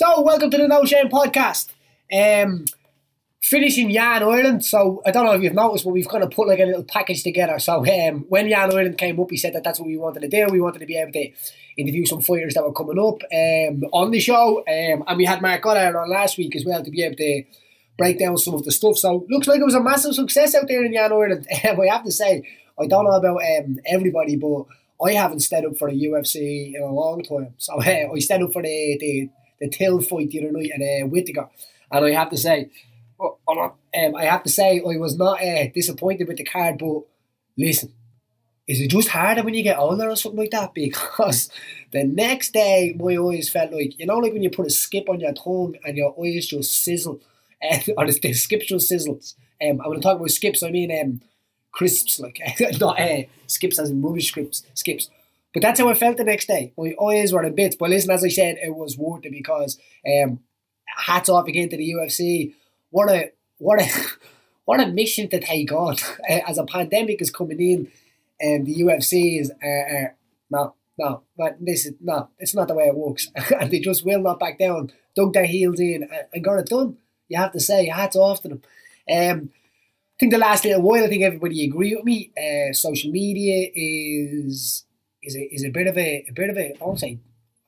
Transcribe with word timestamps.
So, 0.00 0.20
welcome 0.20 0.48
to 0.50 0.56
the 0.56 0.68
No 0.68 0.84
Shame 0.84 1.08
podcast. 1.08 1.70
Um, 2.12 2.66
finishing 3.42 3.90
Jan 3.90 4.22
Ireland. 4.22 4.64
So, 4.64 5.02
I 5.04 5.10
don't 5.10 5.24
know 5.24 5.32
if 5.32 5.42
you've 5.42 5.54
noticed, 5.54 5.84
but 5.84 5.90
we've 5.90 6.06
kind 6.06 6.22
of 6.22 6.30
put 6.30 6.46
like 6.46 6.60
a 6.60 6.66
little 6.66 6.84
package 6.84 7.24
together. 7.24 7.58
So, 7.58 7.84
um, 7.84 8.24
when 8.28 8.48
Jan 8.48 8.70
Ireland 8.70 8.96
came 8.96 9.18
up, 9.18 9.28
he 9.28 9.36
said 9.36 9.56
that 9.56 9.64
that's 9.64 9.80
what 9.80 9.88
we 9.88 9.96
wanted 9.96 10.20
to 10.20 10.28
do. 10.28 10.52
We 10.52 10.60
wanted 10.60 10.78
to 10.78 10.86
be 10.86 10.96
able 10.96 11.10
to 11.14 11.32
interview 11.76 12.06
some 12.06 12.20
fighters 12.20 12.54
that 12.54 12.62
were 12.62 12.72
coming 12.72 12.96
up 12.96 13.22
um, 13.24 13.82
on 13.92 14.12
the 14.12 14.20
show. 14.20 14.58
Um, 14.58 15.02
and 15.04 15.16
we 15.16 15.24
had 15.24 15.42
Marc 15.42 15.62
Goddard 15.62 15.98
on 15.98 16.08
last 16.08 16.38
week 16.38 16.54
as 16.54 16.64
well 16.64 16.84
to 16.84 16.92
be 16.92 17.02
able 17.02 17.16
to 17.16 17.42
break 17.98 18.20
down 18.20 18.38
some 18.38 18.54
of 18.54 18.64
the 18.64 18.70
stuff. 18.70 18.98
So, 18.98 19.26
looks 19.28 19.48
like 19.48 19.58
it 19.58 19.64
was 19.64 19.74
a 19.74 19.82
massive 19.82 20.14
success 20.14 20.54
out 20.54 20.68
there 20.68 20.84
in 20.84 20.92
Jan 20.92 21.12
Ireland. 21.12 21.44
I 21.52 21.86
have 21.90 22.04
to 22.04 22.12
say, 22.12 22.48
I 22.80 22.86
don't 22.86 23.02
know 23.02 23.16
about 23.16 23.40
um, 23.42 23.80
everybody, 23.84 24.36
but 24.36 24.62
I 25.04 25.14
haven't 25.14 25.40
stood 25.40 25.64
up 25.64 25.76
for 25.76 25.90
the 25.90 26.00
UFC 26.00 26.74
in 26.74 26.82
a 26.82 26.92
long 26.92 27.24
time. 27.24 27.54
So 27.58 27.74
uh, 27.80 28.12
I 28.14 28.18
stood 28.20 28.42
up 28.42 28.52
for 28.52 28.62
the, 28.62 28.96
the, 29.00 29.30
the 29.60 29.68
Till 29.68 30.00
fight 30.00 30.30
the 30.30 30.40
other 30.40 30.52
night 30.52 30.70
at 30.74 30.80
uh, 30.80 31.06
Whittaker. 31.06 31.48
And 31.90 32.04
I 32.04 32.10
have 32.12 32.30
to 32.30 32.36
say, 32.36 32.70
oh, 33.20 33.38
um, 33.48 34.14
I 34.16 34.24
have 34.24 34.42
to 34.44 34.50
say 34.50 34.80
I 34.80 34.96
was 34.96 35.16
not 35.16 35.42
uh, 35.42 35.68
disappointed 35.74 36.28
with 36.28 36.36
the 36.36 36.44
card, 36.44 36.78
but 36.78 37.02
listen, 37.56 37.92
is 38.66 38.82
it 38.82 38.88
just 38.88 39.08
harder 39.08 39.42
when 39.42 39.54
you 39.54 39.62
get 39.62 39.78
older 39.78 40.10
or 40.10 40.16
something 40.16 40.40
like 40.40 40.50
that? 40.50 40.72
Because 40.74 41.50
the 41.90 42.04
next 42.04 42.52
day 42.52 42.94
my 42.98 43.16
eyes 43.16 43.48
felt 43.48 43.72
like, 43.72 43.98
you 43.98 44.06
know, 44.06 44.18
like 44.18 44.32
when 44.32 44.42
you 44.42 44.50
put 44.50 44.66
a 44.66 44.70
skip 44.70 45.08
on 45.08 45.20
your 45.20 45.32
tongue 45.32 45.76
and 45.84 45.96
your 45.96 46.14
eyes 46.22 46.46
just 46.46 46.84
sizzle, 46.84 47.20
uh, 47.62 47.78
or 47.96 48.06
the, 48.06 48.18
the 48.20 48.32
skip 48.34 48.62
just 48.62 48.90
sizzles. 48.90 49.34
Um, 49.60 49.80
I'm 49.80 49.86
going 49.86 49.96
to 49.96 50.02
talk 50.02 50.16
about 50.16 50.30
skips, 50.30 50.62
I 50.62 50.70
mean 50.70 50.92
um, 51.00 51.20
crisps, 51.72 52.20
like 52.20 52.40
not 52.80 53.00
uh, 53.00 53.22
skips 53.46 53.78
as 53.78 53.90
in 53.90 54.02
rubbish 54.02 54.28
skips, 54.28 54.62
skips. 54.74 55.10
But 55.58 55.62
that's 55.62 55.80
how 55.80 55.88
I 55.88 55.94
felt 55.94 56.18
the 56.18 56.22
next 56.22 56.46
day. 56.46 56.72
My 56.78 56.94
eyes 57.04 57.32
were 57.32 57.42
in 57.42 57.52
bits. 57.56 57.74
But 57.74 57.90
listen, 57.90 58.12
as 58.12 58.22
I 58.22 58.28
said, 58.28 58.58
it 58.62 58.76
was 58.76 58.96
worth 58.96 59.24
it 59.24 59.32
because 59.32 59.76
um, 60.06 60.38
hats 60.86 61.28
off 61.28 61.48
again 61.48 61.68
to 61.70 61.76
the 61.76 61.94
UFC. 61.94 62.54
What 62.90 63.10
a 63.10 63.32
what 63.56 63.80
a 63.82 63.88
what 64.66 64.78
a 64.78 64.86
mission 64.86 65.28
to 65.30 65.40
take 65.40 65.72
on 65.72 65.96
as 66.28 66.58
a 66.58 66.64
pandemic 66.64 67.20
is 67.20 67.32
coming 67.32 67.60
in, 67.60 67.90
and 68.40 68.68
the 68.68 68.76
UFC 68.82 69.40
is 69.40 69.50
uh, 69.50 69.96
uh, 69.96 70.08
no 70.48 70.74
no 70.96 71.22
but 71.36 71.56
this 71.60 71.86
is 71.86 71.94
no 72.00 72.28
it's 72.38 72.54
not 72.54 72.68
the 72.68 72.74
way 72.74 72.84
it 72.84 72.94
works, 72.94 73.28
and 73.60 73.68
they 73.72 73.80
just 73.80 74.06
will 74.06 74.22
not 74.22 74.38
back 74.38 74.60
down. 74.60 74.92
Dug 75.16 75.32
their 75.32 75.46
heels 75.46 75.80
in 75.80 76.08
and, 76.32 76.44
got 76.44 76.60
it 76.60 76.66
done. 76.66 76.98
You 77.28 77.38
have 77.38 77.50
to 77.50 77.58
say 77.58 77.86
hats 77.86 78.14
off 78.14 78.42
to 78.42 78.48
them. 78.48 78.62
Um, 79.10 79.50
I 79.50 80.16
think 80.20 80.32
the 80.32 80.38
last 80.38 80.64
little 80.64 80.82
while, 80.82 81.02
I 81.02 81.08
think 81.08 81.24
everybody 81.24 81.64
agree 81.64 81.96
with 81.96 82.04
me. 82.04 82.30
Uh, 82.38 82.72
social 82.72 83.10
media 83.10 83.70
is 83.74 84.84
is 85.22 85.36
a, 85.36 85.54
is 85.54 85.64
a 85.64 85.70
bit 85.70 85.86
of 85.86 85.96
a, 85.98 86.24
a 86.28 86.32
bit 86.32 86.50
of 86.50 86.56
a 86.56 86.74
I 86.80 86.84
won't 86.84 87.00
say 87.00 87.18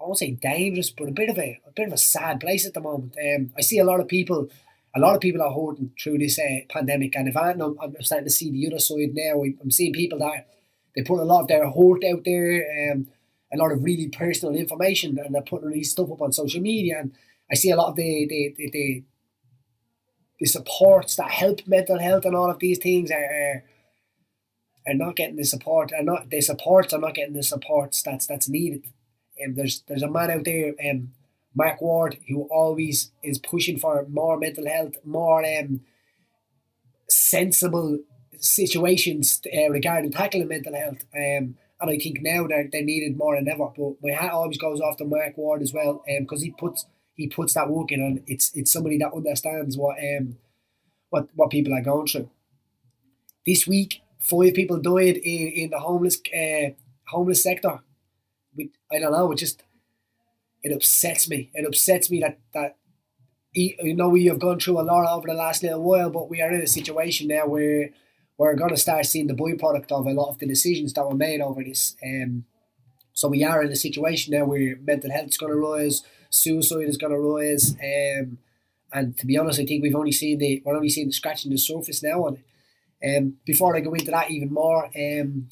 I 0.01 0.05
won't 0.05 0.19
say 0.19 0.31
dangerous, 0.31 0.91
but 0.91 1.09
a 1.09 1.13
bit 1.13 1.29
of 1.29 1.39
a, 1.39 1.61
a 1.67 1.73
bit 1.73 1.89
of 1.89 1.93
a 1.93 1.99
sad 1.99 2.41
place 2.41 2.67
at 2.67 2.73
the 2.73 2.81
moment. 2.81 3.15
Um, 3.23 3.53
I 3.57 3.61
see 3.61 3.79
a 3.79 3.85
lot 3.85 4.01
of 4.01 4.09
people, 4.09 4.49
a 4.97 5.01
lot 5.01 5.15
of 5.15 5.21
people 5.21 5.43
are 5.43 5.53
hurting 5.53 5.93
through 6.03 6.19
this 6.19 6.39
uh, 6.39 6.61
pandemic, 6.71 7.15
and 7.17 7.29
if 7.29 7.37
I, 7.37 7.51
I'm, 7.51 7.77
I'm 7.81 7.95
starting 8.01 8.27
to 8.27 8.31
see 8.31 8.51
the 8.51 8.67
other 8.67 8.79
side 8.79 9.11
now. 9.13 9.43
I'm 9.43 9.71
seeing 9.71 9.93
people 9.93 10.19
that 10.21 10.47
they 10.97 11.03
put 11.03 11.21
a 11.21 11.25
lot 11.25 11.43
of 11.43 11.49
their 11.49 11.69
hurt 11.71 12.03
out 12.05 12.25
there, 12.25 12.93
um, 12.93 13.09
a 13.53 13.59
lot 13.59 13.73
of 13.73 13.85
really 13.85 14.09
personal 14.09 14.55
information, 14.55 15.19
and 15.19 15.35
they're 15.35 15.43
putting 15.43 15.71
these 15.71 15.91
stuff 15.91 16.11
up 16.11 16.23
on 16.23 16.33
social 16.33 16.63
media. 16.63 17.01
And 17.01 17.13
I 17.51 17.55
see 17.55 17.71
a 17.71 17.77
lot 17.77 17.91
of 17.91 17.97
the 17.97 18.27
the, 18.27 18.55
the, 18.57 18.71
the 18.71 19.05
the 20.39 20.47
supports 20.47 21.17
that 21.17 21.31
help 21.31 21.61
mental 21.67 21.99
health 21.99 22.25
and 22.25 22.35
all 22.35 22.51
of 22.51 22.59
these 22.59 22.79
things 22.79 23.11
are, 23.11 23.17
are, 23.17 23.65
are 24.87 24.95
not 24.95 25.17
getting 25.17 25.37
the 25.37 25.45
support. 25.45 25.93
Are 25.93 26.03
not 26.03 26.31
the 26.31 26.41
supports 26.41 26.93
are 26.93 27.01
not 27.01 27.15
getting 27.15 27.35
the 27.35 27.43
supports 27.43 28.03
that's 28.03 28.27
that's 28.27 28.49
needed. 28.49 28.85
And 29.39 29.51
um, 29.51 29.55
there's 29.57 29.83
there's 29.87 30.03
a 30.03 30.11
man 30.11 30.31
out 30.31 30.45
there, 30.45 30.75
um, 30.91 31.13
Mark 31.55 31.81
Ward, 31.81 32.19
who 32.29 32.43
always 32.51 33.11
is 33.23 33.39
pushing 33.39 33.79
for 33.79 34.07
more 34.09 34.39
mental 34.39 34.67
health, 34.67 34.95
more 35.05 35.45
um, 35.45 35.81
sensible 37.09 38.01
situations 38.39 39.41
uh, 39.55 39.71
regarding 39.71 40.13
tackling 40.13 40.49
mental 40.49 40.75
health. 40.75 41.05
Um, 41.15 41.57
and 41.81 41.91
I 41.91 41.99
think 41.99 42.19
now 42.21 42.47
they're, 42.47 42.69
they're 42.71 42.85
needed 42.85 43.17
more 43.17 43.37
than 43.37 43.49
ever. 43.49 43.69
But 43.77 43.95
my 44.03 44.13
hat 44.13 44.33
always 44.33 44.59
goes 44.59 44.81
off 44.81 44.99
to 44.99 45.05
Mark 45.05 45.37
Ward 45.37 45.63
as 45.63 45.73
well, 45.73 46.05
because 46.21 46.41
um, 46.41 46.45
he 46.45 46.51
puts 46.51 46.87
he 47.15 47.27
puts 47.27 47.55
that 47.55 47.71
work 47.71 47.93
in, 47.93 48.01
and 48.01 48.23
it's 48.27 48.55
it's 48.55 48.73
somebody 48.73 48.99
that 48.99 49.13
understands 49.15 49.77
what 49.77 49.97
um 49.99 50.37
what 51.11 51.29
what 51.35 51.51
people 51.51 51.75
are 51.75 51.83
going 51.83 52.07
through. 52.07 52.31
This 53.47 53.67
week, 53.67 54.01
five 54.21 54.55
people 54.55 54.79
died 54.79 55.17
in, 55.17 55.49
in 55.49 55.71
the 55.71 55.79
homeless 55.79 56.19
uh, 56.35 56.71
homeless 57.09 57.43
sector. 57.43 57.81
We, 58.57 58.71
I 58.93 58.99
don't 58.99 59.13
know. 59.13 59.33
It 59.33 59.39
just 59.39 59.63
it 60.63 60.73
upsets 60.73 61.29
me. 61.29 61.51
It 61.55 61.67
upsets 61.67 62.11
me 62.11 62.21
that 62.21 62.39
that 62.55 62.77
you 63.53 63.95
know 63.95 64.09
we 64.09 64.27
have 64.27 64.39
gone 64.39 64.61
through 64.61 64.81
a 64.81 64.83
lot 64.83 65.13
over 65.13 65.27
the 65.27 65.35
last 65.35 65.63
little 65.63 65.83
while, 65.83 66.11
but 66.11 66.31
we 66.31 66.41
are 66.41 66.53
in 66.53 66.63
a 66.63 66.67
situation 66.67 67.29
now 67.29 67.47
where 67.47 67.91
we're 68.39 68.55
going 68.55 68.71
to 68.71 68.77
start 68.77 69.05
seeing 69.07 69.27
the 69.27 69.35
byproduct 69.35 69.93
of 69.93 70.07
a 70.07 70.13
lot 70.13 70.31
of 70.31 70.39
the 70.39 70.47
decisions 70.47 70.93
that 70.95 71.07
were 71.07 71.15
made 71.15 71.41
over 71.41 71.63
this. 71.63 71.97
Um, 72.03 72.45
so 73.13 73.29
we 73.29 73.45
are 73.45 73.63
in 73.63 73.71
a 73.71 73.77
situation 73.77 74.33
now 74.33 74.47
where 74.47 74.77
mental 74.77 75.11
health 75.11 75.29
is 75.29 75.37
going 75.37 75.53
to 75.53 75.59
rise 75.59 76.03
suicide 76.31 76.89
is 76.89 76.97
going 76.97 77.13
to 77.13 77.19
rise. 77.19 77.73
Um, 77.73 78.39
and 78.93 79.17
to 79.19 79.27
be 79.27 79.37
honest, 79.37 79.61
I 79.61 79.67
think 79.67 79.83
we've 79.83 79.95
only 79.95 80.13
seen 80.13 80.39
the 80.39 80.63
we're 80.65 80.77
only 80.77 80.89
seeing 80.89 81.09
the 81.09 81.13
scratching 81.13 81.51
the 81.51 81.59
surface 81.59 82.03
now 82.03 82.25
on 82.27 82.35
it. 82.35 82.45
Um, 83.05 83.37
before 83.45 83.77
I 83.77 83.81
go 83.81 83.95
into 83.95 84.11
that 84.11 84.31
even 84.31 84.53
more, 84.53 84.87
um, 84.97 85.49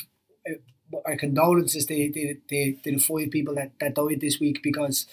uh, 0.48 0.98
our 1.06 1.16
condolences 1.16 1.86
to, 1.86 2.12
to, 2.12 2.34
to, 2.48 2.72
to 2.74 2.92
the 2.92 2.98
five 2.98 3.30
people 3.30 3.54
that, 3.54 3.72
that 3.80 3.94
died 3.94 4.20
this 4.20 4.38
week 4.40 4.62
because 4.62 5.06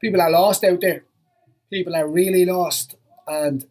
people 0.00 0.20
are 0.20 0.30
lost 0.30 0.64
out 0.64 0.80
there. 0.80 1.04
People 1.70 1.94
are 1.96 2.06
really 2.06 2.44
lost, 2.44 2.96
and 3.26 3.64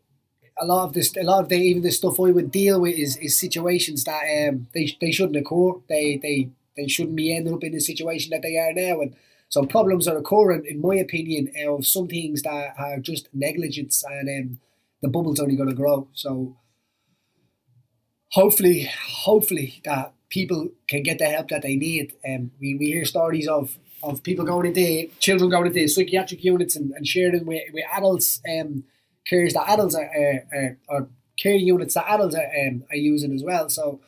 a 0.59 0.65
lot 0.65 0.85
of 0.85 0.93
this, 0.93 1.15
a 1.15 1.23
lot 1.23 1.43
of 1.43 1.49
the 1.49 1.55
even 1.55 1.83
the 1.83 1.91
stuff 1.91 2.19
I 2.19 2.31
would 2.31 2.51
deal 2.51 2.81
with 2.81 2.97
is, 2.97 3.17
is 3.17 3.39
situations 3.39 4.03
that 4.05 4.23
um 4.23 4.67
they, 4.73 4.97
they 4.99 5.11
shouldn't 5.11 5.37
occur. 5.37 5.73
They 5.87 6.17
they 6.17 6.49
they 6.75 6.87
shouldn't 6.87 7.15
be 7.15 7.35
ending 7.35 7.53
up 7.53 7.63
in 7.63 7.73
the 7.73 7.79
situation 7.79 8.31
that 8.31 8.41
they 8.41 8.57
are 8.57 8.73
now, 8.73 9.01
and 9.01 9.15
some 9.49 9.67
problems 9.67 10.07
are 10.07 10.17
occurring, 10.17 10.65
in 10.65 10.81
my 10.81 10.95
opinion, 10.95 11.51
of 11.67 11.85
some 11.85 12.07
things 12.07 12.41
that 12.43 12.73
are 12.77 12.99
just 12.99 13.27
negligence 13.33 14.03
and 14.03 14.29
um, 14.29 14.59
the 15.01 15.09
bubble's 15.09 15.39
only 15.39 15.55
going 15.57 15.69
to 15.69 15.75
grow. 15.75 16.07
So 16.13 16.55
hopefully, 18.31 18.89
hopefully 19.07 19.81
that 19.85 20.13
people 20.29 20.69
can 20.87 21.03
get 21.03 21.19
the 21.19 21.25
help 21.25 21.49
that 21.49 21.61
they 21.61 21.75
need. 21.75 22.13
Um, 22.27 22.51
we, 22.59 22.75
we 22.75 22.87
hear 22.87 23.05
stories 23.05 23.47
of, 23.47 23.77
of 24.03 24.23
people 24.23 24.45
going 24.45 24.67
into, 24.67 25.07
children 25.19 25.49
going 25.49 25.67
into 25.67 25.87
psychiatric 25.87 26.43
units 26.43 26.75
and, 26.75 26.91
and 26.91 27.05
sharing 27.05 27.45
with, 27.45 27.63
with 27.73 27.85
adults, 27.93 28.41
um, 28.49 28.83
cares 29.27 29.53
that 29.53 29.69
adults 29.69 29.95
are, 29.95 30.09
are, 30.09 30.47
are, 30.53 30.77
are 30.89 31.07
care 31.37 31.55
units 31.55 31.93
that 31.93 32.07
adults 32.07 32.35
are, 32.35 32.49
um, 32.67 32.83
are 32.91 32.97
using 32.97 33.33
as 33.33 33.43
well. 33.43 33.69
So 33.69 33.99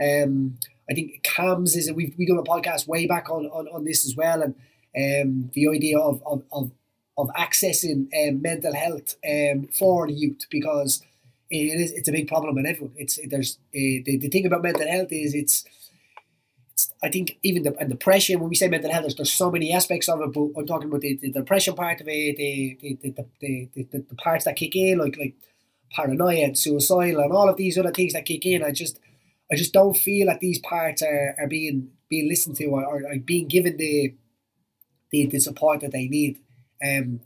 um, 0.00 0.58
I 0.90 0.94
think 0.94 1.22
CAMHS 1.22 1.76
is, 1.76 1.92
we've, 1.92 2.14
we 2.18 2.26
done 2.26 2.38
a 2.38 2.42
podcast 2.42 2.86
way 2.86 3.06
back 3.06 3.30
on, 3.30 3.46
on, 3.46 3.68
on 3.68 3.84
this 3.84 4.06
as 4.06 4.14
well. 4.16 4.42
And 4.42 4.54
um, 4.96 5.50
the 5.54 5.68
idea 5.68 5.98
of, 5.98 6.22
of, 6.26 6.42
of, 6.52 6.70
of 7.16 7.28
accessing 7.36 8.08
um, 8.28 8.42
mental 8.42 8.74
health 8.74 9.16
um, 9.28 9.68
for 9.78 10.06
the 10.06 10.12
youth 10.12 10.46
because 10.50 11.02
it 11.50 11.80
is 11.80 11.92
it's 11.92 12.08
a 12.08 12.12
big 12.12 12.28
problem 12.28 12.58
in 12.58 12.66
everyone. 12.66 12.94
It's 12.96 13.18
there's 13.28 13.58
uh, 13.74 14.02
the, 14.04 14.18
the 14.20 14.28
thing 14.28 14.46
about 14.46 14.62
mental 14.62 14.88
health 14.88 15.08
is 15.10 15.34
it's, 15.34 15.64
I 17.02 17.10
think 17.10 17.38
even 17.42 17.62
the 17.62 17.76
and 17.78 17.90
depression 17.90 18.40
when 18.40 18.48
we 18.48 18.54
say 18.54 18.68
mental 18.68 18.92
health 18.92 19.02
there's, 19.02 19.16
there's 19.16 19.32
so 19.32 19.50
many 19.50 19.72
aspects 19.72 20.08
of 20.08 20.20
it. 20.20 20.32
But 20.32 20.48
I'm 20.56 20.66
talking 20.66 20.88
about 20.88 21.00
the, 21.00 21.16
the 21.16 21.32
depression 21.32 21.74
part 21.74 22.00
of 22.00 22.08
it, 22.08 22.36
the 22.36 22.78
the, 22.80 22.98
the, 23.02 23.26
the, 23.40 23.68
the, 23.74 24.04
the 24.08 24.14
parts 24.16 24.44
that 24.44 24.56
kick 24.56 24.76
in 24.76 24.98
like 24.98 25.16
like 25.18 25.34
paranoia 25.92 26.44
and 26.44 26.58
suicidal 26.58 27.20
and 27.20 27.32
all 27.32 27.48
of 27.48 27.56
these 27.56 27.76
other 27.76 27.90
things 27.92 28.12
that 28.12 28.26
kick 28.26 28.46
in. 28.46 28.62
I 28.62 28.70
just 28.70 29.00
I 29.52 29.56
just 29.56 29.72
don't 29.72 29.96
feel 29.96 30.26
that 30.28 30.40
these 30.40 30.60
parts 30.60 31.02
are, 31.02 31.34
are 31.38 31.48
being 31.48 31.90
being 32.08 32.28
listened 32.28 32.56
to 32.56 32.66
or, 32.66 32.84
or, 32.84 33.02
or 33.04 33.18
being 33.18 33.48
given 33.48 33.76
the 33.76 34.14
the, 35.10 35.26
the 35.26 35.40
support 35.40 35.80
that 35.80 35.92
they 35.92 36.06
need. 36.06 36.38
Um, 36.84 37.20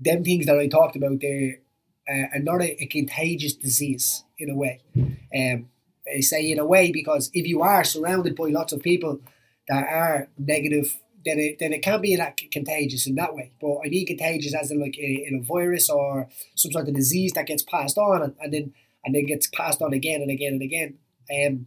them 0.00 0.24
things 0.24 0.46
that 0.46 0.58
I 0.58 0.66
talked 0.66 0.96
about 0.96 1.20
there 1.20 1.60
uh, 2.08 2.38
not 2.38 2.62
a, 2.62 2.82
a, 2.82 2.86
contagious 2.86 3.54
disease 3.54 4.24
in 4.38 4.50
a 4.50 4.54
way. 4.54 4.80
Um, 4.96 5.68
I 6.14 6.20
say 6.20 6.50
in 6.50 6.58
a 6.58 6.64
way 6.64 6.92
because 6.92 7.30
if 7.34 7.46
you 7.46 7.62
are 7.62 7.84
surrounded 7.84 8.36
by 8.36 8.48
lots 8.48 8.72
of 8.72 8.82
people 8.82 9.20
that 9.68 9.86
are 9.88 10.28
negative, 10.38 10.96
then 11.24 11.38
it, 11.40 11.58
then 11.58 11.72
it 11.72 11.82
can 11.82 12.00
be 12.00 12.14
that 12.14 12.38
contagious 12.52 13.06
in 13.06 13.16
that 13.16 13.34
way. 13.34 13.50
But 13.60 13.78
I 13.84 13.88
mean 13.88 14.06
contagious 14.06 14.54
as 14.54 14.70
in 14.70 14.80
like 14.80 14.96
in 14.96 15.40
a 15.40 15.44
virus 15.44 15.90
or 15.90 16.28
some 16.54 16.70
sort 16.70 16.88
of 16.88 16.94
disease 16.94 17.32
that 17.32 17.46
gets 17.46 17.64
passed 17.64 17.98
on 17.98 18.22
and, 18.22 18.34
and 18.40 18.52
then 18.52 18.72
and 19.04 19.14
then 19.14 19.26
gets 19.26 19.48
passed 19.48 19.82
on 19.82 19.92
again 19.92 20.22
and 20.22 20.30
again 20.30 20.54
and 20.54 20.62
again. 20.62 20.98
Um, 21.30 21.66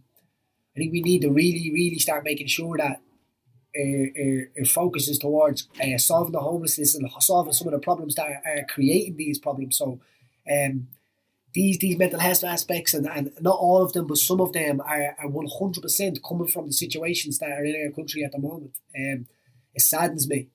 I 0.76 0.80
think 0.80 0.92
we 0.92 1.02
need 1.02 1.22
to 1.22 1.30
really, 1.30 1.70
really 1.72 1.98
start 1.98 2.24
making 2.24 2.46
sure 2.46 2.78
that 2.78 3.00
uh, 3.76 4.64
focuses 4.66 5.18
towards 5.18 5.68
uh, 5.82 5.98
solving 5.98 6.32
the 6.32 6.40
homelessness 6.40 6.94
and 6.94 7.10
solving 7.20 7.52
some 7.52 7.68
of 7.68 7.72
the 7.72 7.78
problems 7.78 8.14
that 8.14 8.26
are, 8.26 8.42
are 8.46 8.64
creating 8.68 9.16
these 9.16 9.38
problems. 9.38 9.76
So, 9.76 10.00
um, 10.50 10.88
these 11.52 11.78
these 11.78 11.98
mental 11.98 12.20
health 12.20 12.44
aspects 12.44 12.94
and, 12.94 13.06
and 13.06 13.32
not 13.40 13.58
all 13.58 13.82
of 13.82 13.92
them, 13.92 14.06
but 14.06 14.18
some 14.18 14.40
of 14.40 14.52
them 14.52 14.80
are 14.80 15.14
hundred 15.58 15.82
percent 15.82 16.20
coming 16.26 16.48
from 16.48 16.66
the 16.66 16.72
situations 16.72 17.38
that 17.38 17.50
are 17.50 17.64
in 17.64 17.86
our 17.86 17.92
country 17.92 18.24
at 18.24 18.32
the 18.32 18.38
moment. 18.38 18.72
Um, 18.96 19.26
it 19.74 19.82
saddens 19.82 20.28
me. 20.28 20.48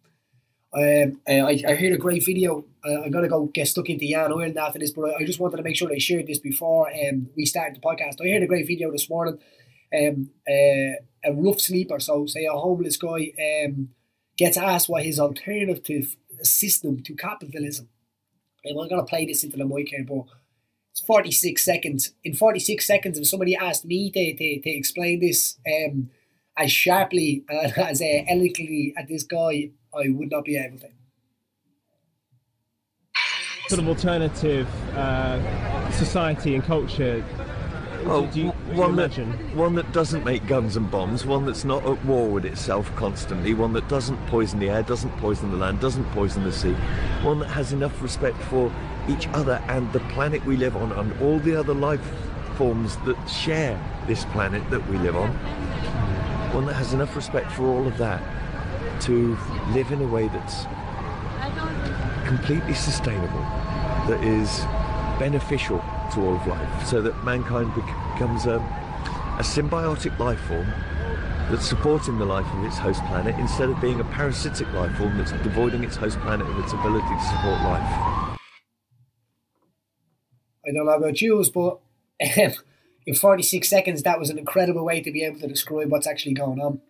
Um, 0.74 1.21
I, 1.27 1.63
I 1.68 1.75
heard 1.75 1.94
a 1.94 1.97
great 1.97 2.25
video. 2.25 2.65
I'm 2.83 3.12
gonna 3.12 3.30
go 3.30 3.45
get 3.45 3.68
stuck 3.68 3.89
into 3.89 4.07
Jan 4.07 4.31
Ireland 4.31 4.57
after 4.57 4.80
this, 4.80 4.92
but 4.92 5.09
I, 5.09 5.21
I 5.21 5.25
just 5.25 5.39
wanted 5.39 5.57
to 5.57 5.63
make 5.63 5.75
sure 5.75 5.92
I 5.92 5.98
shared 5.98 6.27
this 6.27 6.39
before 6.39 6.89
um, 6.89 7.30
we 7.36 7.45
started 7.45 7.75
the 7.75 7.81
podcast. 7.81 8.21
I 8.21 8.30
heard 8.30 8.44
a 8.44 8.48
great 8.48 8.68
video 8.68 8.91
this 8.91 9.09
morning. 9.09 9.39
Um, 9.94 10.31
uh, 10.48 11.00
a 11.25 11.33
rough 11.33 11.62
sleeper, 11.62 12.00
so 12.00 12.25
say 12.25 12.45
a 12.45 12.51
homeless 12.51 12.98
guy, 12.98 13.31
um, 13.65 13.89
gets 14.38 14.57
asked 14.57 14.89
what 14.89 15.03
his 15.03 15.19
alternative 15.19 16.15
system 16.41 17.01
to 17.03 17.15
capitalism. 17.15 17.89
And 18.65 18.79
I'm 18.79 18.89
gonna 18.89 19.03
play 19.03 19.25
this 19.25 19.44
into 19.44 19.57
the 19.57 19.65
mic 19.65 19.89
here, 19.89 20.06
but 20.07 20.25
it's 20.91 21.01
46 21.01 21.63
seconds. 21.63 22.13
In 22.23 22.33
46 22.33 22.85
seconds, 22.85 23.17
if 23.17 23.27
somebody 23.27 23.56
asked 23.56 23.85
me 23.85 24.09
to, 24.12 24.33
to, 24.33 24.62
to 24.62 24.69
explain 24.69 25.19
this 25.19 25.57
um, 25.67 26.09
as 26.57 26.71
sharply 26.71 27.44
and 27.50 27.77
as 27.77 28.01
uh, 28.01 28.23
eloquently 28.27 28.94
as 28.97 29.07
this 29.07 29.23
guy, 29.23 29.71
I 29.94 30.09
would 30.09 30.31
not 30.31 30.45
be 30.45 30.57
able 30.57 30.79
to. 30.79 30.88
Sort 33.67 33.81
of 33.81 33.88
alternative 33.88 34.67
uh, 34.95 35.91
society 35.91 36.56
and 36.56 36.63
culture. 36.63 37.23
Oh, 38.07 38.27
do 38.27 38.39
you, 38.39 38.49
one 38.75 38.95
that 38.97 39.15
one 39.55 39.73
that 39.75 39.91
doesn't 39.91 40.23
make 40.23 40.45
guns 40.45 40.77
and 40.77 40.91
bombs, 40.91 41.25
one 41.25 41.47
that's 41.47 41.65
not 41.65 41.83
at 41.87 42.05
war 42.05 42.29
with 42.29 42.45
itself 42.45 42.95
constantly, 42.95 43.55
one 43.55 43.73
that 43.73 43.87
doesn't 43.89 44.23
poison 44.27 44.59
the 44.59 44.69
air, 44.69 44.83
doesn't 44.83 45.09
poison 45.17 45.49
the 45.49 45.57
land, 45.57 45.79
doesn't 45.79 46.05
poison 46.11 46.43
the 46.43 46.51
sea, 46.51 46.73
one 47.23 47.39
that 47.39 47.47
has 47.47 47.73
enough 47.73 47.99
respect 48.03 48.37
for 48.43 48.71
each 49.09 49.27
other 49.29 49.59
and 49.69 49.91
the 49.91 50.01
planet 50.01 50.45
we 50.45 50.55
live 50.55 50.75
on 50.75 50.91
and 50.91 51.19
all 51.19 51.39
the 51.39 51.55
other 51.55 51.73
life 51.73 52.01
forms 52.57 52.95
that 53.05 53.17
share 53.27 53.79
this 54.05 54.23
planet 54.25 54.61
that 54.69 54.87
we 54.87 54.99
live 54.99 55.15
on. 55.15 55.31
One 56.53 56.67
that 56.67 56.75
has 56.75 56.93
enough 56.93 57.15
respect 57.15 57.51
for 57.51 57.63
all 57.63 57.87
of 57.87 57.97
that 57.97 58.21
to 59.01 59.35
live 59.69 59.91
in 59.91 59.99
a 60.01 60.07
way 60.07 60.27
that's 60.27 60.65
completely 62.27 62.75
sustainable, 62.75 63.41
that 64.07 64.23
is 64.23 64.59
beneficial 65.17 65.83
to 66.13 66.21
all 66.21 66.35
of 66.35 66.47
life, 66.47 66.85
so 66.85 67.01
that 67.01 67.23
mankind 67.23 67.73
becomes 67.75 68.45
a, 68.45 68.57
a 69.39 69.43
symbiotic 69.43 70.17
life 70.19 70.39
form 70.41 70.67
that's 71.49 71.67
supporting 71.67 72.17
the 72.17 72.25
life 72.25 72.47
of 72.53 72.63
its 72.63 72.77
host 72.77 73.03
planet 73.05 73.35
instead 73.39 73.69
of 73.69 73.79
being 73.79 73.99
a 73.99 74.03
parasitic 74.05 74.71
life 74.73 74.95
form 74.97 75.17
that's 75.17 75.31
devoiding 75.43 75.83
its 75.83 75.95
host 75.95 76.19
planet 76.19 76.47
of 76.47 76.57
its 76.59 76.73
ability 76.73 77.07
to 77.07 77.23
support 77.23 77.61
life. 77.61 78.35
I 80.67 80.71
don't 80.73 80.85
know 80.85 80.93
about 80.93 81.21
yous, 81.21 81.49
but 81.49 81.79
um, 82.37 82.53
in 83.05 83.13
46 83.13 83.69
seconds, 83.69 84.03
that 84.03 84.19
was 84.19 84.29
an 84.29 84.39
incredible 84.39 84.83
way 84.83 85.01
to 85.01 85.11
be 85.11 85.23
able 85.23 85.39
to 85.39 85.47
describe 85.47 85.91
what's 85.91 86.07
actually 86.07 86.33
going 86.33 86.59
on. 86.59 86.81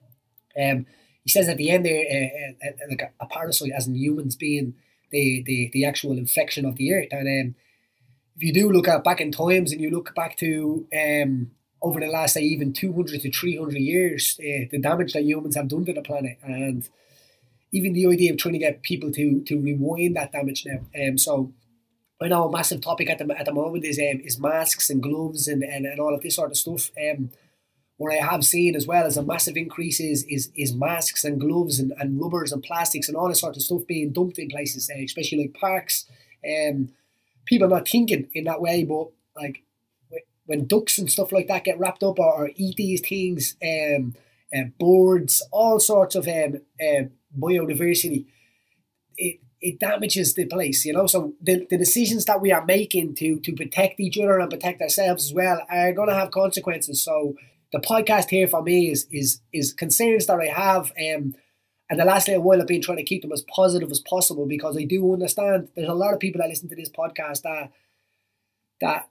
Um, 0.57 0.85
he 1.23 1.29
says 1.29 1.49
at 1.49 1.57
the 1.57 1.69
end 1.69 1.85
there, 1.85 2.05
uh, 2.09 2.67
uh, 2.67 2.69
uh, 2.69 2.89
like 2.89 3.01
a, 3.01 3.11
a 3.19 3.27
parasite, 3.27 3.71
as 3.75 3.87
in 3.87 3.95
humans 3.95 4.35
being 4.35 4.75
the, 5.11 5.43
the, 5.45 5.69
the 5.73 5.85
actual 5.85 6.17
infection 6.17 6.65
of 6.65 6.77
the 6.77 6.93
earth. 6.93 7.09
And 7.11 7.27
um, 7.27 7.55
if 8.35 8.43
you 8.43 8.53
do 8.53 8.71
look 8.71 8.87
at 8.87 9.03
back 9.03 9.21
in 9.21 9.31
times 9.31 9.71
and 9.71 9.81
you 9.81 9.89
look 9.89 10.13
back 10.15 10.37
to 10.37 10.87
um, 10.93 11.51
over 11.81 11.99
the 11.99 12.07
last, 12.07 12.33
say, 12.33 12.41
even 12.41 12.73
200 12.73 13.21
to 13.21 13.31
300 13.31 13.77
years, 13.77 14.39
uh, 14.39 14.67
the 14.71 14.79
damage 14.81 15.13
that 15.13 15.23
humans 15.23 15.55
have 15.55 15.67
done 15.67 15.85
to 15.85 15.93
the 15.93 16.01
planet. 16.01 16.37
And 16.43 16.87
even 17.71 17.93
the 17.93 18.07
idea 18.07 18.31
of 18.31 18.37
trying 18.37 18.53
to 18.53 18.59
get 18.59 18.83
people 18.83 19.11
to 19.11 19.41
to 19.43 19.59
rewind 19.59 20.15
that 20.15 20.31
damage 20.31 20.65
now. 20.65 20.79
Um, 21.07 21.17
so 21.17 21.53
I 22.21 22.27
know 22.27 22.47
a 22.47 22.51
massive 22.51 22.81
topic 22.81 23.09
at 23.09 23.17
the 23.17 23.37
at 23.37 23.45
the 23.45 23.53
moment 23.53 23.85
is 23.85 23.99
um, 23.99 24.21
is 24.23 24.39
masks 24.39 24.89
and 24.89 25.03
gloves 25.03 25.47
and, 25.47 25.63
and, 25.63 25.85
and 25.85 25.99
all 25.99 26.13
of 26.13 26.21
this 26.21 26.35
sort 26.35 26.51
of 26.51 26.57
stuff. 26.57 26.91
Um, 26.99 27.31
what 27.97 28.13
I 28.13 28.17
have 28.17 28.43
seen 28.43 28.75
as 28.75 28.85
well 28.85 29.05
as 29.05 29.15
a 29.15 29.23
massive 29.23 29.57
increase 29.57 29.99
is 29.99 30.23
is, 30.23 30.51
is 30.55 30.73
masks 30.73 31.23
and 31.23 31.39
gloves 31.39 31.79
and, 31.79 31.93
and 31.99 32.19
rubbers 32.19 32.51
and 32.51 32.63
plastics 32.63 33.07
and 33.07 33.17
all 33.17 33.29
this 33.29 33.41
sort 33.41 33.55
of 33.55 33.63
stuff 33.63 33.87
being 33.87 34.11
dumped 34.11 34.39
in 34.39 34.49
places, 34.49 34.89
uh, 34.89 35.01
especially 35.01 35.39
like 35.39 35.53
parks. 35.53 36.05
Um, 36.45 36.89
people 37.45 37.67
are 37.67 37.77
not 37.77 37.87
thinking 37.87 38.27
in 38.33 38.45
that 38.45 38.61
way, 38.61 38.83
but 38.83 39.07
like 39.35 39.63
when 40.45 40.65
ducks 40.65 40.97
and 40.97 41.11
stuff 41.11 41.31
like 41.31 41.47
that 41.47 41.63
get 41.63 41.79
wrapped 41.79 42.03
up 42.03 42.19
or, 42.19 42.33
or 42.33 42.51
eat 42.55 42.75
these 42.77 43.01
things, 43.01 43.55
um, 43.63 44.15
uh, 44.55 44.65
birds, 44.79 45.41
all 45.51 45.79
sorts 45.79 46.15
of 46.15 46.27
um, 46.27 46.61
uh, 46.79 47.03
biodiversity, 47.37 48.25
it 49.17 49.39
it 49.61 49.79
damages 49.79 50.35
the 50.35 50.45
place, 50.45 50.85
you 50.85 50.93
know. 50.93 51.07
So 51.07 51.33
the, 51.41 51.65
the 51.69 51.77
decisions 51.77 52.25
that 52.25 52.41
we 52.41 52.51
are 52.51 52.65
making 52.65 53.15
to 53.15 53.39
to 53.39 53.53
protect 53.53 53.99
each 53.99 54.17
other 54.17 54.39
and 54.39 54.49
protect 54.49 54.81
ourselves 54.81 55.25
as 55.25 55.33
well 55.33 55.61
are 55.69 55.93
going 55.93 56.09
to 56.09 56.15
have 56.15 56.31
consequences. 56.31 57.03
So 57.03 57.35
the 57.71 57.79
podcast 57.79 58.29
here 58.29 58.47
for 58.47 58.61
me 58.61 58.91
is 58.91 59.07
is 59.11 59.41
is 59.51 59.73
concerns 59.73 60.27
that 60.27 60.39
I 60.39 60.47
have. 60.47 60.91
Um, 60.99 61.35
and 61.89 61.99
the 61.99 62.05
last 62.05 62.27
little 62.27 62.43
while 62.43 62.59
I've 62.59 62.67
been 62.67 62.81
trying 62.81 62.97
to 62.97 63.03
keep 63.03 63.21
them 63.21 63.31
as 63.31 63.43
positive 63.43 63.91
as 63.91 63.99
possible 63.99 64.47
because 64.47 64.77
I 64.77 64.83
do 64.83 65.13
understand 65.13 65.69
there's 65.75 65.89
a 65.89 65.93
lot 65.93 66.13
of 66.13 66.19
people 66.19 66.39
that 66.41 66.49
listen 66.49 66.69
to 66.69 66.75
this 66.75 66.89
podcast 66.89 67.43
that 67.43 67.71
that 68.81 69.09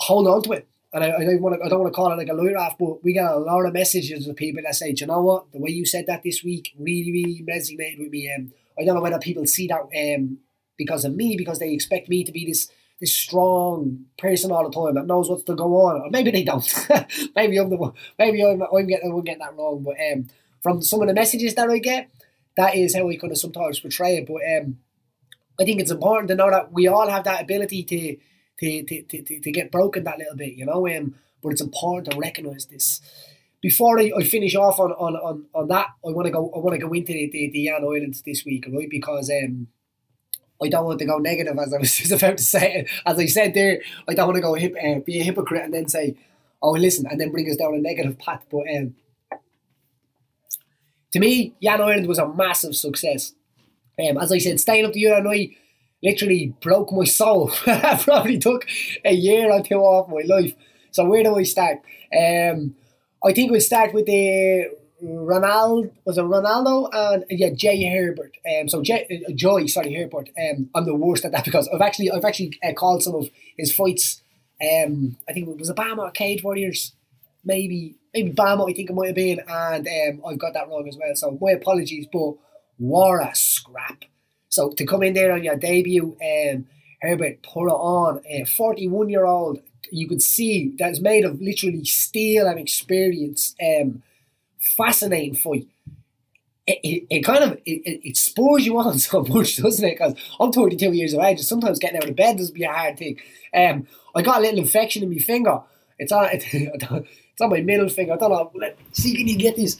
hold 0.00 0.26
on 0.26 0.42
to 0.42 0.52
it. 0.52 0.68
And 0.92 1.04
I, 1.04 1.18
I 1.18 1.24
don't 1.24 1.40
want 1.40 1.60
to 1.60 1.64
I 1.64 1.68
don't 1.68 1.80
want 1.80 1.92
to 1.92 1.96
call 1.96 2.10
it 2.12 2.16
like 2.16 2.28
a 2.28 2.34
lawyer 2.34 2.56
off, 2.56 2.76
but 2.78 3.04
we 3.04 3.12
get 3.12 3.30
a 3.30 3.38
lot 3.38 3.64
of 3.64 3.72
messages 3.72 4.26
of 4.26 4.36
people 4.36 4.62
that 4.64 4.74
say, 4.74 4.92
Do 4.92 5.02
you 5.02 5.06
know 5.06 5.20
what, 5.20 5.52
the 5.52 5.60
way 5.60 5.70
you 5.70 5.86
said 5.86 6.06
that 6.06 6.22
this 6.22 6.42
week 6.42 6.72
really, 6.78 7.12
really 7.12 7.44
resonated 7.48 7.98
with 7.98 8.10
me. 8.10 8.32
Um, 8.32 8.52
I 8.78 8.84
don't 8.84 8.94
know 8.94 9.02
whether 9.02 9.18
people 9.18 9.46
see 9.46 9.68
that 9.68 9.82
um 9.82 10.38
because 10.76 11.04
of 11.04 11.14
me, 11.14 11.36
because 11.36 11.58
they 11.58 11.72
expect 11.72 12.08
me 12.08 12.24
to 12.24 12.32
be 12.32 12.46
this 12.46 12.68
this 13.00 13.16
strong 13.16 14.06
person 14.18 14.50
all 14.50 14.68
the 14.68 14.74
time 14.74 14.94
that 14.94 15.06
knows 15.06 15.28
what's 15.28 15.44
to 15.44 15.54
go 15.54 15.76
on, 15.86 16.02
or 16.02 16.10
maybe 16.10 16.30
they 16.30 16.44
don't. 16.44 16.86
maybe 17.36 17.58
I'm 17.58 17.70
the 17.70 17.76
one. 17.76 17.92
Maybe 18.18 18.44
I'm, 18.44 18.62
I'm 18.62 18.86
getting 18.86 19.12
I'm 19.12 19.22
getting 19.22 19.40
that 19.40 19.56
wrong. 19.56 19.82
But 19.82 19.96
um, 20.12 20.28
from 20.62 20.82
some 20.82 21.02
of 21.02 21.08
the 21.08 21.14
messages 21.14 21.54
that 21.54 21.70
I 21.70 21.78
get, 21.78 22.10
that 22.56 22.76
is 22.76 22.94
how 22.94 23.04
we 23.06 23.16
kind 23.16 23.32
of 23.32 23.38
sometimes 23.38 23.80
portray 23.80 24.16
it. 24.16 24.26
But 24.26 24.42
um, 24.56 24.78
I 25.60 25.64
think 25.64 25.80
it's 25.80 25.90
important 25.90 26.28
to 26.28 26.34
know 26.34 26.50
that 26.50 26.72
we 26.72 26.88
all 26.88 27.08
have 27.08 27.24
that 27.24 27.42
ability 27.42 27.84
to 27.84 28.16
to 28.60 28.82
to, 28.84 29.22
to, 29.22 29.40
to, 29.40 29.50
get 29.52 29.72
broken 29.72 30.04
that 30.04 30.18
little 30.18 30.36
bit, 30.36 30.54
you 30.54 30.66
know. 30.66 30.86
Um, 30.88 31.14
but 31.42 31.50
it's 31.50 31.60
important 31.60 32.10
to 32.12 32.18
recognise 32.18 32.66
this. 32.66 33.00
Before 33.62 33.98
I, 33.98 34.10
I 34.16 34.22
finish 34.22 34.54
off 34.54 34.78
on, 34.80 34.92
on, 34.92 35.16
on, 35.16 35.44
on 35.54 35.68
that, 35.68 35.88
I 36.06 36.10
want 36.10 36.26
to 36.26 36.32
go. 36.32 36.50
I 36.54 36.58
want 36.58 36.78
to 36.78 36.86
go 36.86 36.92
into 36.92 37.12
the, 37.12 37.30
the, 37.30 37.50
the 37.50 37.60
Yan 37.60 37.84
Islands 37.84 38.22
this 38.22 38.44
week, 38.44 38.66
right? 38.72 38.88
Because 38.88 39.30
um, 39.30 39.68
I 40.62 40.68
don't 40.68 40.84
want 40.84 40.98
to 40.98 41.06
go 41.06 41.18
negative, 41.18 41.58
as 41.58 41.72
I 41.72 41.78
was 41.78 41.94
just 41.96 42.12
about 42.12 42.38
to 42.38 42.44
say. 42.44 42.86
As 43.06 43.18
I 43.18 43.26
said 43.26 43.54
there, 43.54 43.80
I 44.08 44.14
don't 44.14 44.26
want 44.26 44.36
to 44.36 44.42
go 44.42 44.54
hip, 44.54 44.74
uh, 44.82 45.00
be 45.00 45.20
a 45.20 45.24
hypocrite 45.24 45.64
and 45.64 45.74
then 45.74 45.88
say, 45.88 46.16
"Oh, 46.62 46.72
listen," 46.72 47.06
and 47.10 47.20
then 47.20 47.30
bring 47.30 47.50
us 47.50 47.56
down 47.56 47.74
a 47.74 47.78
negative 47.78 48.18
path. 48.18 48.44
But 48.50 48.64
um, 48.76 48.94
to 51.12 51.18
me, 51.18 51.54
Yan 51.60 51.80
Ireland 51.80 52.06
was 52.06 52.18
a 52.18 52.28
massive 52.28 52.76
success. 52.76 53.34
Um, 53.98 54.18
as 54.18 54.32
I 54.32 54.38
said, 54.38 54.60
staying 54.60 54.86
up 54.86 54.92
the 54.92 55.08
other 55.08 55.22
night 55.22 55.56
literally 56.02 56.54
broke 56.60 56.92
my 56.92 57.04
soul. 57.04 57.48
Probably 58.02 58.38
took 58.38 58.66
a 59.04 59.12
year 59.12 59.50
or 59.50 59.62
two 59.62 59.76
off 59.76 60.08
my 60.08 60.22
life. 60.26 60.54
So 60.92 61.04
where 61.04 61.22
do 61.22 61.36
I 61.36 61.42
start? 61.42 61.78
Um, 62.16 62.74
I 63.24 63.32
think 63.32 63.50
we'll 63.50 63.60
start 63.60 63.92
with 63.94 64.06
the 64.06 64.70
Ronaldo. 65.02 65.90
Was 66.04 66.18
it 66.18 66.22
Ronaldo 66.22 66.88
and 66.92 67.24
yeah, 67.30 67.50
Jai 67.50 67.76
Herbert. 67.90 68.36
Um, 68.48 68.68
so 68.68 68.82
Jai, 68.82 69.06
uh, 69.10 69.32
Joy, 69.32 69.66
sorry, 69.66 69.94
Herbert. 69.94 70.30
Um, 70.38 70.70
I'm 70.74 70.84
the 70.84 70.94
worst 70.94 71.24
at 71.24 71.32
that 71.32 71.44
because 71.44 71.68
I've 71.72 71.80
actually 71.80 72.10
I've 72.10 72.24
actually 72.24 72.58
uh, 72.62 72.72
called 72.72 73.02
some 73.02 73.14
of 73.14 73.28
his 73.56 73.72
fights. 73.72 74.22
Um, 74.60 75.16
I 75.28 75.32
think 75.32 75.48
it 75.48 75.58
was 75.58 75.70
a 75.70 75.74
BAMMA 75.74 75.98
or 75.98 76.10
Cage 76.10 76.42
Warriors, 76.42 76.92
maybe 77.44 77.96
maybe 78.14 78.32
BAMMA. 78.32 78.70
I 78.70 78.72
think 78.74 78.90
it 78.90 78.94
might 78.94 79.08
have 79.08 79.14
been, 79.14 79.40
and 79.46 79.86
um, 79.88 80.22
I've 80.26 80.38
got 80.38 80.54
that 80.54 80.68
wrong 80.68 80.86
as 80.88 80.96
well. 80.96 81.14
So 81.14 81.38
my 81.40 81.52
apologies, 81.52 82.06
but 82.12 82.34
what 82.78 83.28
a 83.28 83.34
scrap. 83.34 84.04
So 84.48 84.70
to 84.70 84.86
come 84.86 85.02
in 85.02 85.14
there 85.14 85.32
on 85.32 85.44
your 85.44 85.56
debut, 85.56 86.16
um, 86.22 86.66
Herbert 87.02 87.42
put 87.42 87.68
it 87.68 87.72
on. 87.72 88.20
A 88.28 88.44
41 88.44 89.08
year 89.08 89.24
old, 89.24 89.60
you 89.90 90.08
could 90.08 90.22
see 90.22 90.74
that's 90.78 91.00
made 91.00 91.24
of 91.24 91.40
literally 91.40 91.84
steel 91.84 92.46
and 92.46 92.58
experience. 92.58 93.54
Um, 93.62 94.02
fascinating 94.60 95.34
fight. 95.34 95.66
It, 96.66 96.78
it, 96.84 97.06
it 97.10 97.20
kind 97.22 97.42
of 97.42 97.52
it, 97.64 98.00
it, 98.04 98.16
spurs 98.16 98.66
you 98.66 98.78
on 98.78 98.98
so 98.98 99.22
much, 99.22 99.56
doesn't 99.56 99.84
it? 99.84 99.98
Because 99.98 100.14
I'm 100.38 100.52
32 100.52 100.92
years 100.92 101.14
of 101.14 101.20
age, 101.20 101.38
and 101.38 101.46
sometimes 101.46 101.78
getting 101.78 101.96
out 101.96 102.08
of 102.08 102.16
bed 102.16 102.36
doesn't 102.36 102.54
be 102.54 102.64
a 102.64 102.72
hard 102.72 102.98
thing. 102.98 103.18
Um, 103.54 103.86
I 104.14 104.22
got 104.22 104.38
a 104.38 104.40
little 104.40 104.58
infection 104.60 105.02
in 105.02 105.10
my 105.10 105.16
finger. 105.16 105.60
It's 105.98 106.12
on 106.12 106.28
it, 106.32 107.06
it's 107.40 107.42
on 107.42 107.50
my 107.50 107.62
middle 107.62 107.88
finger. 107.88 108.12
I 108.12 108.16
don't 108.16 108.30
know. 108.30 108.50
Let 108.54 108.76
see, 108.92 109.16
can 109.16 109.26
you 109.26 109.38
get 109.38 109.56
this? 109.56 109.78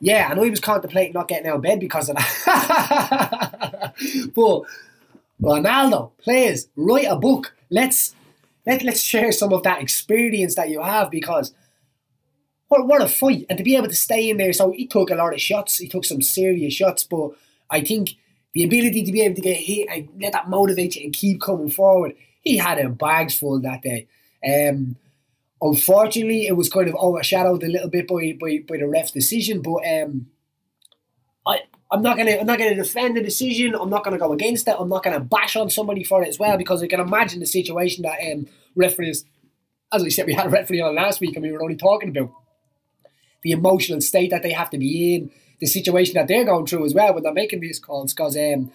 Yeah, 0.00 0.28
I 0.30 0.34
know 0.34 0.42
he 0.42 0.50
was 0.50 0.60
contemplating 0.60 1.14
not 1.14 1.28
getting 1.28 1.46
out 1.46 1.56
of 1.56 1.62
bed 1.62 1.80
because 1.80 2.10
of 2.10 2.16
that. 2.16 3.94
but 4.34 4.62
Ronaldo, 5.42 6.12
please 6.18 6.68
write 6.76 7.06
a 7.08 7.16
book. 7.16 7.54
Let's 7.70 8.14
let 8.66 8.82
let's 8.82 9.00
share 9.00 9.32
some 9.32 9.54
of 9.54 9.62
that 9.62 9.80
experience 9.80 10.54
that 10.56 10.68
you 10.68 10.82
have 10.82 11.10
because 11.10 11.54
what 12.68 12.86
what 12.86 13.00
a 13.02 13.08
fight 13.08 13.46
and 13.48 13.56
to 13.56 13.64
be 13.64 13.76
able 13.76 13.88
to 13.88 13.96
stay 13.96 14.28
in 14.28 14.36
there. 14.36 14.52
So 14.52 14.72
he 14.72 14.86
took 14.86 15.10
a 15.10 15.14
lot 15.14 15.32
of 15.32 15.40
shots. 15.40 15.78
He 15.78 15.88
took 15.88 16.04
some 16.04 16.20
serious 16.20 16.74
shots, 16.74 17.04
but 17.04 17.30
I 17.70 17.80
think 17.80 18.16
the 18.52 18.64
ability 18.64 19.04
to 19.04 19.12
be 19.12 19.22
able 19.22 19.36
to 19.36 19.40
get 19.42 19.56
hit 19.56 19.88
and 19.90 20.08
let 20.20 20.32
that 20.32 20.50
motivate 20.50 20.96
you 20.96 21.04
and 21.04 21.14
keep 21.14 21.40
coming 21.40 21.70
forward. 21.70 22.14
He 22.40 22.56
had 22.56 22.78
a 22.78 22.88
bags 22.88 23.34
full 23.34 23.60
that 23.60 23.82
day. 23.82 24.08
Um, 24.46 24.96
unfortunately, 25.60 26.46
it 26.46 26.56
was 26.56 26.68
kind 26.68 26.88
of 26.88 26.94
overshadowed 26.94 27.62
a 27.62 27.68
little 27.68 27.90
bit 27.90 28.08
by 28.08 28.36
by, 28.40 28.64
by 28.68 28.78
the 28.78 28.88
ref 28.88 29.12
decision. 29.12 29.60
But 29.62 29.82
um, 29.86 30.26
I 31.46 31.60
I'm 31.90 32.02
not 32.02 32.16
gonna 32.16 32.36
I'm 32.38 32.46
not 32.46 32.58
gonna 32.58 32.74
defend 32.74 33.16
the 33.16 33.22
decision. 33.22 33.74
I'm 33.74 33.90
not 33.90 34.04
gonna 34.04 34.18
go 34.18 34.32
against 34.32 34.68
it. 34.68 34.76
I'm 34.78 34.88
not 34.88 35.02
gonna 35.02 35.20
bash 35.20 35.56
on 35.56 35.70
somebody 35.70 36.04
for 36.04 36.22
it 36.22 36.28
as 36.28 36.38
well 36.38 36.56
because 36.56 36.82
I 36.82 36.86
can 36.86 37.00
imagine 37.00 37.40
the 37.40 37.46
situation 37.46 38.02
that 38.02 38.18
um 38.32 38.46
referees, 38.76 39.24
as 39.92 40.02
we 40.02 40.10
said, 40.10 40.26
we 40.26 40.34
had 40.34 40.46
a 40.46 40.50
referee 40.50 40.80
on 40.80 40.94
last 40.94 41.20
week 41.20 41.34
and 41.36 41.44
we 41.44 41.52
were 41.52 41.62
only 41.62 41.76
talking 41.76 42.10
about 42.10 42.32
the 43.42 43.52
emotional 43.52 44.00
state 44.00 44.30
that 44.30 44.42
they 44.42 44.52
have 44.52 44.70
to 44.70 44.78
be 44.78 45.14
in, 45.14 45.30
the 45.60 45.66
situation 45.66 46.14
that 46.14 46.28
they're 46.28 46.44
going 46.44 46.66
through 46.66 46.84
as 46.84 46.94
well 46.94 47.14
when 47.14 47.22
they're 47.22 47.32
making 47.32 47.60
these 47.60 47.80
calls. 47.80 48.14
Because 48.14 48.36
um, 48.36 48.70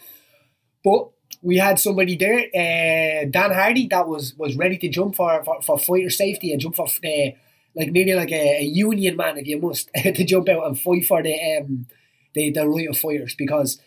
but 0.84 1.10
we 1.42 1.58
had 1.58 1.80
somebody 1.80 2.16
there, 2.16 2.40
uh, 2.40 3.26
Dan 3.30 3.52
Hardy, 3.52 3.88
that 3.88 4.08
was 4.08 4.36
was 4.38 4.56
ready 4.56 4.78
to 4.78 4.90
jump 4.90 5.16
for 5.16 5.44
for, 5.44 5.62
for 5.62 5.80
fighter 5.80 6.10
safety 6.10 6.52
and 6.52 6.62
jump 6.62 6.76
for 6.76 6.88
uh, 6.88 7.30
like 7.76 7.92
nearly 7.92 8.14
like 8.14 8.32
a, 8.32 8.62
a, 8.62 8.64
union 8.64 9.18
man 9.18 9.38
if 9.38 9.48
you 9.48 9.60
must 9.60 9.90
to 9.96 10.24
jump 10.24 10.48
out 10.50 10.66
and 10.66 10.80
fight 10.80 11.06
for 11.06 11.22
the 11.22 11.36
um 11.58 11.88
the 12.34 12.52
the 12.52 12.68
right 12.68 12.90
of 12.90 12.98
fighters 12.98 13.36
because 13.36 13.80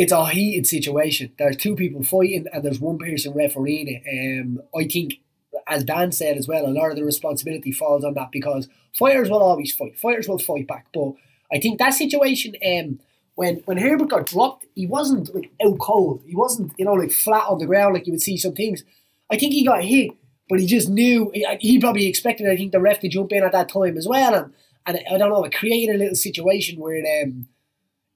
it's 0.00 0.12
a 0.12 0.26
heated 0.28 0.66
situation. 0.66 1.30
There's 1.38 1.56
two 1.56 1.76
people 1.76 2.02
fighting 2.02 2.46
and 2.52 2.64
there's 2.64 2.80
one 2.80 2.96
person 2.96 3.34
refereeing 3.34 3.86
it. 3.88 4.40
Um, 4.40 4.62
I 4.74 4.84
think, 4.84 5.16
as 5.66 5.84
Dan 5.84 6.10
said 6.10 6.38
as 6.38 6.48
well, 6.48 6.64
a 6.64 6.72
lot 6.72 6.90
of 6.90 6.96
the 6.96 7.04
responsibility 7.04 7.70
falls 7.70 8.02
on 8.02 8.14
that 8.14 8.32
because 8.32 8.66
fighters 8.98 9.28
will 9.28 9.42
always 9.42 9.74
fight. 9.74 9.98
Fighters 9.98 10.26
will 10.26 10.38
fight 10.38 10.66
back. 10.66 10.86
But 10.94 11.12
I 11.52 11.60
think 11.60 11.78
that 11.78 11.90
situation, 11.90 12.54
um, 12.66 13.00
when 13.34 13.56
when 13.64 13.78
Herbert 13.78 14.10
got 14.10 14.26
dropped, 14.26 14.66
he 14.74 14.86
wasn't 14.86 15.34
like 15.34 15.50
out 15.64 15.78
cold. 15.78 16.22
He 16.26 16.36
wasn't, 16.36 16.72
you 16.78 16.84
know, 16.84 16.92
like 16.92 17.12
flat 17.12 17.46
on 17.48 17.58
the 17.58 17.66
ground 17.66 17.94
like 17.94 18.06
you 18.06 18.12
would 18.12 18.22
see 18.22 18.36
some 18.36 18.54
things. 18.54 18.82
I 19.30 19.38
think 19.38 19.52
he 19.52 19.64
got 19.64 19.82
hit, 19.82 20.10
but 20.48 20.60
he 20.60 20.66
just 20.66 20.88
knew. 20.88 21.32
He 21.60 21.78
probably 21.78 22.06
expected, 22.06 22.48
I 22.48 22.56
think, 22.56 22.72
the 22.72 22.80
ref 22.80 23.00
to 23.00 23.08
jump 23.08 23.32
in 23.32 23.44
at 23.44 23.52
that 23.52 23.68
time 23.68 23.96
as 23.96 24.06
well. 24.06 24.34
And, 24.34 24.52
and 24.86 25.00
I 25.10 25.18
don't 25.18 25.30
know, 25.30 25.44
it 25.44 25.54
created 25.54 25.94
a 25.94 25.98
little 25.98 26.16
situation 26.16 26.80
where 26.80 26.96
it, 26.96 27.24
um, 27.24 27.46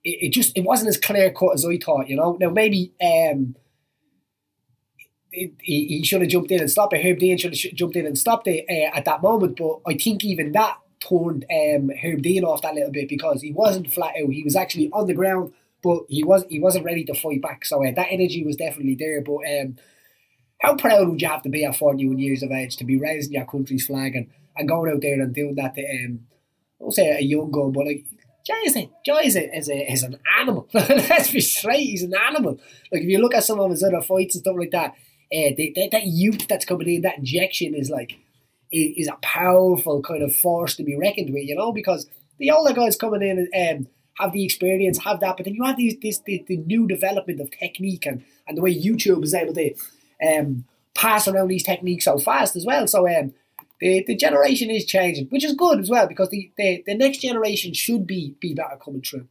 it, 0.02 0.26
it 0.26 0.32
just 0.32 0.56
it 0.56 0.64
wasn't 0.64 0.88
as 0.88 0.98
clear 0.98 1.30
cut 1.30 1.54
as 1.54 1.64
I 1.64 1.78
thought. 1.78 2.08
You 2.08 2.16
know, 2.16 2.36
now 2.40 2.50
maybe 2.50 2.92
um, 3.00 3.56
it, 5.32 5.52
he, 5.60 5.86
he 5.86 6.04
should 6.04 6.20
have 6.20 6.30
jumped 6.30 6.50
in 6.50 6.60
and 6.60 6.70
stopped 6.70 6.92
it. 6.92 7.04
Herb 7.04 7.18
Dean 7.18 7.38
should 7.38 7.54
have 7.54 7.74
jumped 7.74 7.96
in 7.96 8.06
and 8.06 8.18
stopped 8.18 8.46
it 8.48 8.64
uh, 8.68 8.96
at 8.96 9.04
that 9.04 9.22
moment. 9.22 9.56
But 9.56 9.80
I 9.86 9.96
think 9.96 10.24
even 10.24 10.52
that 10.52 10.78
turned 11.08 11.44
um, 11.50 11.90
Herb 12.02 12.22
Dean 12.22 12.44
off 12.44 12.62
that 12.62 12.74
little 12.74 12.90
bit 12.90 13.08
because 13.08 13.42
he 13.42 13.52
wasn't 13.52 13.92
flat 13.92 14.14
out. 14.20 14.30
He 14.30 14.42
was 14.42 14.56
actually 14.56 14.90
on 14.92 15.06
the 15.06 15.14
ground, 15.14 15.52
but 15.82 16.04
he 16.08 16.24
was 16.24 16.44
he 16.48 16.60
wasn't 16.60 16.84
ready 16.84 17.04
to 17.04 17.14
fight 17.14 17.42
back. 17.42 17.64
So 17.64 17.86
uh, 17.86 17.92
that 17.94 18.08
energy 18.10 18.44
was 18.44 18.56
definitely 18.56 18.94
there. 18.94 19.20
But 19.20 19.40
um, 19.60 19.76
how 20.60 20.76
proud 20.76 21.08
would 21.08 21.20
you 21.20 21.28
have 21.28 21.42
to 21.42 21.48
be 21.48 21.64
at 21.64 21.76
41 21.76 22.18
years 22.18 22.42
of 22.42 22.50
age 22.50 22.76
to 22.76 22.84
be 22.84 22.96
raising 22.96 23.34
your 23.34 23.44
country's 23.44 23.86
flag 23.86 24.16
and, 24.16 24.30
and 24.56 24.68
going 24.68 24.92
out 24.92 25.02
there 25.02 25.20
and 25.20 25.34
doing 25.34 25.54
that 25.56 25.74
to 25.74 25.82
um, 25.82 26.20
I 26.80 26.84
won't 26.84 26.94
say 26.94 27.10
a 27.10 27.20
young 27.20 27.50
gun, 27.50 27.72
but 27.72 27.86
like 27.86 28.04
Jai 28.46 28.62
is 28.66 28.76
a 28.76 28.90
Jai 29.04 29.22
is 29.22 29.36
a, 29.36 29.56
is, 29.56 29.68
a, 29.68 29.92
is 29.92 30.02
an 30.02 30.18
animal. 30.40 30.68
Let's 30.74 31.30
be 31.30 31.40
straight, 31.40 31.84
he's 31.84 32.02
an 32.02 32.14
animal. 32.14 32.58
Like 32.92 33.02
if 33.02 33.08
you 33.08 33.18
look 33.18 33.34
at 33.34 33.44
some 33.44 33.60
of 33.60 33.70
his 33.70 33.82
other 33.82 34.02
fights 34.02 34.34
and 34.34 34.42
stuff 34.42 34.56
like 34.58 34.70
that, 34.70 34.90
uh, 34.90 35.52
they, 35.56 35.72
they, 35.74 35.88
that 35.90 36.06
youth 36.06 36.46
that's 36.48 36.64
coming 36.64 36.88
in, 36.88 37.02
that 37.02 37.18
injection 37.18 37.74
is 37.74 37.90
like 37.90 38.16
is 38.76 39.08
a 39.08 39.16
powerful 39.22 40.02
kind 40.02 40.22
of 40.22 40.34
force 40.34 40.76
to 40.76 40.84
be 40.84 40.96
reckoned 40.96 41.32
with, 41.32 41.44
you 41.44 41.54
know, 41.54 41.72
because 41.72 42.06
the 42.38 42.50
older 42.50 42.72
guys 42.72 42.96
coming 42.96 43.22
in 43.22 43.48
and 43.52 43.80
um, 43.80 43.88
have 44.18 44.32
the 44.32 44.44
experience, 44.44 44.98
have 44.98 45.20
that, 45.20 45.36
but 45.36 45.44
then 45.44 45.54
you 45.54 45.64
have 45.64 45.76
these 45.76 45.96
this 46.00 46.20
the, 46.20 46.44
the 46.48 46.56
new 46.58 46.86
development 46.86 47.40
of 47.40 47.50
technique 47.50 48.06
and, 48.06 48.24
and 48.46 48.56
the 48.56 48.62
way 48.62 48.74
YouTube 48.74 49.24
is 49.24 49.34
able 49.34 49.54
to 49.54 49.74
um, 50.26 50.64
pass 50.94 51.26
around 51.26 51.48
these 51.48 51.64
techniques 51.64 52.04
so 52.04 52.18
fast 52.18 52.56
as 52.56 52.64
well. 52.64 52.86
So 52.86 53.08
um, 53.08 53.34
the, 53.80 54.04
the 54.06 54.16
generation 54.16 54.70
is 54.70 54.84
changing, 54.84 55.26
which 55.26 55.44
is 55.44 55.54
good 55.54 55.80
as 55.80 55.90
well 55.90 56.06
because 56.06 56.30
the, 56.30 56.50
the, 56.56 56.82
the 56.86 56.94
next 56.94 57.18
generation 57.18 57.74
should 57.74 58.06
be 58.06 58.36
be 58.40 58.54
better 58.54 58.78
coming 58.82 59.02
through. 59.02 59.28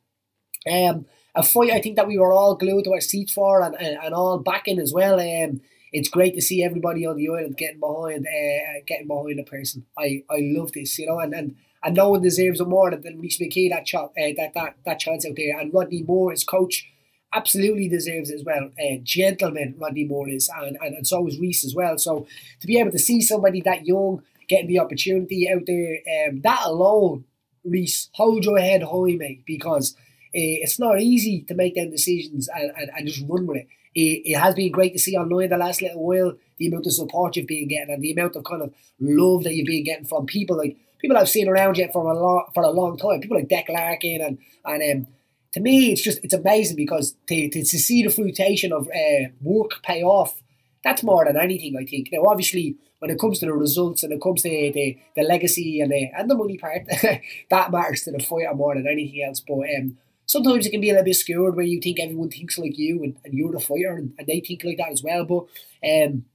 Um, 0.72 1.06
a 1.36 1.44
fight 1.44 1.72
I 1.72 1.82
think 1.82 1.96
that 1.96 2.08
we 2.08 2.18
were 2.18 2.32
all 2.32 2.56
glued 2.56 2.84
to 2.84 2.94
our 2.94 3.02
seats 3.02 3.34
for 3.34 3.62
and, 3.62 3.76
and, 3.76 3.98
and 4.02 4.14
all 4.14 4.38
backing 4.38 4.80
as 4.80 4.94
well. 4.94 5.20
Um, 5.20 5.62
it's 5.94 6.10
great 6.10 6.34
to 6.36 6.42
see 6.42 6.64
everybody 6.64 7.06
on 7.06 7.16
the 7.18 7.30
island 7.30 7.56
getting 7.56 7.80
behind 7.80 8.26
uh, 8.28 8.82
getting 8.86 9.08
behind 9.08 9.40
a 9.40 9.44
person. 9.44 9.86
I, 9.98 10.24
I 10.30 10.40
love 10.42 10.72
this, 10.74 10.98
you 11.00 11.06
know, 11.06 11.20
and, 11.20 11.34
and, 11.34 11.56
and 11.84 11.96
no 11.96 12.10
one 12.10 12.22
deserves 12.22 12.60
it 12.60 12.68
more 12.68 12.92
than 12.92 13.20
Rhys 13.20 13.40
McKee 13.40 13.70
that, 13.70 13.86
ch- 13.86 13.96
uh, 13.96 14.08
that 14.16 14.52
that 14.56 14.76
that 14.86 15.00
chance 15.00 15.26
out 15.26 15.36
there. 15.38 15.58
And 15.60 15.74
Rodney 15.74 16.04
Moore, 16.04 16.32
his 16.32 16.44
coach, 16.44 16.90
absolutely 17.34 17.88
deserves 17.88 18.30
it 18.30 18.36
as 18.36 18.44
well. 18.44 18.72
Uh, 18.78 18.98
gentleman 19.04 19.76
Rodney 19.78 20.06
Moore 20.06 20.30
is, 20.30 20.50
and, 20.56 20.78
and, 20.82 20.96
and 20.98 21.08
so 21.08 21.28
is 21.28 21.40
Rhys 21.40 21.64
as 21.64 21.76
well. 21.76 21.98
So 21.98 22.28
to 22.60 22.68
be 22.68 22.80
able 22.80 22.92
to 22.92 23.00
see 23.00 23.22
somebody 23.22 23.62
that 23.62 23.86
young 23.86 24.24
getting 24.48 24.68
the 24.68 24.80
opportunity 24.80 25.50
out 25.50 25.64
there. 25.66 26.00
Um, 26.28 26.42
that 26.42 26.62
alone, 26.66 27.26
Rhys, 27.64 28.10
hold 28.14 28.46
your 28.46 28.60
head 28.60 28.84
high, 28.84 29.16
mate, 29.16 29.44
because 29.46 29.96
uh, 29.96 30.62
it's 30.64 30.80
not 30.80 31.00
easy 31.00 31.42
to 31.48 31.54
make 31.56 31.76
them 31.76 31.92
decisions 31.92 32.50
and, 32.54 32.72
and, 32.78 32.92
and 32.96 33.08
just 33.08 33.24
run 33.28 33.48
with 33.48 33.58
it. 33.58 33.68
It. 33.96 34.32
It 34.32 34.38
has 34.38 34.56
been 34.56 34.72
great 34.72 34.94
to 34.94 35.00
see 35.00 35.16
online 35.16 35.50
the 35.50 35.58
last 35.58 35.82
little 35.82 36.06
while 36.06 36.34
the 36.58 36.68
amount 36.68 36.86
of 36.86 36.94
support 36.94 37.36
you've 37.36 37.48
been 37.48 37.68
getting 37.68 37.94
and 37.94 38.02
the 38.02 38.12
amount 38.12 38.36
of 38.36 38.44
kind 38.44 38.62
of 38.62 38.74
love 39.00 39.44
that 39.44 39.56
you've 39.56 39.68
been 39.68 39.84
getting 39.84 40.06
from 40.06 40.26
people 40.26 40.58
like 40.58 40.78
people 41.00 41.18
I've 41.18 41.30
seen 41.30 41.48
around 41.48 41.78
you 41.78 41.90
for 41.92 42.10
a 42.10 42.20
long 42.20 42.46
for 42.54 42.64
a 42.64 42.72
long 42.72 42.98
time. 42.98 43.22
People 43.22 43.38
like 43.38 43.50
Deck 43.50 43.68
Larkin 43.70 44.22
and 44.22 44.38
and 44.66 45.06
um, 45.06 45.08
to 45.54 45.60
me 45.60 45.92
it's 45.92 46.02
just 46.02 46.20
it's 46.24 46.34
amazing 46.34 46.78
because 46.78 47.16
to, 47.28 47.50
to, 47.50 47.60
to 47.60 47.80
see 47.80 48.04
the 48.04 48.10
fruition 48.10 48.72
of 48.72 48.88
uh, 48.88 49.30
work 49.42 49.82
pay 49.84 50.04
off 50.04 50.42
that's 50.84 51.04
more 51.04 51.26
than 51.26 51.38
anything, 51.38 51.78
I 51.80 51.86
think. 51.86 52.10
Now, 52.12 52.26
obviously, 52.28 52.76
when 53.00 53.10
it 53.10 53.20
comes 53.20 53.40
to 53.40 53.46
the 53.46 53.54
results 53.54 54.04
and 54.04 54.12
it 54.12 54.22
comes 54.22 54.42
to 54.42 54.50
the, 54.50 54.98
the 55.16 55.24
legacy 55.24 55.80
and 55.80 55.92
the 55.92 56.10
and 56.16 56.30
the 56.30 56.36
money 56.36 56.58
part, 56.58 56.84
that 57.50 57.72
matters 57.72 58.04
to 58.04 58.12
the 58.12 58.20
fighter 58.20 58.54
more 58.54 58.76
than 58.76 58.88
anything 58.88 59.24
else. 59.24 59.40
But 59.40 59.64
um, 59.78 59.98
sometimes 60.26 60.66
it 60.66 60.72
can 60.72 60.82
be 60.82 60.90
a 60.90 60.94
little 60.94 61.06
bit 61.06 61.16
skewed 61.16 61.56
where 61.56 61.66
you 61.66 61.80
think 61.82 62.00
everyone 62.00 62.30
thinks 62.30 62.58
like 62.58 62.78
you 62.78 63.04
and, 63.04 63.16
and 63.24 63.34
you're 63.34 63.52
the 63.52 63.60
fighter 63.60 63.96
and, 63.96 64.14
and 64.18 64.28
they 64.28 64.40
think 64.40 64.64
like 64.64 64.78
that 64.78 64.92
as 64.92 65.04
well. 65.04 65.26
But 65.26 65.46
um, 65.88 66.26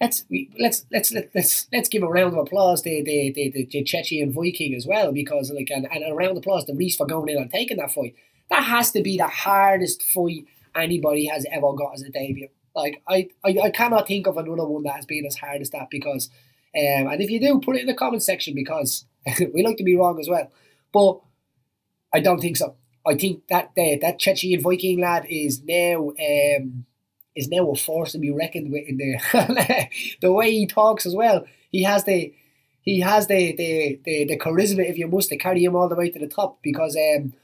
let's 0.00 0.24
let's 0.58 0.84
let's 0.92 1.12
let's 1.34 1.66
let's 1.72 1.88
give 1.88 2.02
a 2.02 2.08
round 2.08 2.32
of 2.32 2.38
applause 2.38 2.82
to 2.82 2.90
the 2.90 3.32
the, 3.32 3.50
the, 3.50 3.68
the 3.70 3.84
Chechen 3.84 4.32
Viking 4.32 4.74
as 4.74 4.86
well 4.86 5.12
because 5.12 5.50
like 5.50 5.70
and, 5.70 5.88
and 5.90 6.04
a 6.04 6.14
round 6.14 6.32
of 6.32 6.38
applause 6.38 6.64
to 6.66 6.74
Rhys 6.74 6.96
for 6.96 7.06
going 7.06 7.28
in 7.28 7.42
and 7.42 7.50
taking 7.50 7.78
that 7.78 7.92
fight. 7.92 8.14
That 8.50 8.64
has 8.64 8.92
to 8.92 9.02
be 9.02 9.18
the 9.18 9.26
hardest 9.26 10.02
fight 10.02 10.46
anybody 10.74 11.26
has 11.26 11.44
ever 11.50 11.72
got 11.74 11.94
as 11.94 12.02
a 12.02 12.10
debut. 12.10 12.48
Like 12.74 13.02
I, 13.08 13.28
I, 13.44 13.56
I 13.64 13.70
cannot 13.70 14.06
think 14.06 14.26
of 14.26 14.36
another 14.36 14.66
one 14.66 14.84
that 14.84 14.94
has 14.94 15.06
been 15.06 15.26
as 15.26 15.36
hard 15.36 15.60
as 15.60 15.70
that 15.70 15.88
because, 15.90 16.30
um, 16.76 17.08
and 17.08 17.20
if 17.20 17.30
you 17.30 17.40
do, 17.40 17.60
put 17.60 17.76
it 17.76 17.80
in 17.80 17.86
the 17.86 17.94
comment 17.94 18.22
section 18.22 18.54
because 18.54 19.04
we 19.52 19.62
like 19.62 19.76
to 19.78 19.84
be 19.84 19.96
wrong 19.96 20.20
as 20.20 20.28
well. 20.28 20.50
But 20.92 21.20
I 22.12 22.20
don't 22.20 22.40
think 22.40 22.56
so. 22.56 22.76
I 23.06 23.14
think 23.14 23.46
that 23.48 23.66
uh, 23.78 23.96
that 24.02 24.18
Chechen 24.18 24.60
Viking 24.60 25.00
lad 25.00 25.26
is 25.28 25.62
now 25.62 26.10
um, 26.10 26.84
is 27.34 27.48
now 27.48 27.70
a 27.70 27.76
force 27.76 28.12
to 28.12 28.18
be 28.18 28.30
reckoned 28.30 28.72
with 28.72 28.88
in 28.88 28.98
there. 28.98 29.88
the 30.20 30.32
way 30.32 30.50
he 30.50 30.66
talks 30.66 31.06
as 31.06 31.14
well, 31.14 31.44
he 31.70 31.82
has 31.84 32.04
the 32.04 32.34
he 32.82 33.00
has 33.00 33.26
the, 33.26 33.54
the, 33.54 34.00
the, 34.04 34.24
the 34.24 34.38
charisma 34.38 34.88
if 34.88 34.96
you 34.96 35.08
must 35.08 35.28
to 35.28 35.36
carry 35.36 35.62
him 35.62 35.76
all 35.76 35.90
the 35.90 35.94
way 35.96 36.08
to 36.08 36.18
the 36.18 36.26
top 36.26 36.58
because 36.62 36.96
um, 36.96 37.34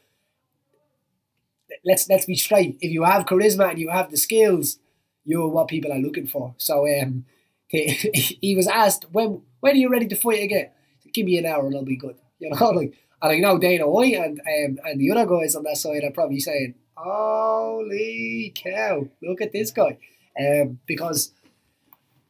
let's 1.84 2.08
let's 2.08 2.26
be 2.26 2.34
straight. 2.34 2.76
If 2.80 2.90
you 2.92 3.04
have 3.04 3.26
charisma 3.26 3.70
and 3.70 3.78
you 3.78 3.90
have 3.90 4.10
the 4.10 4.16
skills, 4.16 4.78
you're 5.24 5.48
what 5.48 5.68
people 5.68 5.92
are 5.92 5.98
looking 5.98 6.26
for. 6.26 6.54
So 6.58 6.86
um, 7.00 7.24
he, 7.66 7.86
he 8.40 8.56
was 8.56 8.66
asked 8.68 9.06
when 9.12 9.42
when 9.60 9.74
are 9.74 9.78
you 9.78 9.90
ready 9.90 10.06
to 10.08 10.16
fight 10.16 10.42
again? 10.42 10.70
Give 11.14 11.26
me 11.26 11.38
an 11.38 11.46
hour 11.46 11.66
and 11.66 11.76
I'll 11.76 11.84
be 11.84 11.96
good. 11.96 12.16
You 12.38 12.50
know, 12.50 12.70
like 12.70 12.94
and 13.22 13.32
I 13.32 13.38
know 13.38 13.58
Dana 13.58 13.88
White 13.88 14.14
and 14.14 14.40
um, 14.40 14.78
and 14.84 15.00
the 15.00 15.10
other 15.10 15.26
guys 15.26 15.56
on 15.56 15.62
that 15.62 15.78
side 15.78 16.04
are 16.04 16.10
probably 16.10 16.40
saying, 16.40 16.74
"Holy 16.94 18.52
cow! 18.54 19.08
Look 19.22 19.40
at 19.40 19.52
this 19.52 19.70
guy," 19.70 19.96
um, 20.38 20.78
because 20.86 21.32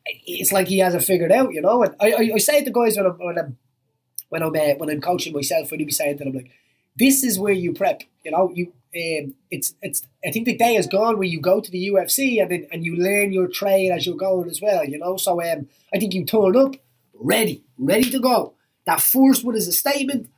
it's 0.07 0.53
like 0.53 0.69
he 0.69 0.79
hasn't 0.79 1.03
figured 1.03 1.33
out. 1.33 1.53
You 1.53 1.63
know, 1.63 1.83
and 1.83 1.97
I 2.01 2.13
I, 2.13 2.31
I 2.35 2.39
say 2.39 2.63
to 2.63 2.71
guys 2.71 2.97
when 2.97 3.07
I'm 3.07 3.19
when 3.19 3.39
I'm 3.39 3.59
when 4.29 4.43
I'm 4.43 4.55
uh, 4.55 4.75
when 4.77 4.91
I'm 4.91 5.01
coaching 5.01 5.33
myself, 5.33 5.71
when 5.71 5.81
you 5.81 5.87
be 5.87 5.93
saying 5.93 6.19
that 6.19 6.29
I'm 6.29 6.35
like, 6.35 6.53
"This 6.97 7.25
is 7.25 7.41
where 7.41 7.53
you 7.53 7.73
prep." 7.73 8.03
You 8.23 8.31
know, 8.31 8.53
you 8.55 8.67
um, 8.67 9.35
it's 9.51 9.75
it's 9.83 10.07
I 10.25 10.31
think 10.31 10.47
the 10.47 10.57
day 10.57 10.77
is 10.77 10.87
gone 10.87 11.19
where 11.19 11.27
you 11.27 11.41
go 11.41 11.61
to 11.61 11.71
the 11.71 11.89
UFC 11.89 12.41
and 12.41 12.51
then, 12.51 12.67
and 12.71 12.85
you 12.85 12.95
learn 12.97 13.33
your 13.33 13.49
trade 13.49 13.91
as 13.91 14.07
you're 14.07 14.17
going 14.17 14.49
as 14.49 14.61
well. 14.61 14.85
You 14.85 14.99
know, 14.99 15.17
so 15.17 15.43
um, 15.43 15.69
I 15.93 15.99
think 15.99 16.15
you 16.15 16.25
turn 16.25 16.57
up 16.57 16.77
ready, 17.15 17.65
ready 17.79 18.11
to 18.11 18.21
go. 18.21 18.55
That 18.87 19.01
first 19.01 19.45
one 19.45 19.57
is 19.57 19.69
a 19.69 19.73
statement. 19.73 20.29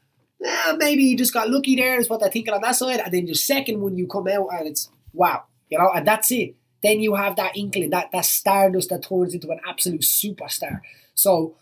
Eh, 0.44 0.76
maybe 0.76 1.02
you 1.04 1.16
just 1.16 1.32
got 1.32 1.50
lucky 1.50 1.76
there, 1.76 1.98
is 1.98 2.08
what 2.08 2.20
they're 2.20 2.30
thinking 2.30 2.54
on 2.54 2.60
that 2.60 2.76
side. 2.76 3.00
And 3.00 3.12
then 3.12 3.26
your 3.26 3.34
second 3.34 3.80
one, 3.80 3.96
you 3.96 4.06
come 4.06 4.28
out 4.28 4.48
and 4.52 4.68
it's 4.68 4.90
wow, 5.12 5.44
you 5.68 5.78
know, 5.78 5.90
and 5.94 6.06
that's 6.06 6.30
it. 6.30 6.54
Then 6.82 7.00
you 7.00 7.14
have 7.14 7.36
that 7.36 7.56
inkling, 7.56 7.90
that 7.90 8.12
that 8.12 8.24
stardust 8.24 8.90
that 8.90 9.02
turns 9.02 9.34
into 9.34 9.50
an 9.50 9.60
absolute 9.66 10.02
superstar. 10.02 10.80
So 11.14 11.56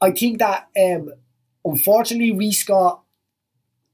I 0.00 0.10
think 0.10 0.38
that 0.40 0.68
um, 0.78 1.12
unfortunately 1.64 2.32
Rhys 2.32 2.64
got 2.64 3.02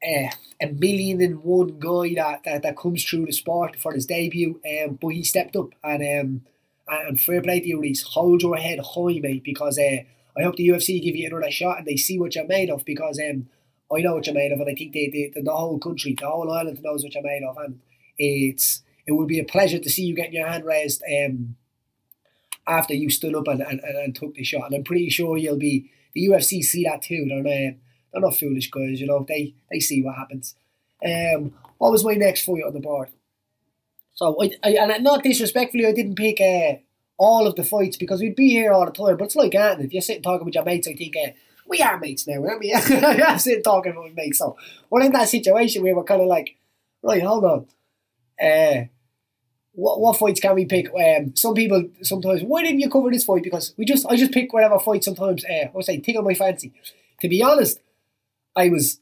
uh, 0.03 0.31
a 0.61 0.67
million 0.67 1.21
and 1.21 1.45
one 1.45 1.79
guy 1.79 2.15
that, 2.15 2.45
that, 2.45 2.63
that 2.63 2.77
comes 2.77 3.05
through 3.05 3.27
the 3.27 3.33
sport 3.33 3.77
for 3.77 3.93
his 3.93 4.07
debut, 4.07 4.61
um, 4.67 4.99
but 5.01 5.09
he 5.09 5.23
stepped 5.23 5.57
up 5.57 5.71
and 5.85 6.03
um, 6.03 6.43
And, 6.89 7.09
and 7.09 7.21
fair 7.21 7.41
play 7.43 7.61
to 7.61 7.69
you, 7.69 7.81
Rhys. 7.81 8.03
Hold 8.03 8.43
your 8.43 8.57
head 8.57 8.81
high, 8.81 9.21
mate, 9.21 9.45
because 9.45 9.79
uh, 9.79 10.03
I 10.37 10.43
hope 10.43 10.57
the 10.57 10.69
UFC 10.69 11.03
give 11.03 11.17
you 11.17 11.27
another 11.27 11.51
shot 11.51 11.79
and 11.79 11.87
they 11.87 11.97
see 11.97 12.19
what 12.19 12.35
you're 12.35 12.47
made 12.47 12.71
of 12.71 12.85
because 12.85 13.21
um, 13.21 13.49
I 13.95 14.01
know 14.01 14.15
what 14.15 14.27
you're 14.27 14.35
made 14.35 14.53
of 14.53 14.61
and 14.61 14.71
I 14.71 14.75
think 14.75 14.93
they, 14.93 15.31
they, 15.35 15.41
the 15.41 15.53
whole 15.53 15.79
country, 15.79 16.15
the 16.19 16.29
whole 16.29 16.51
island 16.51 16.81
knows 16.83 17.03
what 17.03 17.15
you're 17.15 17.23
made 17.23 17.43
of 17.45 17.57
and 17.59 17.81
it's 18.19 18.83
it 19.07 19.13
would 19.13 19.29
be 19.29 19.41
a 19.41 19.45
pleasure 19.45 19.79
to 19.79 19.91
see 19.91 20.05
you 20.05 20.15
getting 20.15 20.35
your 20.35 20.49
hand 20.49 20.65
raised 20.65 21.03
um, 21.03 21.57
after 22.67 22.95
you 22.95 23.11
stood 23.11 23.35
up 23.35 23.49
and, 23.49 23.61
and, 23.61 23.81
and, 23.81 24.15
took 24.15 24.35
the 24.35 24.45
shot 24.45 24.67
and 24.67 24.77
I'm 24.77 24.85
pretty 24.85 25.11
sure 25.11 25.37
you'll 25.37 25.59
be 25.59 25.91
the 26.15 26.29
UFC 26.29 26.63
see 26.63 26.85
that 26.85 27.03
too 27.03 27.27
they're 27.29 27.43
not, 27.43 27.77
they're 28.13 28.23
not 28.23 28.37
foolish 28.37 28.71
guys 28.71 29.01
you 29.01 29.07
know 29.07 29.25
they 29.27 29.55
they 29.71 29.81
see 29.81 30.03
what 30.03 30.17
happens. 30.17 30.55
Um, 31.05 31.55
what 31.79 31.91
was 31.91 32.05
my 32.05 32.15
next 32.15 32.45
fight 32.45 32.63
on 32.65 32.75
the 32.75 32.81
board? 32.81 33.11
So 34.15 34.41
I, 34.41 34.53
I 34.63 34.71
and 34.71 35.05
not 35.05 35.25
disrespectfully 35.25 35.87
I 35.87 35.93
didn't 35.93 36.17
pick 36.17 36.41
uh, 36.41 36.81
all 37.19 37.47
of 37.47 37.57
the 37.57 37.65
fights 37.65 37.97
because 37.97 38.21
we'd 38.21 38.37
be 38.37 38.51
here 38.51 38.73
all 38.73 38.87
the 38.87 38.93
time. 38.93 39.17
But 39.17 39.27
it's 39.27 39.37
like 39.37 39.53
that. 39.53 39.81
If 39.81 39.93
you're 39.93 40.03
sitting 40.03 40.23
talking 40.23 40.45
with 40.45 40.55
your 40.55 40.65
mates, 40.65 40.89
I 40.89 40.95
think 40.95 41.15
uh, 41.17 41.31
we 41.67 41.81
are 41.81 41.99
mates 41.99 42.27
now, 42.27 42.45
aren't 42.45 42.61
we? 42.61 42.75
I'm 42.75 43.39
sitting 43.39 43.63
talking 43.63 43.95
with 43.97 44.15
mates. 44.15 44.39
So 44.39 44.57
we're 44.91 45.03
in 45.03 45.13
that 45.13 45.29
situation 45.29 45.83
where 45.83 45.95
we're 45.95 46.05
kind 46.05 46.21
of 46.21 46.27
like, 46.27 46.57
right, 47.03 47.23
hold 47.23 47.45
on. 47.45 47.67
Uh, 48.43 48.87
what, 49.75 50.01
what 50.01 50.19
fights 50.19 50.41
can 50.41 50.55
we 50.55 50.67
pick? 50.67 50.89
Um, 50.95 51.35
some 51.35 51.55
people 51.55 51.89
sometimes, 52.03 52.43
why 52.43 52.63
didn't 52.63 52.81
you 52.81 52.91
cover 52.91 53.11
this 53.11 53.25
fight? 53.25 53.43
Because 53.43 53.75
we 53.77 53.85
just, 53.85 54.07
I 54.07 54.17
just 54.17 54.33
pick 54.33 54.53
whatever 54.53 54.79
fight 54.79 55.05
sometimes. 55.05 55.45
Uh, 55.45 55.67
I 55.67 55.71
was 55.73 55.87
saying, 55.87 56.03
tickle 56.03 56.23
my 56.23 56.35
fancy. 56.35 56.73
To 57.21 57.29
be 57.29 57.43
honest, 57.43 57.79
I 58.57 58.69
was 58.69 58.99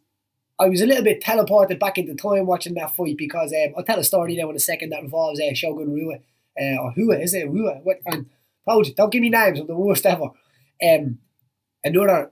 I 0.60 0.68
was 0.68 0.82
a 0.82 0.86
little 0.86 1.02
bit 1.02 1.22
teleported 1.22 1.80
back 1.80 1.96
into 1.96 2.14
time 2.14 2.44
watching 2.44 2.74
that 2.74 2.94
fight 2.94 3.16
because 3.16 3.50
um, 3.52 3.72
I'll 3.76 3.82
tell 3.82 3.98
a 3.98 4.04
story 4.04 4.36
now 4.36 4.50
in 4.50 4.56
a 4.56 4.60
second 4.60 4.90
that 4.90 5.02
involves 5.02 5.40
uh, 5.40 5.54
Shogun 5.54 5.90
Rua 5.90 6.18
uh, 6.60 6.82
or 6.82 6.92
Hua, 6.92 7.16
is 7.16 7.34
it 7.34 7.50
Rua? 7.50 7.80
What? 7.82 8.00
And 8.06 8.26
don't 8.66 9.10
give 9.10 9.22
me 9.22 9.30
names. 9.30 9.58
I'm 9.58 9.66
the 9.66 9.74
worst 9.74 10.06
ever. 10.06 10.30
Um, 10.86 11.18
another, 11.82 12.30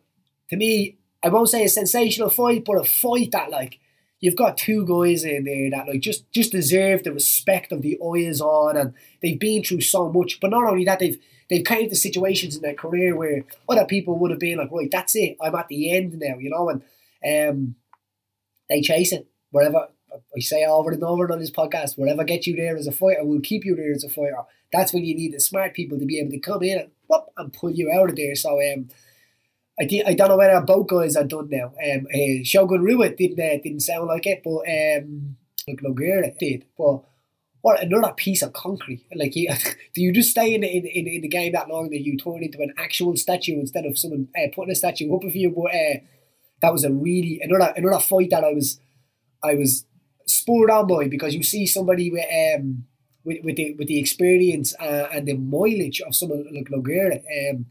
to 0.51 0.57
me, 0.57 0.99
I 1.23 1.29
won't 1.29 1.49
say 1.49 1.65
a 1.65 1.69
sensational 1.69 2.31
fight, 2.31 2.65
but 2.65 2.79
a 2.79 2.85
fight 2.85 3.33
that 3.33 3.51
like 3.51 3.81
you've 4.21 4.37
got 4.37 4.59
two 4.59 4.87
guys 4.87 5.25
in 5.25 5.45
there 5.45 5.71
that 5.71 5.89
like 5.89 6.01
just 6.01 6.31
just 6.33 6.53
deserve 6.53 7.03
the 7.03 7.13
respect 7.13 7.73
of 7.73 7.83
the 7.83 7.99
eyes 8.15 8.41
on, 8.41 8.77
and 8.77 8.95
they've 9.21 9.39
been 9.39 9.63
through 9.63 9.81
so 9.81 10.13
much. 10.13 10.39
But 10.41 10.51
not 10.51 10.65
only 10.65 10.85
that, 10.85 11.01
they've 11.01 11.19
they've 11.49 11.65
came 11.65 11.89
to 11.89 11.97
situations 11.97 12.57
in 12.57 12.63
their 12.63 12.75
career 12.75 13.17
where 13.17 13.45
other 13.69 13.87
people 13.87 14.19
would 14.19 14.31
have 14.31 14.41
been 14.41 14.59
like, 14.59 14.71
right, 14.71 14.91
that's 14.91 15.17
it, 15.17 15.37
I'm 15.41 15.55
at 15.55 15.69
the 15.69 15.91
end 15.95 16.19
now, 16.19 16.39
you 16.39 16.51
know, 16.51 16.69
and 16.69 16.83
um, 17.51 17.75
they 18.69 18.81
chase 18.81 19.13
it 19.13 19.27
wherever 19.51 19.89
I 20.37 20.41
say 20.41 20.65
over 20.65 20.91
and 20.91 21.03
over 21.03 21.31
on 21.33 21.39
this 21.39 21.51
podcast, 21.51 21.99
whatever 21.99 22.25
gets 22.25 22.47
you 22.47 22.57
there 22.57 22.77
as 22.77 22.87
a 22.87 22.93
fighter 22.93 23.25
will 23.25 23.41
keep 23.41 23.65
you 23.65 23.75
there 23.77 23.93
as 23.93 24.05
a 24.05 24.09
fighter. 24.09 24.43
That's 24.73 24.93
when 24.93 25.05
you 25.05 25.15
need 25.15 25.33
the 25.33 25.41
smart 25.41 25.75
people 25.75 25.99
to 25.99 26.07
be 26.07 26.19
able 26.21 26.31
to 26.31 26.39
come 26.39 26.63
in 26.63 26.79
and 26.79 26.91
whoop, 27.09 27.27
and 27.37 27.53
pull 27.53 27.71
you 27.71 27.91
out 27.91 28.11
of 28.11 28.17
there. 28.17 28.35
So 28.35 28.59
um, 28.73 28.89
I 29.81 29.87
think 29.87 30.07
I 30.07 30.15
don't 30.15 30.29
know 30.29 30.37
whether 30.37 30.61
both 30.61 30.89
guys 30.89 31.17
are 31.17 31.25
done 31.25 31.49
now. 31.51 31.73
Um, 31.85 32.07
uh, 32.13 32.45
Shogun 32.45 32.83
Rua 32.83 33.11
didn't 33.11 33.41
uh, 33.41 33.63
didn't 33.63 33.81
sound 33.81 34.09
like 34.09 34.27
it, 34.27 34.43
but 34.45 34.61
um, 34.61 35.37
like 35.67 35.81
Nogueira 35.81 36.37
did. 36.39 36.65
But 36.77 37.03
what 37.61 37.83
another 37.83 38.13
piece 38.13 38.43
of 38.43 38.53
concrete? 38.53 39.05
Like, 39.15 39.35
you, 39.37 39.49
do 39.95 40.03
you 40.03 40.13
just 40.13 40.31
stay 40.31 40.55
in 40.55 40.65
in, 40.65 40.87
in, 40.87 41.07
in 41.07 41.21
the 41.23 41.29
game 41.29 41.53
that 41.53 41.69
long 41.69 41.91
that 41.91 42.05
you 42.05 42.17
turn 42.17 42.43
into 42.43 42.61
an 42.61 42.75
actual 42.77 43.17
statue 43.17 43.61
instead 43.61 43.85
of 43.85 43.99
someone 43.99 44.29
uh, 44.37 44.49
putting 44.55 44.73
a 44.73 44.77
statue 44.77 45.15
up 45.15 45.25
of 45.25 45.35
you? 45.37 45.51
But 45.51 45.75
uh, 45.75 46.01
that 46.63 46.73
was 46.73 46.85
a 46.85 46.93
really 46.93 47.41
another 47.43 47.73
another 47.77 48.01
fight 48.01 48.31
that 48.31 48.45
I 48.45 48.53
was 48.53 48.81
I 49.43 49.55
was 49.55 49.85
spurred 50.29 50.71
on 50.71 50.87
by 50.87 51.09
because 51.09 51.35
you 51.35 51.43
see 51.43 51.67
somebody 51.67 52.11
with 52.11 52.25
um 52.25 52.85
with, 53.25 53.45
with 53.45 53.57
the 53.57 53.75
with 53.75 53.89
the 53.89 53.99
experience 53.99 54.75
uh, 54.81 55.09
and 55.13 55.27
the 55.27 55.35
mileage 55.35 56.01
of 56.01 56.15
someone 56.15 56.47
like 56.53 56.69
Nogueira. 56.69 57.17
Um, 57.17 57.67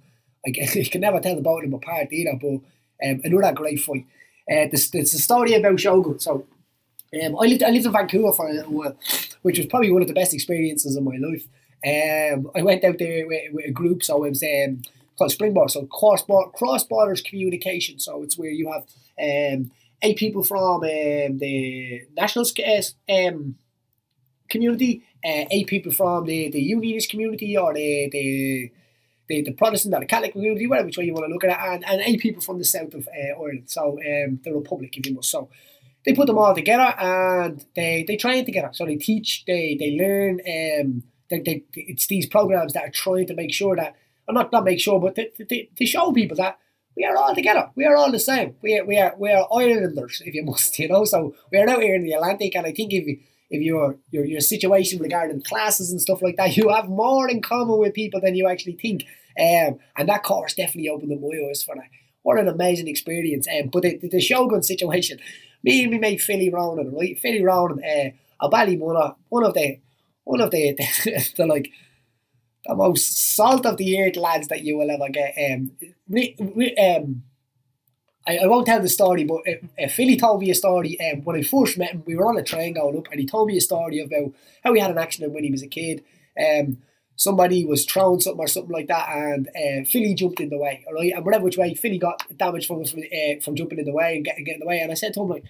I, 0.46 0.54
I 0.62 0.84
can 0.92 1.02
never 1.02 1.20
tell 1.20 1.38
about 1.38 1.62
them 1.62 1.74
apart 1.74 2.12
either, 2.12 2.38
but 2.40 2.60
um, 3.06 3.22
another 3.24 3.54
great 3.54 3.80
fight. 3.80 4.06
Uh, 4.50 4.68
this, 4.72 4.94
it's 4.94 5.14
a 5.14 5.20
story 5.20 5.54
about 5.54 5.80
Shogun. 5.80 6.20
So 6.20 6.46
um, 7.24 7.38
I 7.38 7.48
lived 7.48 7.64
I 7.64 7.70
lived 7.70 7.86
in 7.86 7.92
Vancouver 7.92 8.34
for 8.34 8.48
a 8.48 8.54
little 8.54 8.74
while, 8.74 8.98
which 9.42 9.58
was 9.58 9.68
probably 9.68 9.92
one 9.92 10.02
of 10.02 10.08
the 10.08 10.14
best 10.14 10.34
experiences 10.34 10.96
of 10.96 11.04
my 11.04 11.18
life. 11.18 11.48
Um, 11.86 12.50
I 12.56 12.64
went 12.64 12.84
out 12.84 12.98
there 12.98 13.28
with, 13.28 13.54
with 13.54 13.66
a 13.66 13.72
group, 13.72 14.04
so 14.04 14.24
it 14.24 14.30
was 14.30 14.44
um, 14.44 14.82
called 15.18 15.32
Springboard, 15.32 15.72
so 15.72 15.86
cross 15.86 16.24
cross 16.54 16.84
borders 16.84 17.22
communication. 17.22 18.00
So 18.00 18.24
it's 18.24 18.38
where 18.38 18.50
you 18.50 18.72
have 18.72 18.84
um, 19.20 19.72
eight 20.02 20.18
people 20.18 20.44
from 20.44 20.84
um, 20.84 21.38
the 21.38 22.04
national 22.16 22.46
um, 23.10 23.56
community, 24.50 25.04
uh, 25.26 25.46
eight 25.52 25.68
people 25.68 25.92
from 25.92 26.26
the, 26.26 26.50
the 26.50 26.62
unionist 26.62 27.10
community 27.10 27.58
or 27.58 27.74
the, 27.74 28.10
the 28.12 28.72
the, 29.28 29.42
the 29.42 29.52
Protestant 29.52 29.94
or 29.94 30.00
the 30.00 30.06
Catholic 30.06 30.32
community, 30.32 30.68
whatever 30.68 30.86
which 30.86 30.98
way 30.98 31.04
you 31.04 31.14
want 31.14 31.26
to 31.26 31.34
look 31.34 31.44
at 31.44 31.50
it, 31.50 31.58
and, 31.60 31.86
and 31.86 32.02
eight 32.02 32.22
people 32.22 32.42
from 32.42 32.60
the 32.60 32.64
south 32.64 32.94
of 32.94 33.08
uh, 33.10 33.42
Ireland, 33.42 33.64
so 33.66 34.00
um, 34.00 34.40
the 34.42 34.54
Republic, 34.54 34.96
if 34.96 35.06
you 35.06 35.16
must. 35.16 35.30
So 35.30 35.50
they 36.06 36.14
put 36.14 36.28
them 36.28 36.38
all 36.38 36.56
together 36.56 36.96
and 36.98 37.66
they, 37.76 38.06
they 38.08 38.16
train 38.16 38.46
together. 38.46 38.70
So 38.72 38.86
they 38.86 38.96
teach, 38.96 39.44
they 39.46 39.76
they 39.78 39.98
learn. 39.98 40.40
Um, 40.40 41.04
they, 41.30 41.40
they, 41.42 41.66
it's 41.74 42.08
these 42.08 42.26
programs 42.26 42.72
that 42.72 42.86
are 42.86 42.90
trying 42.90 43.28
to 43.28 43.36
make 43.36 43.54
sure 43.54 43.76
that, 43.76 43.96
or 44.30 44.34
not 44.34 44.54
not 44.54 44.64
make 44.64 44.80
sure, 44.80 45.02
but 45.02 45.16
to, 45.16 45.30
to, 45.44 45.66
to 45.66 45.86
show 45.86 46.14
people 46.14 46.38
that 46.38 46.58
we 46.98 47.06
are 47.06 47.16
all 47.16 47.36
together. 47.36 47.70
We 47.76 47.86
are 47.86 47.96
all 47.96 48.12
the 48.12 48.20
same. 48.20 48.56
We 48.62 48.78
are, 48.78 48.84
we 48.84 48.98
are 48.98 49.14
we 49.18 49.32
are 49.32 49.48
Irelanders, 49.54 50.22
if 50.26 50.34
you 50.34 50.44
must, 50.52 50.78
you 50.80 50.90
know. 50.90 51.06
So 51.06 51.36
we 51.52 51.60
are 51.60 51.70
out 51.70 51.84
here 51.84 51.96
in 51.96 52.04
the 52.04 52.14
Atlantic, 52.14 52.56
and 52.56 52.66
I 52.66 52.74
think 52.74 52.92
if 52.92 53.20
if 53.50 53.62
your 53.62 53.98
your 54.10 54.26
your 54.26 54.42
situation 54.42 55.00
regarding 55.00 55.44
classes 55.44 55.92
and 55.92 56.02
stuff 56.02 56.22
like 56.22 56.36
that, 56.38 56.58
you 56.58 56.70
have 56.70 56.90
more 56.90 57.30
in 57.30 57.42
common 57.42 57.78
with 57.78 57.94
people 57.94 58.20
than 58.20 58.36
you 58.36 58.50
actually 58.50 58.78
think. 58.82 59.04
Um, 59.40 59.78
and 59.96 60.10
that 60.10 60.24
course 60.24 60.56
definitely 60.56 60.90
opened 60.90 61.14
up 61.14 61.20
my 61.22 61.48
eyes 61.48 61.62
for 61.62 61.76
that. 61.76 61.90
What 62.24 62.40
an 62.40 62.48
amazing 62.48 62.88
experience. 62.88 63.48
Um, 63.48 63.70
but 63.72 63.84
the, 63.84 63.98
the, 63.98 64.10
the 64.10 64.20
Shogun 64.20 64.64
situation, 64.64 65.20
me 65.64 65.84
and 65.84 65.92
me 65.92 66.00
mate 66.00 66.22
Philly 66.22 66.50
Ronan, 66.50 66.92
right? 66.92 67.18
Philly 67.20 67.44
Ronan, 67.44 67.80
uh, 67.84 68.10
a 68.42 68.50
Ballymona, 68.50 69.16
one 69.30 69.44
of 69.44 69.54
the 69.54 69.80
one 70.24 70.42
of 70.42 70.50
the, 70.50 70.74
the, 70.78 71.34
the 71.38 71.46
like 71.46 71.72
the 72.68 72.76
most 72.76 73.36
salt 73.36 73.66
of 73.66 73.78
the 73.78 74.02
earth 74.02 74.16
lads 74.16 74.48
that 74.50 74.64
you 74.64 74.78
will 74.78 74.92
ever 74.92 75.10
get. 75.10 75.36
Um, 75.38 75.72
we, 76.08 76.36
we, 76.40 76.76
um, 76.76 77.24
I, 78.28 78.40
I 78.40 78.48
won't 78.48 78.66
tell 78.66 78.82
the 78.82 78.90
story, 78.90 79.24
but 79.24 79.42
uh, 79.48 79.84
uh, 79.84 79.88
Philly 79.88 80.18
told 80.18 80.42
me 80.42 80.52
a 80.52 80.56
story 80.56 80.98
um, 81.00 81.24
when 81.24 81.38
I 81.38 81.42
first 81.44 81.78
met 81.78 81.92
him. 81.92 82.04
We 82.06 82.16
were 82.16 82.28
on 82.28 82.38
a 82.38 82.44
train 82.44 82.74
going 82.74 82.98
up, 82.98 83.08
and 83.10 83.20
he 83.20 83.26
told 83.26 83.48
me 83.48 83.58
a 83.58 83.62
story 83.62 84.00
about 84.00 84.34
how 84.64 84.74
he 84.74 84.82
had 84.82 84.92
an 84.92 84.98
accident 84.98 85.34
when 85.34 85.44
he 85.44 85.52
was 85.52 85.64
a 85.64 85.68
kid. 85.68 86.04
Um, 86.40 86.80
somebody 87.16 87.66
was 87.66 87.86
throwing 87.86 88.20
something 88.20 88.44
or 88.44 88.48
something 88.48 88.72
like 88.72 88.88
that, 88.88 89.10
and 89.10 89.48
uh, 89.48 89.86
Philly 89.86 90.14
jumped 90.14 90.42
in 90.42 90.50
the 90.50 90.58
way. 90.58 90.84
All 90.88 90.94
right, 90.94 91.14
and 91.14 91.26
whatever 91.26 91.46
which 91.46 91.58
way, 91.58 91.74
Philly 91.74 91.98
got 91.98 92.24
damage 92.38 92.68
from 92.68 92.84
from, 92.84 93.00
uh, 93.00 93.40
from 93.42 93.56
jumping 93.56 93.80
in 93.80 93.86
the 93.86 93.94
way 93.94 94.18
and 94.18 94.26
getting, 94.26 94.44
getting 94.44 94.62
in 94.62 94.66
the 94.66 94.70
way. 94.70 94.80
And 94.80 94.92
I 94.92 94.96
said 94.96 95.14
to 95.14 95.22
him 95.22 95.30
like, 95.30 95.44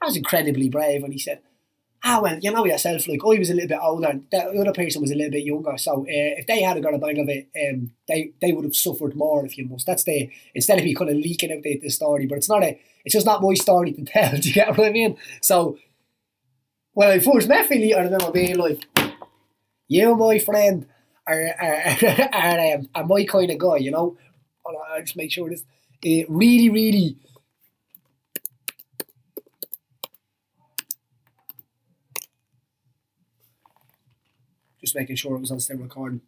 "That 0.00 0.06
was 0.06 0.16
incredibly 0.16 0.68
brave." 0.68 1.02
And 1.02 1.12
he 1.12 1.18
said, 1.18 1.40
ah 2.04 2.20
well, 2.22 2.38
you 2.40 2.50
know 2.50 2.64
yourself, 2.64 3.08
like 3.08 3.20
I 3.24 3.38
was 3.38 3.50
a 3.50 3.54
little 3.54 3.68
bit 3.68 3.78
older, 3.82 4.20
the 4.30 4.38
other 4.60 4.72
person 4.72 5.02
was 5.02 5.10
a 5.10 5.14
little 5.14 5.32
bit 5.32 5.44
younger. 5.44 5.76
So 5.78 6.02
uh, 6.02 6.04
if 6.08 6.46
they 6.46 6.62
had 6.62 6.82
got 6.82 6.94
a 6.94 6.98
bang 6.98 7.18
of 7.18 7.28
it, 7.28 7.48
um, 7.68 7.92
they 8.06 8.32
they 8.40 8.52
would 8.52 8.64
have 8.64 8.76
suffered 8.76 9.16
more 9.16 9.44
if 9.44 9.58
you 9.58 9.66
must. 9.66 9.86
That's 9.86 10.04
the 10.04 10.30
instead 10.54 10.78
of 10.78 10.84
me 10.84 10.94
kind 10.94 11.10
of 11.10 11.16
leaking 11.16 11.52
out 11.52 11.62
the, 11.62 11.78
the 11.78 11.90
story, 11.90 12.26
but 12.26 12.38
it's 12.38 12.48
not 12.48 12.62
a, 12.62 12.78
it's 13.04 13.14
just 13.14 13.26
not 13.26 13.42
my 13.42 13.54
story 13.54 13.92
to 13.92 14.04
tell. 14.06 14.36
Do 14.36 14.48
you 14.48 14.54
get 14.54 14.76
what 14.76 14.86
I 14.86 14.90
mean? 14.90 15.16
So 15.42 15.78
when 16.92 17.08
I 17.08 17.18
first 17.18 17.48
met 17.48 17.66
Philly, 17.66 17.94
I 17.94 18.02
remember 18.02 18.30
being 18.30 18.56
like, 18.56 18.84
you, 19.88 20.14
my 20.16 20.38
friend, 20.38 20.86
are 21.26 21.48
are, 21.60 22.28
are, 22.32 22.74
um, 22.74 22.88
are 22.94 23.06
my 23.06 23.24
kind 23.24 23.50
of 23.50 23.58
guy, 23.58 23.76
you 23.76 23.90
know. 23.90 24.16
I 24.94 25.00
just 25.00 25.16
make 25.16 25.32
sure 25.32 25.48
this. 25.48 25.64
Uh, 26.06 26.22
really, 26.28 26.68
really 26.68 27.16
just 34.80 34.96
making 34.96 35.16
sure 35.16 35.36
it 35.36 35.40
was 35.40 35.50
on 35.50 35.60
still 35.60 35.78
recording. 35.78 36.20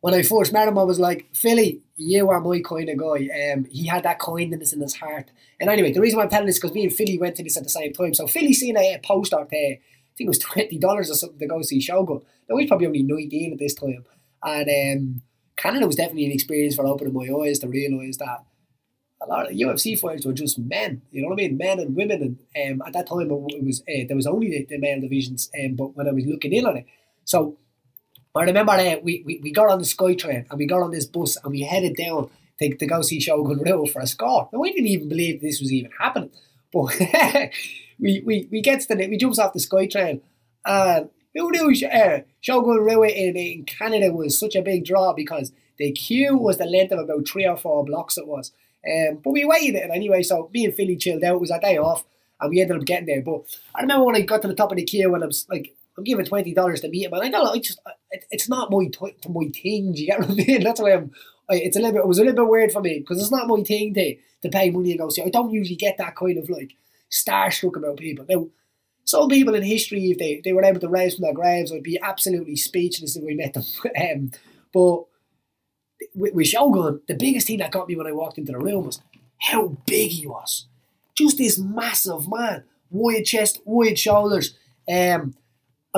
When 0.00 0.14
I 0.14 0.22
first 0.22 0.52
met 0.52 0.68
him, 0.68 0.78
I 0.78 0.84
was 0.84 1.00
like, 1.00 1.26
Philly, 1.34 1.82
you 1.96 2.30
are 2.30 2.40
my 2.40 2.60
kind 2.60 2.88
of 2.88 2.98
guy. 2.98 3.52
Um, 3.52 3.64
he 3.64 3.86
had 3.86 4.04
that 4.04 4.20
kindness 4.20 4.72
in 4.72 4.80
his 4.80 4.94
heart. 4.94 5.30
And 5.60 5.68
anyway, 5.68 5.92
the 5.92 6.00
reason 6.00 6.18
why 6.18 6.22
I'm 6.22 6.30
telling 6.30 6.46
this 6.46 6.56
is 6.56 6.62
because 6.62 6.74
me 6.74 6.84
and 6.84 6.92
Philly 6.92 7.18
went 7.18 7.34
to 7.36 7.42
this 7.42 7.56
at 7.56 7.64
the 7.64 7.68
same 7.68 7.92
time. 7.92 8.14
So 8.14 8.28
Philly 8.28 8.52
seen 8.52 8.76
a, 8.76 8.94
a 8.94 9.00
poster 9.02 9.44
there, 9.50 9.72
I 9.72 10.14
think 10.16 10.26
it 10.26 10.28
was 10.28 10.38
twenty 10.38 10.78
dollars 10.78 11.10
or 11.10 11.14
something 11.14 11.38
to 11.38 11.46
go 11.46 11.62
see 11.62 11.80
Shogun. 11.80 12.22
Now 12.48 12.56
he's 12.56 12.68
probably 12.68 12.86
only 12.86 13.02
nineteen 13.02 13.52
at 13.52 13.58
this 13.58 13.74
time, 13.74 14.04
and 14.44 14.68
um, 14.68 15.22
Canada 15.56 15.86
was 15.86 15.96
definitely 15.96 16.26
an 16.26 16.32
experience 16.32 16.76
for 16.76 16.86
opening 16.86 17.12
my 17.12 17.28
eyes 17.42 17.58
to 17.60 17.68
realise 17.68 18.16
that 18.18 18.44
a 19.20 19.26
lot 19.26 19.50
of 19.50 19.56
UFC 19.56 19.98
fighters 19.98 20.24
were 20.24 20.32
just 20.32 20.58
men. 20.58 21.02
You 21.10 21.22
know 21.22 21.28
what 21.28 21.34
I 21.34 21.48
mean? 21.48 21.56
Men 21.56 21.80
and 21.80 21.96
women. 21.96 22.38
And 22.54 22.80
um, 22.80 22.86
at 22.86 22.92
that 22.92 23.08
time, 23.08 23.30
it 23.30 23.64
was 23.64 23.80
uh, 23.80 24.06
there 24.06 24.16
was 24.16 24.26
only 24.26 24.50
the, 24.50 24.66
the 24.68 24.78
male 24.78 25.00
divisions. 25.00 25.50
Um, 25.62 25.74
but 25.74 25.96
when 25.96 26.08
I 26.08 26.12
was 26.12 26.24
looking 26.24 26.52
in 26.52 26.66
on 26.66 26.76
it, 26.76 26.86
so 27.28 27.58
I 28.34 28.44
remember 28.44 28.72
uh, 28.72 28.96
we, 29.02 29.22
we, 29.26 29.38
we 29.42 29.52
got 29.52 29.68
on 29.68 29.80
the 29.80 29.84
SkyTrain 29.84 30.46
and 30.48 30.58
we 30.58 30.66
got 30.66 30.80
on 30.80 30.92
this 30.92 31.04
bus 31.04 31.36
and 31.36 31.52
we 31.52 31.60
headed 31.60 31.94
down 31.94 32.30
to, 32.58 32.74
to 32.74 32.86
go 32.86 33.02
see 33.02 33.20
Shogun 33.20 33.58
Rua 33.58 33.86
for 33.86 34.00
a 34.00 34.06
score. 34.06 34.48
Now 34.50 34.60
we 34.60 34.72
didn't 34.72 34.88
even 34.88 35.10
believe 35.10 35.42
this 35.42 35.60
was 35.60 35.70
even 35.70 35.90
happening. 36.00 36.30
But 36.72 36.98
we, 38.00 38.22
we, 38.24 38.48
we 38.50 38.62
gets 38.62 38.86
to 38.86 38.94
the, 38.94 39.08
we 39.08 39.18
jumps 39.18 39.38
off 39.38 39.52
the 39.52 39.60
SkyTrain 39.60 40.22
and 40.64 41.10
who 41.34 41.50
knew 41.50 41.86
uh, 41.86 42.20
Shogun 42.40 42.78
Rua 42.78 43.08
in, 43.08 43.36
in 43.36 43.64
Canada 43.66 44.10
was 44.10 44.38
such 44.38 44.56
a 44.56 44.62
big 44.62 44.86
draw 44.86 45.12
because 45.12 45.52
the 45.76 45.92
queue 45.92 46.34
was 46.34 46.56
the 46.56 46.64
length 46.64 46.92
of 46.92 47.00
about 47.00 47.28
three 47.28 47.46
or 47.46 47.58
four 47.58 47.84
blocks 47.84 48.16
it 48.16 48.26
was. 48.26 48.52
Um, 48.90 49.20
but 49.22 49.32
we 49.32 49.44
waited 49.44 49.74
it 49.74 49.90
anyway, 49.92 50.22
so 50.22 50.48
me 50.54 50.64
and 50.64 50.74
Philly 50.74 50.96
chilled 50.96 51.24
out. 51.24 51.34
It 51.34 51.40
was 51.40 51.50
a 51.50 51.60
day 51.60 51.76
off, 51.76 52.04
and 52.40 52.48
we 52.48 52.62
ended 52.62 52.78
up 52.78 52.86
getting 52.86 53.06
there. 53.06 53.20
But 53.20 53.42
I 53.74 53.82
remember 53.82 54.06
when 54.06 54.16
I 54.16 54.22
got 54.22 54.40
to 54.42 54.48
the 54.48 54.54
top 54.54 54.70
of 54.70 54.78
the 54.78 54.84
queue, 54.84 55.14
and 55.14 55.22
I 55.22 55.26
was 55.26 55.46
like, 55.50 55.74
I'm 55.98 56.04
giving 56.04 56.24
twenty 56.24 56.54
dollars 56.54 56.80
to 56.82 56.88
meet 56.88 57.04
him, 57.04 57.12
and 57.12 57.22
I 57.22 57.28
know 57.28 57.42
I 57.42 57.58
just 57.58 57.80
it, 58.10 58.24
it's 58.30 58.48
not 58.48 58.70
my 58.70 58.86
t- 58.86 59.28
my 59.28 59.48
thing. 59.48 59.92
Do 59.92 60.00
you 60.00 60.06
get 60.06 60.20
what 60.20 60.30
I 60.30 60.34
mean? 60.34 60.62
That's 60.64 60.80
why 60.80 60.92
I'm. 60.94 61.10
I, 61.50 61.56
it's 61.56 61.76
a 61.76 61.80
little 61.80 61.94
bit. 61.94 62.00
It 62.00 62.08
was 62.08 62.18
a 62.18 62.22
little 62.22 62.44
bit 62.44 62.50
weird 62.50 62.72
for 62.72 62.80
me 62.80 63.00
because 63.00 63.20
it's 63.20 63.30
not 63.30 63.48
my 63.48 63.62
thing 63.62 63.94
to 63.94 64.16
to 64.42 64.48
pay 64.48 64.70
money 64.70 64.92
and 64.92 65.00
go 65.00 65.08
see. 65.08 65.22
I 65.22 65.30
don't 65.30 65.50
usually 65.50 65.76
get 65.76 65.98
that 65.98 66.16
kind 66.16 66.38
of 66.38 66.48
like 66.48 66.72
starstruck 67.10 67.76
about 67.76 67.96
people. 67.96 68.24
Now, 68.28 68.46
some 69.04 69.28
people 69.28 69.54
in 69.54 69.62
history, 69.62 70.10
if 70.10 70.18
they, 70.18 70.40
they 70.44 70.52
were 70.52 70.64
able 70.64 70.80
to 70.80 70.88
rise 70.88 71.14
from 71.14 71.22
their 71.22 71.32
graves, 71.32 71.72
I'd 71.72 71.82
be 71.82 71.98
absolutely 72.00 72.56
speechless 72.56 73.16
if 73.16 73.24
we 73.24 73.34
met 73.34 73.54
them. 73.54 73.64
um, 74.00 74.30
but 74.72 75.04
with, 76.14 76.34
with 76.34 76.46
Shogun, 76.46 77.00
the 77.08 77.14
biggest 77.14 77.46
thing 77.46 77.58
that 77.58 77.72
got 77.72 77.88
me 77.88 77.96
when 77.96 78.06
I 78.06 78.12
walked 78.12 78.38
into 78.38 78.52
the 78.52 78.58
room 78.58 78.84
was 78.84 79.00
how 79.40 79.78
big 79.86 80.10
he 80.10 80.26
was. 80.26 80.66
Just 81.16 81.38
this 81.38 81.58
massive 81.58 82.28
man, 82.30 82.64
wide 82.90 83.24
chest, 83.24 83.60
wide 83.64 83.98
shoulders. 83.98 84.54
Um, 84.88 85.34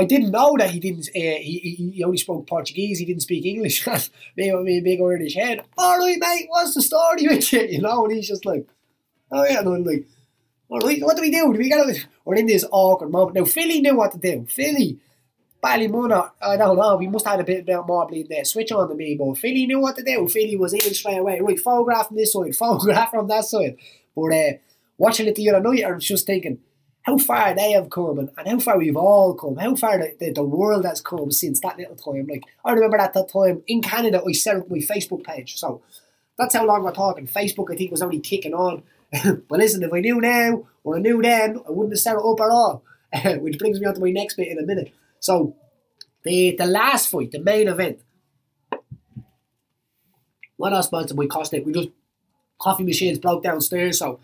I 0.01 0.05
didn't 0.05 0.31
know 0.31 0.57
that 0.59 0.71
he 0.71 0.81
didn't. 0.81 1.09
Uh, 1.09 1.39
he, 1.41 1.93
he 1.95 2.05
only 2.05 2.17
spoke 2.17 2.47
Portuguese. 2.47 2.99
He 2.99 3.05
didn't 3.05 3.23
speak 3.23 3.45
English. 3.45 3.87
Maybe 4.37 4.55
with 4.57 4.67
a 4.67 4.81
big 4.81 5.01
Irish 5.01 5.35
head. 5.35 5.65
All 5.77 5.99
right, 5.99 6.19
mate. 6.19 6.47
What's 6.49 6.75
the 6.75 6.83
story 6.83 7.27
with 7.29 7.53
you? 7.53 7.61
You 7.61 7.83
know, 7.83 8.05
and 8.05 8.15
he's 8.15 8.29
just 8.29 8.47
like, 8.47 8.67
oh 9.31 9.45
yeah, 9.45 9.61
I'm 9.61 9.85
like, 9.85 10.07
all 10.71 10.81
right, 10.81 11.03
what 11.03 11.17
do 11.17 11.23
we 11.23 11.31
do? 11.31 11.53
Do 11.53 11.59
we 11.59 11.69
get? 11.69 12.07
We're 12.25 12.37
in 12.37 12.47
this 12.47 12.65
awkward 12.71 13.11
moment 13.11 13.37
now. 13.37 13.45
Philly 13.45 13.81
knew 13.81 13.97
what 13.97 14.13
to 14.13 14.19
do. 14.19 14.47
Philly 14.49 14.99
Ballymunna, 15.63 16.31
I 16.41 16.57
don't 16.57 16.79
know, 16.79 16.97
we 16.97 17.09
must 17.09 17.27
have 17.27 17.33
had 17.33 17.41
a 17.41 17.45
bit, 17.45 17.67
bit 17.67 17.87
more 17.87 18.07
bleed 18.07 18.29
there. 18.29 18.45
Switch 18.45 18.73
on 18.73 18.89
to 18.89 18.95
me, 18.95 19.17
but 19.17 19.37
Philly 19.37 19.67
knew 19.67 19.81
what 19.81 19.97
to 19.97 20.03
do. 20.03 20.27
Philly 20.29 20.57
was 20.57 20.73
in 20.73 20.95
straight 20.95 21.19
away. 21.19 21.41
Right, 21.41 21.61
photograph 21.61 22.09
from 22.09 22.17
this 22.17 22.33
side, 22.33 22.57
photograph 22.57 23.11
from 23.11 23.29
that 23.29 23.45
side. 23.45 23.77
But 24.17 24.33
uh, 24.33 24.53
watching 24.97 25.27
it 25.27 25.35
the 25.35 25.51
other 25.51 25.61
night, 25.61 25.85
I 25.85 25.93
was 25.93 26.05
just 26.05 26.27
thinking 26.27 26.61
how 27.03 27.17
far 27.19 27.55
they 27.55 27.73
have 27.73 27.91
come 27.91 28.19
and, 28.19 28.31
and 28.37 28.49
how 28.49 28.59
far 28.59 28.79
we've 28.79 28.97
all 28.97 29.35
come, 29.35 29.57
how 29.57 29.75
far 29.75 29.99
the, 29.99 30.15
the, 30.19 30.33
the, 30.33 30.43
world 30.43 30.85
has 30.85 31.01
come 31.01 31.31
since 31.31 31.61
that 31.61 31.79
little 31.79 31.97
time. 31.97 32.27
Like, 32.27 32.45
I 32.65 32.73
remember 32.73 32.99
at 32.99 33.15
that 33.15 33.33
time 33.33 33.63
in 33.67 33.81
Canada, 33.81 34.23
I 34.27 34.33
set 34.33 34.57
up 34.57 34.71
my 34.71 34.79
Facebook 34.79 35.25
page. 35.25 35.57
So 35.57 35.83
that's 36.37 36.55
how 36.55 36.67
long 36.67 36.85
we're 36.85 36.93
talking. 36.93 37.27
Facebook, 37.27 37.73
I 37.73 37.77
think, 37.77 37.91
was 37.91 38.03
only 38.03 38.21
kicking 38.21 38.55
on. 38.55 38.83
but 39.25 39.59
listen, 39.59 39.83
if 39.83 39.93
I 39.93 40.01
knew 40.01 40.21
now 40.21 40.67
or 40.85 40.97
I 40.97 41.01
knew 41.01 41.23
then, 41.23 41.59
I 41.67 41.71
wouldn't 41.71 41.95
have 41.95 42.01
set 42.01 42.17
it 42.17 42.25
up 42.25 42.41
at 42.41 42.51
all. 42.51 42.85
Which 43.41 43.59
brings 43.59 43.81
me 43.81 43.87
on 43.87 43.95
to 43.95 44.01
my 44.01 44.11
next 44.11 44.37
bit 44.37 44.49
in 44.49 44.59
a 44.59 44.63
minute. 44.63 44.93
So 45.21 45.57
the 46.23 46.55
the 46.57 46.67
last 46.67 47.11
fight, 47.11 47.33
the 47.33 47.41
main 47.41 47.69
event. 47.69 48.01
What 50.57 50.73
else 50.73 50.87
sponsored 50.87 51.17
by 51.17 51.27
Costic? 51.27 51.65
We 51.65 51.73
just 51.73 51.89
coffee 52.59 52.85
machines 52.85 53.19
broke 53.19 53.43
downstairs, 53.43 53.99
so 53.99 54.21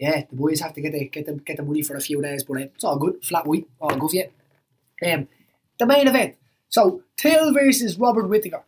yeah, 0.00 0.24
the 0.30 0.34
boys 0.34 0.60
have 0.60 0.72
to 0.72 0.80
get 0.80 0.92
the 0.92 1.08
get 1.08 1.26
them 1.26 1.38
get 1.44 1.58
the 1.58 1.62
money 1.62 1.82
for 1.82 1.94
a 1.94 2.00
few 2.00 2.22
days, 2.22 2.42
but 2.42 2.56
it's 2.62 2.84
all 2.84 2.98
good. 2.98 3.22
Flat 3.22 3.46
white, 3.46 3.68
all 3.78 3.94
good 3.94 4.10
for 4.10 4.16
you. 4.16 5.12
Um, 5.12 5.28
the 5.78 5.86
main 5.86 6.08
event. 6.08 6.36
So 6.70 7.02
Till 7.18 7.52
versus 7.52 7.98
Robert 7.98 8.28
Whittaker. 8.28 8.64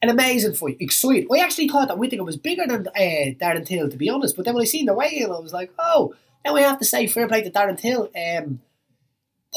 An 0.00 0.08
amazing 0.08 0.54
fight, 0.54 0.78
exciting. 0.80 1.28
I 1.32 1.44
actually 1.44 1.68
thought 1.68 1.86
that 1.86 1.98
Whittaker 1.98 2.24
was 2.24 2.36
bigger 2.36 2.66
than 2.66 2.88
uh, 2.88 3.36
Darren 3.38 3.64
Till, 3.64 3.88
to 3.88 3.96
be 3.96 4.10
honest. 4.10 4.34
But 4.34 4.46
then 4.46 4.54
when 4.54 4.62
I 4.62 4.64
seen 4.64 4.86
the 4.86 4.94
weigh-in, 4.94 5.30
I 5.30 5.38
was 5.38 5.52
like, 5.52 5.70
oh, 5.78 6.14
now 6.44 6.56
I 6.56 6.62
have 6.62 6.80
to 6.80 6.84
say 6.84 7.06
fair 7.06 7.28
play 7.28 7.42
to 7.42 7.50
Darren 7.50 7.78
Till. 7.78 8.10
Um, 8.16 8.62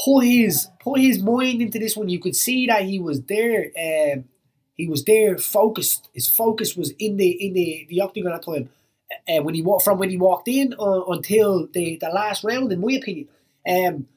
put 0.04 0.24
his 0.24 0.68
put 0.78 1.00
his 1.00 1.22
mind 1.22 1.62
into 1.62 1.78
this 1.78 1.96
one. 1.96 2.10
You 2.10 2.20
could 2.20 2.36
see 2.36 2.66
that 2.66 2.82
he 2.82 3.00
was 3.00 3.22
there. 3.22 3.72
Um, 3.76 4.26
he 4.74 4.86
was 4.86 5.04
there, 5.04 5.38
focused. 5.38 6.10
His 6.12 6.28
focus 6.28 6.76
was 6.76 6.90
in 6.98 7.16
the 7.16 7.30
in 7.30 7.54
the 7.54 7.86
the 7.88 8.02
octagon 8.02 8.32
at 8.32 8.44
time. 8.44 8.68
Uh, 9.28 9.40
when 9.42 9.54
he 9.54 9.62
walked 9.62 9.84
from 9.84 9.98
when 9.98 10.10
he 10.10 10.16
walked 10.16 10.48
in 10.48 10.74
uh, 10.80 11.04
until 11.04 11.68
the, 11.72 11.96
the 12.00 12.08
last 12.08 12.42
round, 12.42 12.72
in 12.72 12.80
my 12.80 12.94
opinion. 12.94 13.28
Um, 13.68 14.08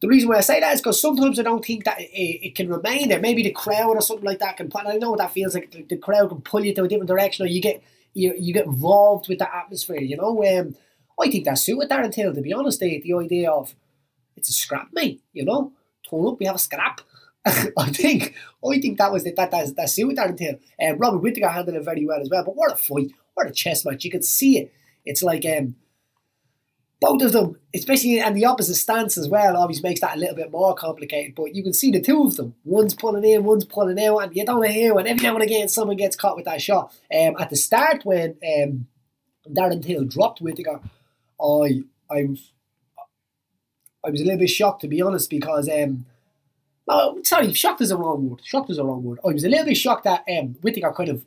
the 0.00 0.08
reason 0.08 0.28
why 0.28 0.36
I 0.36 0.42
say 0.42 0.60
that 0.60 0.74
is 0.74 0.80
because 0.80 1.00
sometimes 1.00 1.38
I 1.38 1.42
don't 1.42 1.64
think 1.64 1.84
that 1.84 1.98
it, 1.98 2.04
it, 2.46 2.54
can 2.54 2.68
remain 2.68 3.08
there. 3.08 3.20
Maybe 3.20 3.42
the 3.42 3.52
crowd 3.52 3.94
or 3.94 4.02
something 4.02 4.26
like 4.26 4.38
that 4.40 4.56
can. 4.56 4.70
I 4.74 4.98
know 4.98 5.10
what 5.10 5.18
that 5.18 5.32
feels 5.32 5.54
like. 5.54 5.70
The, 5.70 5.82
the 5.82 5.96
crowd 5.96 6.28
can 6.28 6.42
pull 6.42 6.64
you 6.64 6.74
to 6.74 6.84
a 6.84 6.88
different 6.88 7.08
direction, 7.08 7.44
or 7.44 7.48
you 7.48 7.62
get 7.62 7.82
you, 8.12 8.34
you 8.38 8.52
get 8.52 8.66
involved 8.66 9.28
with 9.28 9.38
the 9.38 9.56
atmosphere. 9.56 10.00
You 10.00 10.16
know, 10.16 10.44
um, 10.44 10.76
I 11.20 11.30
think 11.30 11.44
that 11.46 11.58
suited 11.58 11.88
Darren 11.88 12.12
Till. 12.12 12.34
To 12.34 12.40
be 12.40 12.52
honest, 12.52 12.80
the, 12.80 13.00
the 13.00 13.14
idea 13.14 13.50
of 13.50 13.74
it's 14.36 14.48
a 14.48 14.52
scrap, 14.52 14.88
mate. 14.92 15.22
You 15.32 15.44
know, 15.44 15.72
turn 16.08 16.26
up, 16.26 16.38
we 16.38 16.46
have 16.46 16.56
a 16.56 16.58
scrap. 16.58 17.00
I 17.46 17.90
think 17.90 18.34
I 18.66 18.78
think 18.80 18.98
that 18.98 19.12
was 19.12 19.24
the, 19.24 19.32
that 19.32 19.50
that's 19.50 19.72
that's 19.72 19.98
it 19.98 20.04
with 20.04 20.18
Darren 20.18 20.36
Till. 20.36 20.56
Um, 20.86 20.98
Robert 20.98 21.18
Whittaker 21.18 21.48
handled 21.48 21.76
it 21.76 21.84
very 21.84 22.04
well 22.04 22.20
as 22.20 22.28
well. 22.30 22.44
But 22.44 22.56
what 22.56 22.72
a 22.72 22.76
fight! 22.76 23.12
What 23.34 23.48
a 23.48 23.52
chess 23.52 23.84
match! 23.84 24.04
You 24.04 24.10
could 24.10 24.24
see 24.24 24.58
it. 24.58 24.72
It's 25.04 25.22
like 25.22 25.44
um, 25.44 25.74
both 27.00 27.22
of 27.22 27.32
them, 27.32 27.56
especially 27.74 28.20
and 28.20 28.36
the 28.36 28.46
opposite 28.46 28.76
stance 28.76 29.18
as 29.18 29.28
well, 29.28 29.56
always 29.56 29.82
makes 29.82 30.00
that 30.00 30.16
a 30.16 30.18
little 30.18 30.36
bit 30.36 30.50
more 30.50 30.74
complicated. 30.74 31.34
But 31.34 31.54
you 31.54 31.62
can 31.62 31.72
see 31.72 31.90
the 31.90 32.00
two 32.00 32.24
of 32.24 32.36
them. 32.36 32.54
One's 32.64 32.94
pulling 32.94 33.24
in, 33.24 33.44
one's 33.44 33.64
pulling 33.64 34.02
out, 34.02 34.18
and 34.18 34.36
you 34.36 34.44
don't 34.44 34.66
hear 34.66 34.94
when 34.94 35.06
every 35.06 35.22
now 35.22 35.34
and 35.34 35.42
again 35.42 35.68
someone 35.68 35.96
gets 35.96 36.16
caught 36.16 36.36
with 36.36 36.46
that 36.46 36.62
shot. 36.62 36.94
Um, 37.12 37.36
at 37.38 37.50
the 37.50 37.56
start 37.56 38.04
when 38.04 38.36
um, 38.42 38.86
Darren 39.48 39.84
Till 39.84 40.04
dropped 40.04 40.40
Whittaker, 40.40 40.80
I 41.40 41.82
I 42.10 42.36
I 44.04 44.10
was 44.10 44.20
a 44.20 44.24
little 44.24 44.38
bit 44.38 44.50
shocked 44.50 44.82
to 44.82 44.88
be 44.88 45.02
honest 45.02 45.30
because 45.30 45.68
um 45.68 46.06
no, 46.86 47.18
sorry, 47.22 47.52
shocked 47.54 47.80
is 47.80 47.90
a 47.90 47.96
wrong 47.96 48.28
word. 48.28 48.40
Shocked 48.44 48.70
is 48.70 48.78
a 48.78 48.84
wrong 48.84 49.02
word. 49.02 49.18
I 49.24 49.28
was 49.28 49.44
a 49.44 49.48
little 49.48 49.64
bit 49.64 49.76
shocked 49.76 50.04
that 50.04 50.24
um 50.28 50.56
Whittaker 50.60 50.92
kind 50.92 51.08
of 51.10 51.24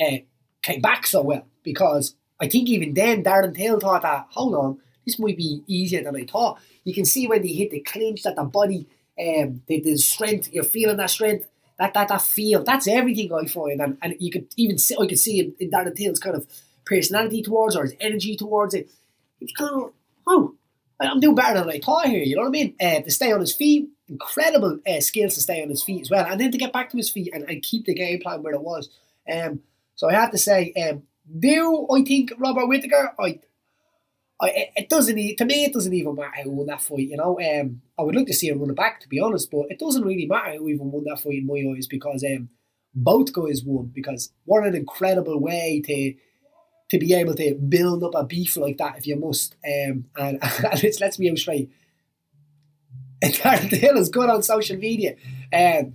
uh, 0.00 0.18
came 0.62 0.80
back 0.80 1.06
so 1.06 1.22
well 1.22 1.46
because 1.62 2.14
I 2.40 2.48
think 2.48 2.68
even 2.68 2.94
then 2.94 3.24
Darren 3.24 3.54
Till 3.54 3.80
thought 3.80 4.02
that 4.02 4.26
hold 4.30 4.54
on, 4.54 4.78
this 5.04 5.18
might 5.18 5.36
be 5.36 5.62
easier 5.66 6.02
than 6.02 6.16
I 6.16 6.24
thought. 6.24 6.60
You 6.84 6.94
can 6.94 7.04
see 7.04 7.26
when 7.26 7.42
they 7.42 7.48
hit 7.48 7.70
the 7.70 7.80
clinch 7.80 8.22
that 8.22 8.36
the 8.36 8.44
body, 8.44 8.86
um, 9.18 9.62
the, 9.66 9.80
the 9.80 9.96
strength, 9.96 10.52
you're 10.52 10.64
feeling 10.64 10.96
that 10.98 11.10
strength, 11.10 11.48
that 11.78 11.94
that 11.94 12.08
that 12.08 12.22
feel. 12.22 12.64
That's 12.64 12.88
everything 12.88 13.32
I 13.32 13.46
find, 13.46 13.80
and, 13.80 13.98
and 14.02 14.16
you 14.18 14.30
could 14.30 14.48
even 14.56 14.78
see, 14.78 14.96
I 15.00 15.06
could 15.06 15.18
see 15.18 15.40
in, 15.40 15.54
in 15.58 15.70
Darren 15.70 15.94
Till's 15.94 16.20
kind 16.20 16.36
of 16.36 16.46
personality 16.84 17.42
towards 17.42 17.76
or 17.76 17.82
his 17.82 17.94
energy 18.00 18.36
towards 18.36 18.74
it. 18.74 18.90
It's 19.40 19.52
kind 19.52 19.82
of 19.82 19.92
oh, 20.26 20.54
I'm 21.00 21.20
doing 21.20 21.34
better 21.34 21.60
than 21.60 21.70
I 21.70 21.78
thought 21.78 22.06
here. 22.06 22.22
You 22.22 22.36
know 22.36 22.42
what 22.42 22.48
I 22.48 22.52
mean? 22.52 22.74
Uh, 22.80 23.00
to 23.00 23.10
stay 23.10 23.32
on 23.32 23.40
his 23.40 23.54
feet, 23.54 23.88
incredible 24.08 24.80
uh, 24.86 25.00
skills 25.00 25.34
to 25.34 25.40
stay 25.40 25.62
on 25.62 25.68
his 25.68 25.82
feet 25.82 26.02
as 26.02 26.10
well, 26.10 26.26
and 26.26 26.40
then 26.40 26.50
to 26.50 26.58
get 26.58 26.72
back 26.72 26.90
to 26.90 26.96
his 26.96 27.10
feet 27.10 27.30
and, 27.32 27.44
and 27.48 27.62
keep 27.62 27.86
the 27.86 27.94
game 27.94 28.20
plan 28.20 28.42
where 28.42 28.54
it 28.54 28.62
was. 28.62 28.88
Um, 29.30 29.60
so 29.98 30.08
I 30.08 30.12
have 30.12 30.30
to 30.30 30.38
say, 30.38 30.72
um, 30.74 31.02
do 31.40 31.88
I 31.90 32.02
think 32.04 32.32
Robert 32.38 32.68
Whittaker? 32.68 33.12
I, 33.18 33.40
I, 34.40 34.68
it 34.76 34.88
doesn't. 34.88 35.16
To 35.16 35.44
me, 35.44 35.64
it 35.64 35.72
doesn't 35.72 35.92
even 35.92 36.14
matter 36.14 36.42
who 36.44 36.52
won 36.52 36.68
that 36.68 36.82
fight. 36.82 37.08
You 37.08 37.16
know, 37.16 37.40
um, 37.40 37.82
I 37.98 38.02
would 38.02 38.14
like 38.14 38.28
to 38.28 38.32
see 38.32 38.46
him 38.46 38.60
run 38.60 38.70
it 38.70 38.76
back, 38.76 39.00
to 39.00 39.08
be 39.08 39.18
honest, 39.18 39.50
but 39.50 39.66
it 39.70 39.80
doesn't 39.80 40.04
really 40.04 40.26
matter 40.26 40.56
who 40.56 40.68
even 40.68 40.92
won 40.92 41.02
that 41.08 41.18
fight 41.18 41.38
in 41.38 41.46
my 41.48 41.74
eyes 41.76 41.88
because 41.88 42.24
um, 42.24 42.48
both 42.94 43.32
guys 43.32 43.64
won 43.64 43.90
because 43.92 44.32
what 44.44 44.64
an 44.64 44.76
incredible 44.76 45.40
way 45.40 45.82
to 45.84 46.14
to 46.90 46.98
be 47.00 47.12
able 47.12 47.34
to 47.34 47.56
build 47.56 48.04
up 48.04 48.14
a 48.14 48.22
beef 48.22 48.56
like 48.56 48.78
that 48.78 48.98
if 48.98 49.06
you 49.08 49.16
must. 49.16 49.56
Um, 49.66 50.04
and, 50.16 50.38
and 50.40 50.84
it's, 50.84 51.00
let's 51.00 51.16
be 51.16 51.34
straight. 51.34 51.72
Darren 53.20 53.68
Till 53.68 53.98
is 53.98 54.10
good 54.10 54.30
on 54.30 54.44
social 54.44 54.76
media. 54.76 55.16
Um, 55.52 55.92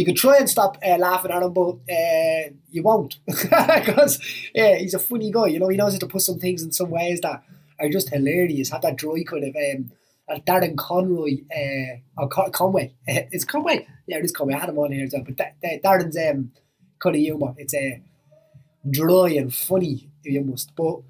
you 0.00 0.06
can 0.06 0.14
try 0.14 0.38
and 0.38 0.48
stop 0.48 0.78
uh, 0.82 0.96
laughing 0.96 1.30
at 1.30 1.42
him, 1.42 1.52
but 1.52 1.76
uh, 1.92 2.48
you 2.70 2.82
won't 2.82 3.18
because 3.26 4.18
yeah, 4.54 4.76
he's 4.76 4.94
a 4.94 4.98
funny 4.98 5.30
guy. 5.30 5.48
You 5.48 5.58
know, 5.58 5.68
he 5.68 5.76
knows 5.76 5.92
how 5.92 5.98
to 5.98 6.06
put 6.06 6.22
some 6.22 6.38
things 6.38 6.62
in 6.62 6.72
some 6.72 6.88
ways 6.88 7.20
that 7.20 7.42
are 7.78 7.88
just 7.90 8.08
hilarious. 8.08 8.70
Have 8.70 8.80
that 8.80 8.96
dry 8.96 9.22
kind 9.28 9.44
of 9.44 9.54
um, 9.54 10.40
Darren 10.46 10.74
Conroy 10.78 11.42
uh, 11.54 11.98
or 12.16 12.28
Con- 12.28 12.50
Conway. 12.50 12.94
It's 13.06 13.44
Conway. 13.44 13.86
Yeah, 14.06 14.16
it 14.16 14.24
is 14.24 14.32
Conway. 14.32 14.54
I 14.54 14.60
had 14.60 14.70
him 14.70 14.78
on 14.78 14.90
here 14.90 15.04
as 15.04 15.12
well. 15.12 15.22
But 15.22 15.36
that, 15.36 15.82
Darren's 15.84 16.16
um, 16.16 16.52
kind 16.98 17.16
of 17.16 17.20
humour. 17.20 17.54
It's 17.58 17.74
uh, 17.74 17.98
dry 18.88 19.32
and 19.32 19.52
funny 19.54 20.08
you 20.22 20.40
must. 20.40 20.74
But 20.74 21.00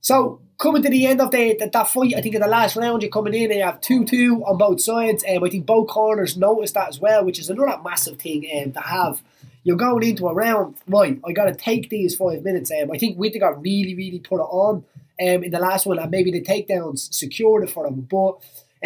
so 0.00 0.42
coming 0.58 0.82
to 0.82 0.90
the 0.90 1.06
end 1.06 1.20
of 1.20 1.30
the, 1.30 1.56
the, 1.58 1.70
that 1.72 1.88
fight, 1.88 2.14
I 2.16 2.20
think 2.20 2.34
in 2.34 2.40
the 2.40 2.48
last 2.48 2.76
round 2.76 3.02
you're 3.02 3.10
coming 3.10 3.34
in 3.34 3.50
and 3.50 3.60
you 3.60 3.64
have 3.64 3.80
two 3.80 4.04
two 4.04 4.42
on 4.44 4.58
both 4.58 4.80
sides. 4.80 5.24
Um, 5.28 5.44
I 5.44 5.48
think 5.48 5.66
both 5.66 5.88
corners 5.88 6.36
noticed 6.36 6.74
that 6.74 6.88
as 6.88 7.00
well, 7.00 7.24
which 7.24 7.38
is 7.38 7.48
another 7.48 7.80
massive 7.82 8.18
thing 8.18 8.48
um, 8.56 8.72
to 8.72 8.80
have. 8.80 9.22
You're 9.64 9.76
going 9.76 10.02
into 10.02 10.28
a 10.28 10.34
round, 10.34 10.76
right? 10.86 11.20
I 11.26 11.32
got 11.32 11.44
to 11.44 11.54
take 11.54 11.90
these 11.90 12.14
five 12.14 12.42
minutes. 12.42 12.70
Um, 12.70 12.90
I 12.90 12.98
think 12.98 13.16
Whittaker 13.16 13.54
really, 13.54 13.94
really 13.94 14.18
put 14.18 14.40
it 14.40 14.48
on 14.50 14.84
um, 15.20 15.44
in 15.44 15.50
the 15.50 15.58
last 15.58 15.86
one, 15.86 15.98
and 15.98 16.10
maybe 16.10 16.30
the 16.30 16.42
takedowns 16.42 17.12
secured 17.12 17.64
it 17.64 17.70
for 17.70 17.86
him. 17.86 18.06
But 18.10 18.38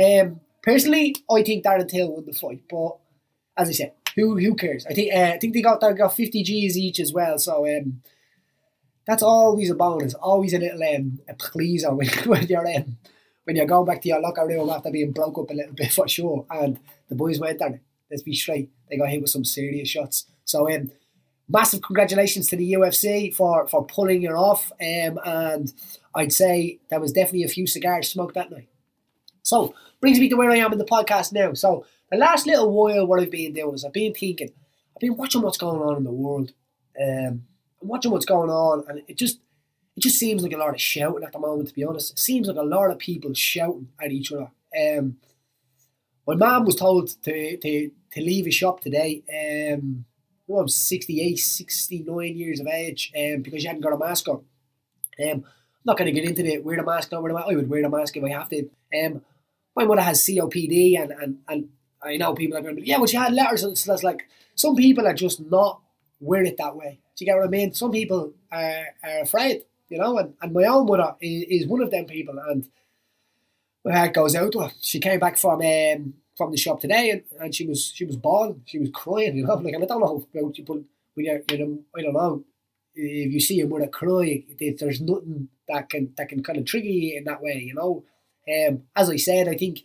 um, 0.02 0.40
personally, 0.62 1.16
I 1.30 1.42
think 1.42 1.64
Darren 1.64 1.88
Till 1.88 2.10
won 2.10 2.24
the 2.24 2.32
fight. 2.32 2.62
But 2.68 2.96
as 3.56 3.68
I 3.68 3.72
said, 3.72 3.92
who 4.16 4.36
who 4.38 4.54
cares? 4.54 4.84
I 4.86 4.94
think 4.94 5.14
uh, 5.14 5.32
I 5.34 5.38
think 5.38 5.54
they 5.54 5.62
got 5.62 5.80
they 5.80 5.92
got 5.92 6.16
50 6.16 6.42
G's 6.42 6.76
each 6.76 7.00
as 7.00 7.12
well. 7.12 7.38
So 7.38 7.66
um, 7.66 8.02
that's 9.06 9.22
always 9.22 9.70
a 9.70 9.74
bonus, 9.74 10.14
always 10.14 10.54
a 10.54 10.58
little 10.58 10.82
um, 10.82 11.20
a 11.28 11.34
pleaser 11.34 11.94
when, 11.94 12.08
when 12.26 12.46
you're 12.46 12.66
um, 12.66 12.96
when 13.44 13.56
you're 13.56 13.66
going 13.66 13.86
back 13.86 14.02
to 14.02 14.08
your 14.08 14.20
locker 14.20 14.46
room 14.46 14.70
after 14.70 14.90
being 14.90 15.12
broke 15.12 15.38
up 15.38 15.50
a 15.50 15.54
little 15.54 15.74
bit 15.74 15.92
for 15.92 16.08
sure. 16.08 16.46
And 16.50 16.78
the 17.08 17.14
boys 17.14 17.40
went 17.40 17.58
there. 17.58 17.80
Let's 18.10 18.22
be 18.22 18.34
straight. 18.34 18.70
They 18.90 18.98
got 18.98 19.08
hit 19.08 19.22
with 19.22 19.30
some 19.30 19.44
serious 19.44 19.88
shots. 19.88 20.26
So 20.44 20.70
um, 20.72 20.92
massive 21.48 21.82
congratulations 21.82 22.48
to 22.48 22.56
the 22.56 22.72
UFC 22.72 23.34
for 23.34 23.66
for 23.66 23.84
pulling 23.84 24.22
it 24.22 24.32
off. 24.32 24.70
Um, 24.80 25.18
and 25.24 25.72
I'd 26.14 26.32
say 26.32 26.80
there 26.90 27.00
was 27.00 27.12
definitely 27.12 27.44
a 27.44 27.48
few 27.48 27.66
cigars 27.66 28.08
smoked 28.08 28.34
that 28.34 28.50
night. 28.50 28.68
So 29.42 29.74
brings 30.00 30.20
me 30.20 30.28
to 30.28 30.36
where 30.36 30.50
I 30.50 30.56
am 30.56 30.72
in 30.72 30.78
the 30.78 30.84
podcast 30.84 31.32
now. 31.32 31.54
So 31.54 31.86
the 32.10 32.18
last 32.18 32.46
little 32.46 32.70
while, 32.70 33.06
what 33.06 33.20
I've 33.20 33.30
been 33.30 33.54
doing 33.54 33.74
is 33.74 33.84
I've 33.84 33.92
been 33.92 34.14
thinking, 34.14 34.52
I've 34.94 35.00
been 35.00 35.16
watching 35.16 35.42
what's 35.42 35.58
going 35.58 35.80
on 35.80 35.96
in 35.96 36.04
the 36.04 36.12
world. 36.12 36.52
Um, 37.00 37.44
watching 37.82 38.10
what's 38.10 38.24
going 38.24 38.50
on, 38.50 38.84
and 38.88 39.02
it 39.08 39.16
just 39.16 39.40
it 39.96 40.00
just 40.00 40.18
seems 40.18 40.42
like 40.42 40.52
a 40.52 40.58
lot 40.58 40.74
of 40.74 40.80
shouting 40.80 41.24
at 41.24 41.32
the 41.32 41.38
moment. 41.38 41.68
To 41.68 41.74
be 41.74 41.84
honest, 41.84 42.12
it 42.12 42.18
seems 42.18 42.48
like 42.48 42.56
a 42.56 42.62
lot 42.62 42.90
of 42.90 42.98
people 42.98 43.34
shouting 43.34 43.88
at 44.00 44.12
each 44.12 44.32
other. 44.32 44.50
Um, 44.78 45.16
my 46.26 46.34
mum 46.34 46.64
was 46.64 46.76
told 46.76 47.08
to, 47.24 47.56
to, 47.56 47.90
to 48.12 48.20
leave 48.20 48.46
a 48.46 48.50
shop 48.50 48.80
today. 48.80 49.22
Um, 49.28 50.04
well, 50.46 50.62
I'm 50.62 50.68
68, 50.68 51.36
69 51.36 52.36
years 52.36 52.60
of 52.60 52.66
age 52.66 53.12
um, 53.16 53.42
because 53.42 53.62
she 53.62 53.66
hadn't 53.66 53.82
got 53.82 53.92
a 53.92 53.98
mask 53.98 54.28
on. 54.28 54.44
Um, 55.22 55.44
I'm 55.44 55.44
not 55.84 55.98
going 55.98 56.12
to 56.12 56.20
get 56.20 56.28
into 56.28 56.42
the 56.42 56.58
wear 56.58 56.76
the 56.76 56.84
mask, 56.84 57.12
not 57.12 57.22
wear 57.22 57.32
the 57.32 57.38
mask. 57.38 57.48
I 57.50 57.56
would 57.56 57.68
wear 57.68 57.82
the 57.82 57.88
mask 57.88 58.16
if 58.16 58.24
I 58.24 58.30
have 58.30 58.48
to. 58.50 58.68
Um, 59.04 59.22
my 59.74 59.84
mother 59.84 60.02
has 60.02 60.24
COPD, 60.24 61.00
and, 61.00 61.12
and, 61.12 61.38
and 61.48 61.68
I 62.02 62.16
know 62.16 62.34
people 62.34 62.58
are 62.58 62.62
going 62.62 62.76
to 62.76 62.82
be, 62.82 62.88
yeah, 62.88 62.98
well, 62.98 63.06
she 63.06 63.16
had 63.16 63.32
letters, 63.32 63.62
and 63.62 63.76
so 63.76 63.90
that's 63.90 64.02
like, 64.02 64.28
some 64.54 64.76
people 64.76 65.06
are 65.06 65.14
just 65.14 65.40
not 65.40 65.80
wear 66.20 66.44
it 66.44 66.56
that 66.58 66.76
way. 66.76 67.00
Do 67.16 67.24
you 67.24 67.26
get 67.26 67.36
what 67.36 67.46
I 67.46 67.50
mean? 67.50 67.74
Some 67.74 67.92
people 67.92 68.32
are, 68.50 68.86
are 69.04 69.20
afraid, 69.22 69.62
you 69.88 69.98
know, 69.98 70.18
and, 70.18 70.34
and 70.40 70.52
my 70.52 70.64
own 70.64 70.86
mother 70.86 71.14
is, 71.20 71.62
is 71.62 71.66
one 71.66 71.82
of 71.82 71.90
them 71.90 72.06
people, 72.06 72.38
and 72.38 72.68
my 73.84 73.96
heart 73.96 74.14
goes 74.14 74.34
out 74.34 74.52
to 74.52 74.60
her. 74.60 74.70
She 74.80 75.00
came 75.00 75.20
back 75.20 75.36
from 75.36 75.60
um, 75.60 76.14
from 76.36 76.50
the 76.50 76.56
shop 76.56 76.80
today, 76.80 77.10
and, 77.10 77.22
and 77.40 77.54
she 77.54 77.66
was 77.66 77.92
she 77.94 78.04
was 78.04 78.16
bawling, 78.16 78.62
she 78.66 78.78
was 78.78 78.90
crying, 78.92 79.36
you 79.36 79.46
know, 79.46 79.54
like 79.62 79.74
and 79.74 79.84
I 79.84 79.86
don't 79.86 80.00
know 80.00 80.26
about 80.34 80.58
you, 80.58 80.64
but 80.64 80.78
when 81.14 81.26
you're, 81.26 81.42
you 81.50 81.58
know, 81.58 81.78
I 81.96 82.02
don't 82.02 82.14
know 82.14 82.44
if 82.94 83.32
you 83.32 83.40
see 83.40 83.60
a 83.60 83.66
mother 83.66 83.86
cry, 83.86 84.44
there's 84.78 85.00
nothing 85.00 85.48
that 85.68 85.88
can 85.88 86.12
that 86.16 86.28
can 86.28 86.42
kind 86.42 86.58
of 86.58 86.64
trigger 86.64 86.88
you 86.88 87.16
in 87.18 87.24
that 87.24 87.42
way, 87.42 87.64
you 87.66 87.74
know. 87.74 88.04
Um, 88.48 88.82
as 88.96 89.08
I 89.08 89.16
said, 89.16 89.48
I 89.48 89.56
think 89.56 89.80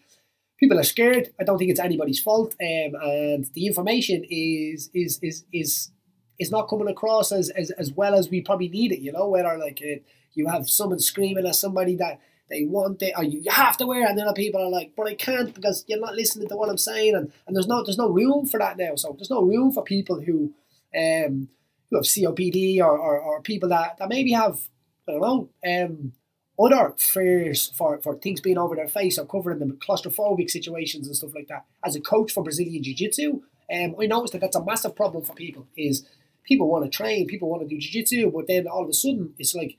people 0.60 0.80
are 0.80 0.84
scared. 0.84 1.30
I 1.40 1.44
don't 1.44 1.58
think 1.58 1.72
it's 1.72 1.80
anybody's 1.80 2.20
fault, 2.20 2.56
um, 2.62 2.96
and 3.02 3.46
the 3.54 3.68
information 3.68 4.26
is 4.30 4.90
is 4.94 5.20
is 5.22 5.46
is 5.54 5.92
is 6.40 6.52
not 6.52 6.68
coming 6.70 6.88
across 6.88 7.32
as, 7.32 7.50
as, 7.50 7.72
as 7.72 7.92
well 7.92 8.16
as 8.16 8.30
we 8.30 8.42
probably 8.42 8.70
need 8.70 8.92
it. 8.92 9.00
You 9.00 9.12
know, 9.12 9.28
whether 9.30 9.58
like 9.58 9.82
uh, 9.84 10.00
you 10.34 10.48
have 10.48 10.70
someone 10.70 11.00
screaming 11.00 11.48
at 11.48 11.56
somebody 11.56 11.96
that 11.96 12.20
they 12.50 12.66
want 12.66 13.02
it 13.02 13.14
or 13.18 13.24
you, 13.24 13.40
you 13.42 13.52
have 13.52 13.78
to 13.78 13.86
wear 13.86 14.04
it, 14.04 14.10
and 14.10 14.18
then 14.18 14.28
other 14.28 14.36
people 14.36 14.62
are 14.62 14.70
like, 14.70 14.94
but 14.96 15.08
I 15.08 15.16
can't 15.16 15.54
because 15.54 15.84
you're 15.88 16.00
not 16.00 16.16
listening 16.16 16.48
to 16.50 16.56
what 16.56 16.70
I'm 16.70 16.78
saying, 16.78 17.16
and, 17.16 17.32
and 17.46 17.56
there's 17.56 17.68
no 17.68 17.84
there's 17.84 17.98
no 17.98 18.10
room 18.10 18.46
for 18.46 18.60
that 18.60 18.78
now. 18.78 18.96
So 18.96 19.14
there's 19.18 19.30
no 19.30 19.42
room 19.42 19.72
for 19.72 19.84
people 19.84 20.22
who 20.22 20.54
um 20.96 21.50
who 21.90 21.98
have 21.98 22.06
COPD 22.06 22.80
or, 22.80 22.98
or, 22.98 23.20
or 23.20 23.42
people 23.42 23.70
that, 23.70 23.98
that 23.98 24.10
maybe 24.10 24.32
have 24.32 24.60
I 25.08 25.14
don't 25.14 25.22
know 25.22 25.50
um 25.66 26.14
other 26.60 26.94
fears 26.98 27.72
for, 27.76 28.00
for 28.00 28.16
things 28.16 28.42
being 28.42 28.58
over 28.58 28.76
their 28.76 28.88
face 28.88 29.20
or 29.20 29.26
covering 29.26 29.60
them 29.60 29.78
claustrophobic 29.80 30.50
situations 30.50 31.08
and 31.08 31.16
stuff 31.16 31.36
like 31.36 31.48
that. 31.48 31.66
As 31.86 31.96
a 31.96 32.02
coach 32.02 32.32
for 32.32 32.44
Brazilian 32.44 32.82
Jiu 32.82 32.96
Jitsu, 32.96 33.42
um, 33.72 33.96
I 34.02 34.08
noticed 34.08 34.34
that 34.34 34.42
that's 34.42 34.56
a 34.56 34.64
massive 34.64 34.96
problem 34.96 35.24
for 35.24 35.34
people. 35.34 35.68
Is 35.78 36.08
people 36.48 36.68
want 36.68 36.86
to 36.86 36.90
train, 36.90 37.28
people 37.28 37.50
want 37.50 37.62
to 37.62 37.68
do 37.68 37.78
jiu-jitsu, 37.78 38.32
but 38.32 38.48
then 38.48 38.68
all 38.68 38.84
of 38.84 38.90
a 38.90 38.94
sudden 38.94 39.34
it's 39.38 39.54
like, 39.54 39.78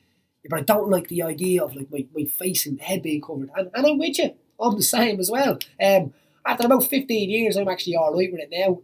but 0.48 0.61
I 0.61 0.62
don't 0.62 0.90
like 0.90 1.09
the 1.09 1.22
idea 1.22 1.62
of 1.62 1.74
like 1.74 1.90
my, 1.90 2.07
my 2.14 2.24
face 2.24 2.66
and 2.66 2.81
head 2.81 3.02
being 3.02 3.20
covered. 3.20 3.50
And, 3.57 3.70
and 3.74 3.87
I'm 3.87 3.98
with 3.98 4.18
you. 4.18 4.35
I'm 4.61 4.76
the 4.76 4.83
same 4.83 5.20
as 5.20 5.31
well. 5.31 5.59
Um, 5.83 6.12
after 6.46 6.66
about 6.66 6.85
15 6.85 7.31
years, 7.31 7.57
I'm 7.57 7.68
actually 7.68 7.96
all 7.96 8.14
right 8.14 8.33
with 8.33 8.40
it 8.40 8.50
now. 8.50 8.81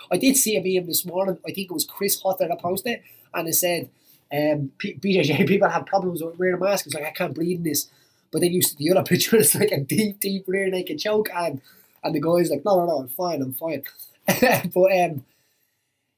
I 0.10 0.16
did 0.18 0.36
see 0.36 0.56
a 0.56 0.60
meme 0.60 0.88
this 0.88 1.06
morning. 1.06 1.38
I 1.46 1.52
think 1.52 1.70
it 1.70 1.74
was 1.74 1.84
Chris 1.84 2.20
Hutter 2.20 2.48
that 2.48 2.60
posted 2.60 2.94
it, 2.94 3.02
and 3.32 3.48
it 3.48 3.54
said, 3.54 3.88
um, 4.32 4.72
BJJ, 4.80 5.46
people 5.46 5.68
have 5.68 5.86
problems 5.86 6.22
with 6.22 6.38
wearing 6.38 6.56
a 6.56 6.58
mask. 6.58 6.86
It's 6.86 6.94
like, 6.94 7.04
I 7.04 7.12
can't 7.12 7.34
breathe 7.34 7.58
in 7.58 7.62
this. 7.62 7.88
But 8.32 8.40
then 8.40 8.52
you 8.52 8.60
see 8.60 8.74
the 8.78 8.90
other 8.90 9.04
picture, 9.08 9.36
it's 9.36 9.54
like 9.54 9.70
a 9.70 9.80
deep, 9.80 10.20
deep 10.20 10.44
rear 10.48 10.68
naked 10.68 10.98
choke, 10.98 11.28
and, 11.34 11.60
and 12.02 12.14
the 12.14 12.20
guy's 12.20 12.50
like, 12.50 12.64
no, 12.64 12.78
no, 12.78 12.86
no, 12.86 12.98
I'm 12.98 13.08
fine, 13.08 13.40
I'm 13.40 13.52
fine. 13.52 13.84
but 14.74 14.92
um, 15.00 15.24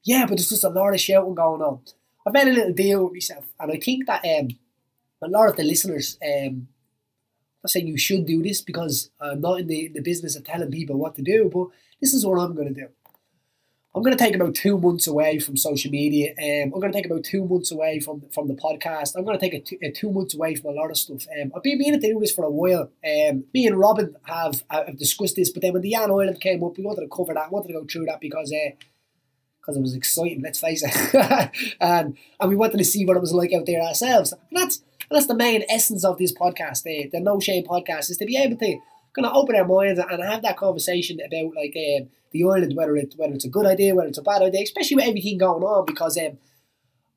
yeah, 0.04 0.26
but 0.26 0.37
there's 0.37 0.48
just 0.48 0.64
a 0.64 0.68
lot 0.68 0.94
of 0.94 1.00
shouting 1.00 1.34
going 1.34 1.62
on. 1.62 1.80
I've 2.26 2.32
made 2.32 2.48
a 2.48 2.52
little 2.52 2.72
deal 2.72 3.04
with 3.04 3.14
myself, 3.14 3.44
and 3.58 3.72
I 3.72 3.78
think 3.78 4.06
that 4.06 4.24
um, 4.24 4.48
a 5.22 5.28
lot 5.28 5.48
of 5.48 5.56
the 5.56 5.64
listeners, 5.64 6.18
um, 6.22 6.68
I'm 7.62 7.68
saying 7.68 7.87
you 7.87 7.98
should 7.98 8.26
do 8.26 8.42
this 8.42 8.61
because 8.61 9.11
I'm 9.20 9.40
not 9.40 9.61
in 9.61 9.66
the, 9.66 9.88
the 9.88 10.00
business 10.00 10.37
of 10.37 10.44
telling 10.44 10.70
people 10.70 10.96
what 10.96 11.16
to 11.16 11.22
do, 11.22 11.50
but 11.52 11.68
this 12.00 12.14
is 12.14 12.24
what 12.24 12.38
I'm 12.38 12.54
going 12.54 12.72
to 12.72 12.80
do. 12.80 12.88
I'm 13.94 14.02
going 14.02 14.16
to 14.16 14.22
take 14.22 14.37
about 14.37 14.54
two 14.54 14.78
months 14.78 15.06
away 15.08 15.40
from 15.40 15.56
social 15.56 15.90
media. 15.90 16.30
Um, 16.38 16.72
I'm 16.72 16.80
going 16.80 16.92
to 16.92 16.96
take 16.96 17.06
about 17.06 17.24
two 17.24 17.44
months 17.44 17.72
away 17.72 17.98
from 17.98 18.22
from 18.30 18.46
the 18.46 18.54
podcast. 18.54 19.16
I'm 19.16 19.24
going 19.24 19.37
to 19.37 19.40
take 19.40 19.54
a 19.54 19.61
two, 19.61 19.78
two 19.92 20.12
months 20.12 20.34
away 20.34 20.54
from 20.54 20.70
a 20.70 20.74
lot 20.74 20.90
of 20.90 20.96
stuff. 20.96 21.26
Um, 21.40 21.50
I've 21.56 21.62
been 21.62 21.78
meaning 21.78 22.00
to 22.00 22.06
do 22.06 22.20
this 22.20 22.32
for 22.32 22.44
a 22.44 22.50
while. 22.50 22.92
Um, 23.04 23.44
me 23.52 23.66
and 23.66 23.76
Robin 23.76 24.14
have, 24.24 24.62
have 24.70 24.98
discussed 24.98 25.37
this, 25.37 25.50
but 25.50 25.62
then 25.62 25.72
when 25.72 25.82
the 25.82 25.92
Jan 25.92 26.11
Ireland 26.11 26.40
came 26.40 26.62
up, 26.62 26.76
we 26.76 26.84
wanted 26.84 27.00
to 27.00 27.08
cover 27.08 27.34
that. 27.34 27.50
Wanted 27.50 27.68
to 27.68 27.74
go 27.74 27.87
through 27.90 28.04
that 28.04 28.20
because 28.20 28.52
uh, 28.52 28.70
because 29.68 29.76
it 29.76 29.83
was 29.83 29.94
exciting. 29.94 30.40
Let's 30.40 30.61
face 30.61 30.83
it, 30.83 31.74
and 31.78 32.16
and 32.40 32.48
we 32.48 32.57
wanted 32.57 32.78
to 32.78 32.85
see 32.85 33.04
what 33.04 33.18
it 33.18 33.20
was 33.20 33.35
like 33.35 33.52
out 33.52 33.66
there 33.66 33.83
ourselves. 33.83 34.33
And 34.33 34.40
that's 34.52 34.78
and 34.78 35.16
that's 35.16 35.26
the 35.26 35.35
main 35.35 35.62
essence 35.68 36.07
of 36.07 36.16
this 36.16 36.33
podcast. 36.33 36.85
The, 36.85 37.11
the 37.12 37.20
No 37.20 37.38
Shame 37.38 37.64
podcast 37.64 38.11
is 38.11 38.16
to 38.16 38.24
be 38.24 38.38
able 38.38 38.57
to 38.57 38.78
kind 39.14 39.26
of 39.26 39.35
open 39.35 39.57
our 39.57 39.66
minds 39.66 40.00
and 40.00 40.22
have 40.24 40.40
that 40.42 40.57
conversation 40.57 41.18
about 41.20 41.54
like 41.54 41.76
um, 41.76 42.09
the 42.31 42.44
island, 42.44 42.76
whether 42.76 42.96
it 42.96 43.12
whether 43.18 43.35
it's 43.35 43.44
a 43.44 43.50
good 43.50 43.66
idea, 43.66 43.94
whether 43.94 44.09
it's 44.09 44.16
a 44.16 44.22
bad 44.22 44.40
idea, 44.40 44.62
especially 44.62 44.96
with 44.96 45.07
everything 45.07 45.37
going 45.37 45.62
on. 45.62 45.85
Because 45.85 46.16
um, 46.16 46.38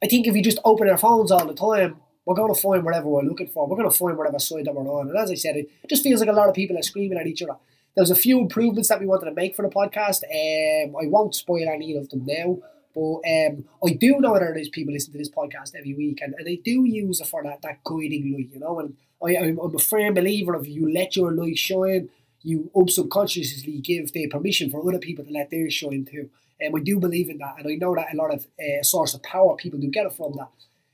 I 0.04 0.08
think 0.08 0.28
if 0.28 0.34
we 0.34 0.42
just 0.42 0.60
open 0.66 0.90
our 0.90 0.98
phones 0.98 1.32
all 1.32 1.46
the 1.46 1.54
time, 1.54 2.02
we're 2.26 2.36
going 2.36 2.54
to 2.54 2.62
find 2.62 2.84
whatever 2.84 3.08
we're 3.08 3.22
looking 3.22 3.48
for. 3.48 3.66
We're 3.66 3.78
going 3.78 3.90
to 3.90 3.98
find 3.98 4.18
whatever 4.18 4.40
side 4.40 4.66
that 4.66 4.76
we're 4.76 4.92
on. 4.92 5.08
And 5.08 5.18
as 5.18 5.32
I 5.32 5.36
said, 5.36 5.56
it 5.56 5.70
just 5.88 6.04
feels 6.04 6.20
like 6.20 6.30
a 6.30 6.34
lot 6.34 6.50
of 6.50 6.56
people 6.56 6.78
are 6.78 6.84
screaming 6.84 7.18
at 7.18 7.28
each 7.28 7.44
other. 7.44 7.56
There's 7.96 8.12
a 8.12 8.16
few 8.16 8.40
improvements 8.40 8.90
that 8.90 9.00
we 9.00 9.06
wanted 9.06 9.26
to 9.26 9.34
make 9.34 9.56
for 9.56 9.64
the 9.64 9.70
podcast. 9.70 10.24
Um, 10.24 10.96
I 10.96 11.08
won't 11.08 11.36
spoil 11.36 11.68
any 11.68 11.98
of 11.98 12.10
them 12.10 12.26
now, 12.26 12.60
but 12.96 13.16
um, 13.18 13.66
I 13.86 13.94
do 13.94 14.20
know 14.20 14.34
that 14.34 14.54
there's 14.54 14.70
people 14.70 14.94
listening 14.94 15.14
to 15.14 15.18
this 15.18 15.30
podcast 15.30 15.76
every 15.76 15.94
week, 15.94 16.22
and, 16.22 16.34
and 16.38 16.48
they 16.48 16.56
do 16.56 16.86
use 16.86 17.20
it 17.20 17.28
for 17.28 17.44
that, 17.44 17.62
that 17.64 17.84
guiding 17.84 18.34
light, 18.34 18.50
you 18.54 18.60
know. 18.60 18.80
And 18.80 18.96
I, 19.24 19.38
I'm, 19.38 19.60
I'm 19.60 19.76
a 19.76 19.80
firm 19.80 20.14
believer 20.14 20.54
of 20.54 20.68
you 20.68 20.92
let 20.92 21.18
your 21.18 21.34
light 21.34 21.58
shine, 21.58 22.10
you 22.42 22.72
subconsciously 22.88 23.80
give 23.80 24.14
the 24.14 24.28
permission 24.28 24.70
for 24.70 24.88
other 24.88 25.00
people 25.00 25.26
to 25.26 25.32
let 25.32 25.52
theirs 25.52 25.74
shine 25.74 26.06
too. 26.10 26.30
And 26.62 26.74
we 26.74 26.82
do 26.82 27.00
believe 27.00 27.30
in 27.30 27.40
that, 27.40 27.56
and 27.58 27.68
I 27.68 27.76
know 27.76 27.96
that 27.96 28.14
a 28.14 28.16
lot 28.16 28.34
of 28.34 28.48
uh, 28.60 28.84
source 28.84 29.14
of 29.14 29.24
power 29.24 29.56
people 29.56 29.80
do 29.80 29.88
get 29.88 30.06
it 30.06 30.14
from 30.14 30.34
that. 30.34 30.50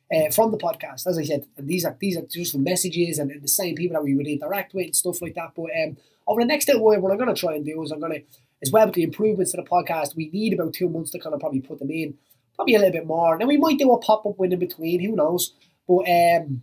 Uh, 0.10 0.32
from 0.32 0.52
the 0.52 0.58
podcast, 0.58 1.06
as 1.06 1.18
I 1.18 1.24
said, 1.24 1.46
and 1.58 1.68
these 1.68 1.84
are 1.84 1.94
these 2.00 2.16
are 2.16 2.22
just 2.22 2.58
messages 2.58 3.20
and, 3.20 3.30
and, 3.30 3.42
the 3.42 3.48
same 3.50 3.76
people 3.76 3.96
that 3.96 4.04
we 4.06 4.16
would 4.16 4.26
interact 4.26 4.74
with 4.74 4.86
and 4.86 4.96
stuff 4.96 5.22
like 5.22 5.36
that. 5.36 5.52
But 5.54 5.66
um, 5.84 5.98
over 6.28 6.42
the 6.42 6.48
next 6.48 6.68
little 6.68 6.84
while, 6.84 7.00
what 7.00 7.12
I'm 7.12 7.18
going 7.18 7.34
to 7.34 7.40
try 7.40 7.56
and 7.56 7.66
do 7.66 7.82
is 7.84 7.92
I'm 7.92 8.00
going 8.00 8.14
to, 8.14 8.22
as 8.62 8.72
well 8.72 8.86
with 8.86 8.96
the 8.96 9.04
improvements 9.04 9.52
to 9.52 9.58
the 9.58 9.64
podcast, 9.64 10.16
we 10.16 10.30
need 10.30 10.54
about 10.54 10.74
two 10.74 10.90
months 10.90 11.12
to 11.12 11.20
kind 11.20 11.34
of 11.34 11.40
probably 11.40 11.62
put 11.62 11.80
them 11.80 11.92
in, 11.92 12.16
probably 12.56 12.76
a 12.76 12.80
little 12.80 12.92
bit 12.92 13.08
more. 13.08 13.38
Now 13.38 13.46
we 13.46 13.58
might 13.58 13.78
do 13.78 13.92
a 13.92 14.00
pop 14.00 14.26
up 14.26 14.38
win 14.38 14.54
in 14.54 14.60
between, 14.60 15.00
who 15.00 15.16
knows? 15.16 15.54
But 15.88 16.06
um, 16.10 16.62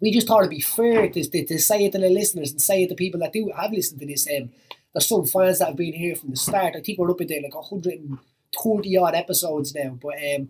we 0.00 0.10
just 0.12 0.26
thought 0.26 0.40
it'd 0.40 0.50
be 0.50 0.60
fair 0.60 1.08
to, 1.08 1.24
to, 1.24 1.46
to, 1.46 1.58
say 1.58 1.84
it 1.84 1.92
to 1.92 1.98
the 1.98 2.10
listeners 2.10 2.50
and 2.50 2.60
say 2.60 2.82
it 2.82 2.88
to 2.88 2.94
people 2.94 3.20
that 3.20 3.32
do 3.32 3.50
have 3.56 3.72
listened 3.72 4.00
to 4.00 4.06
this. 4.06 4.26
Um, 4.28 4.50
there's 4.92 5.06
some 5.06 5.24
fans 5.24 5.60
that 5.60 5.68
have 5.68 5.76
been 5.76 5.92
here 5.92 6.16
from 6.16 6.30
the 6.30 6.36
start. 6.36 6.74
I 6.76 6.80
think 6.80 6.98
we're 6.98 7.10
up 7.10 7.20
into 7.20 7.40
like 7.40 7.54
130 7.54 8.96
odd 8.96 9.14
episodes 9.14 9.74
now. 9.74 9.98
But 10.02 10.14
um, 10.34 10.48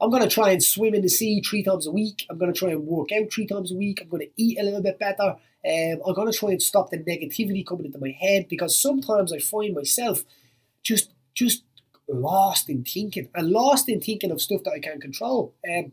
I'm 0.00 0.10
going 0.10 0.22
to 0.22 0.28
try 0.28 0.50
and 0.50 0.62
swim 0.62 0.94
in 0.94 1.02
the 1.02 1.08
sea 1.08 1.40
three 1.40 1.62
times 1.62 1.86
a 1.86 1.90
week. 1.90 2.24
I'm 2.30 2.38
going 2.38 2.52
to 2.52 2.58
try 2.58 2.70
and 2.70 2.86
work 2.86 3.08
out 3.12 3.32
three 3.32 3.46
times 3.46 3.72
a 3.72 3.76
week. 3.76 4.00
I'm 4.00 4.08
going 4.08 4.26
to 4.26 4.42
eat 4.42 4.58
a 4.58 4.62
little 4.62 4.82
bit 4.82 4.98
better. 4.98 5.36
Um, 5.66 6.00
I'm 6.06 6.14
going 6.14 6.30
to 6.30 6.38
try 6.38 6.50
and 6.50 6.62
stop 6.62 6.90
the 6.90 6.98
negativity 6.98 7.66
coming 7.66 7.86
into 7.86 7.98
my 7.98 8.10
head 8.10 8.48
because 8.48 8.78
sometimes 8.78 9.32
I 9.32 9.38
find 9.38 9.74
myself 9.74 10.24
just 10.82 11.12
just 11.34 11.64
lost 12.08 12.68
in 12.68 12.84
thinking 12.84 13.28
and 13.34 13.50
lost 13.50 13.88
in 13.88 14.00
thinking 14.00 14.30
of 14.30 14.40
stuff 14.40 14.62
that 14.64 14.72
I 14.72 14.78
can't 14.78 15.00
control. 15.00 15.54
Um, 15.68 15.92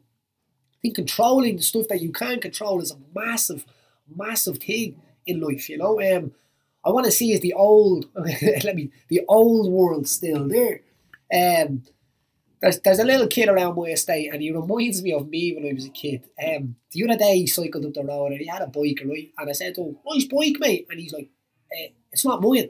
I 0.74 0.78
think 0.82 0.96
controlling 0.96 1.58
the 1.58 1.63
stuff 1.63 1.88
that 1.89 2.02
you 2.02 2.12
can't 2.12 2.41
control 2.41 2.82
is 2.82 2.91
a 2.91 2.98
massive, 3.13 3.65
massive 4.15 4.60
thing 4.60 5.02
in 5.26 5.41
life. 5.41 5.68
You 5.68 5.80
know, 5.80 6.00
um, 6.00 6.32
I 6.86 6.89
want 6.91 7.06
to 7.06 7.12
see 7.12 7.34
is 7.34 7.41
the 7.41 7.54
old, 7.54 8.08
let 8.15 8.76
me, 8.76 8.91
the 9.10 9.22
old 9.28 9.72
world 9.72 10.08
still 10.08 10.48
there. 10.48 10.82
Um, 11.34 11.84
there's, 12.62 12.80
there's 12.82 13.00
a 13.00 13.06
little 13.06 13.28
kid 13.28 13.50
around 13.50 13.76
my 13.76 13.89
estate 13.89 14.32
and 14.32 14.41
he 14.41 14.52
reminds 14.52 15.02
me 15.02 15.13
of 15.13 15.28
me 15.28 15.54
when 15.54 15.70
I 15.70 15.74
was 15.74 15.86
a 15.86 15.89
kid. 15.89 16.24
Um, 16.44 16.76
the 16.91 17.04
other 17.04 17.18
day 17.18 17.39
he 17.39 17.48
cycled 17.48 17.86
up 17.86 17.94
the 17.94 18.04
road 18.04 18.32
and 18.32 18.41
he 18.41 18.48
had 18.48 18.62
a 18.62 18.68
bike, 18.68 19.02
right? 19.06 19.32
And 19.38 19.50
I 19.50 19.54
said 19.54 19.76
to 19.76 19.82
him, 19.82 19.98
nice 20.06 20.26
bike, 20.26 20.58
mate. 20.60 20.88
And 20.89 21.00
he's 21.00 21.13
like, 21.13 21.30
eh, 21.72 21.89
it's 22.12 22.26
not 22.26 22.41
mine. 22.41 22.70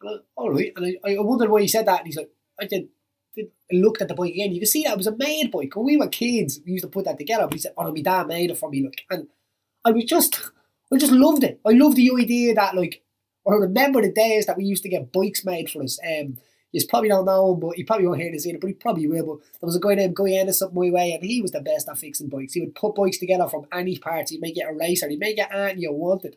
And 0.00 0.10
I, 0.10 0.14
all 0.36 0.52
right. 0.52 0.72
And 0.76 0.98
I, 1.04 1.14
I 1.14 1.20
wondered 1.20 1.50
why 1.50 1.62
he 1.62 1.68
said 1.68 1.86
that. 1.86 2.00
And 2.00 2.06
he's 2.06 2.16
like, 2.16 2.30
I 2.60 2.66
did, 2.66 2.88
did 3.34 3.50
looked 3.72 4.02
at 4.02 4.08
the 4.08 4.14
bike 4.14 4.32
again. 4.32 4.52
You 4.52 4.60
can 4.60 4.66
see 4.66 4.84
that 4.84 4.92
it 4.92 4.98
was 4.98 5.06
a 5.06 5.16
made 5.16 5.50
bike. 5.50 5.74
When 5.74 5.86
we 5.86 5.96
were 5.96 6.08
kids, 6.08 6.60
we 6.64 6.72
used 6.72 6.84
to 6.84 6.90
put 6.90 7.04
that 7.04 7.18
together. 7.18 7.48
He 7.50 7.58
said, 7.58 7.74
oh, 7.76 7.92
my 7.92 8.00
dad 8.00 8.26
made 8.28 8.50
it 8.50 8.58
for 8.58 8.70
me. 8.70 8.82
Look. 8.82 8.94
And 9.10 9.28
I 9.84 9.90
was 9.90 10.04
just, 10.04 10.40
I 10.92 10.96
I 10.96 10.98
just 10.98 11.12
loved 11.12 11.44
it. 11.44 11.60
I 11.66 11.72
loved 11.72 11.96
the 11.96 12.10
idea 12.16 12.54
that 12.54 12.76
like 12.76 13.02
I 13.46 13.54
remember 13.54 14.02
the 14.02 14.12
days 14.12 14.46
that 14.46 14.56
we 14.56 14.64
used 14.64 14.82
to 14.82 14.88
get 14.88 15.12
bikes 15.12 15.44
made 15.44 15.70
for 15.70 15.82
us. 15.82 15.98
Um, 16.04 16.38
you 16.72 16.82
probably 16.88 17.08
don't 17.08 17.24
known, 17.24 17.60
but 17.60 17.76
he 17.76 17.84
probably 17.84 18.06
won't 18.06 18.20
hear 18.20 18.30
this 18.30 18.46
either, 18.46 18.58
but 18.58 18.68
he 18.68 18.74
probably 18.74 19.06
will. 19.06 19.26
But 19.26 19.60
there 19.60 19.66
was 19.66 19.76
a 19.76 19.80
guy 19.80 19.94
named 19.94 20.16
Guy 20.16 20.30
Anderson 20.30 20.70
my 20.74 20.90
way, 20.90 21.12
and 21.12 21.24
he 21.24 21.40
was 21.40 21.52
the 21.52 21.60
best 21.60 21.88
at 21.88 21.98
fixing 21.98 22.28
bikes. 22.28 22.52
He 22.52 22.60
would 22.60 22.74
put 22.74 22.94
bikes 22.94 23.18
together 23.18 23.48
from 23.48 23.66
any 23.72 23.98
parts. 23.98 24.30
He'd 24.30 24.40
make 24.40 24.56
it 24.56 24.66
a 24.68 24.72
racer. 24.72 25.08
He'd 25.08 25.20
make 25.20 25.38
it 25.38 25.48
anything 25.50 25.82
you 25.82 25.92
wanted. 25.92 26.36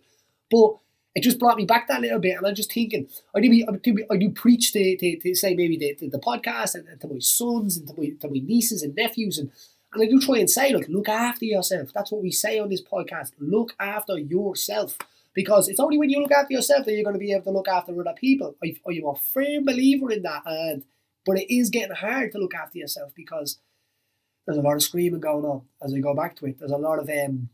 But 0.50 0.78
it 1.16 1.24
just 1.24 1.40
brought 1.40 1.58
me 1.58 1.66
back 1.66 1.88
that 1.88 2.02
little 2.02 2.20
bit, 2.20 2.38
and 2.38 2.46
I'm 2.46 2.56
just 2.56 2.72
thinking, 2.72 3.08
I 3.36 3.42
do, 3.42 3.66
I 3.68 3.72
do, 3.78 4.06
I 4.12 4.18
do 4.18 4.30
preach 4.30 4.72
to, 4.74 4.98
to, 4.98 5.20
to 5.20 5.36
say 5.36 5.56
maybe 5.56 5.78
the, 5.78 5.96
the, 6.00 6.10
the 6.10 6.20
podcast 6.20 6.76
and, 6.76 6.88
and, 6.88 7.02
to 7.02 7.08
my 7.08 7.20
sons 7.20 7.78
and 7.78 7.88
to 7.88 7.94
my, 7.98 8.10
to 8.22 8.28
my 8.28 8.40
nieces 8.46 8.84
and 8.84 8.96
nephews, 8.96 9.38
and, 9.38 9.52
and 9.94 10.04
I 10.04 10.06
do 10.06 10.20
try 10.22 10.38
and 10.38 10.50
say, 10.50 10.72
like, 10.72 10.88
look 10.88 11.10
after 11.10 11.46
yourself. 11.46 11.92
That's 11.94 12.12
what 12.12 12.22
we 12.22 12.32
say 12.32 12.60
on 12.60 12.70
this 12.70 12.82
podcast. 12.82 13.32
Look 13.40 13.76
after 13.80 14.18
yourself. 14.20 14.98
Because 15.34 15.70
it's 15.70 15.80
only 15.80 15.98
when 15.98 16.10
you 16.10 16.22
look 16.22 16.32
after 16.32 16.54
yourself 16.54 16.86
that 16.86 16.94
you're 16.94 17.04
going 17.04 17.14
to 17.14 17.20
be 17.20 17.32
able 17.32 17.44
to 17.44 17.52
look 17.52 17.68
after 17.68 18.00
other 18.00 18.16
people. 18.20 18.56
I, 18.64 18.74
I'm 18.88 19.06
a 19.06 19.16
firm 19.16 19.66
believer 19.66 20.12
in 20.12 20.24
that. 20.24 20.44
And 20.46 20.84
but 21.26 21.38
it 21.38 21.54
is 21.54 21.70
getting 21.70 21.96
hard 21.96 22.32
to 22.32 22.40
look 22.40 22.56
after 22.56 22.78
yourself 22.78 23.12
because 23.16 23.60
there's 24.46 24.58
a 24.58 24.62
lot 24.62 24.76
of 24.76 24.82
screaming 24.82 25.20
going 25.20 25.46
on. 25.46 25.62
As 25.82 25.94
I 25.94 26.00
go 26.00 26.16
back 26.16 26.36
to 26.38 26.48
it, 26.48 26.60
there's 26.60 26.72
a 26.72 26.78
lot 26.78 26.98
of 26.98 27.08
um, 27.08 27.50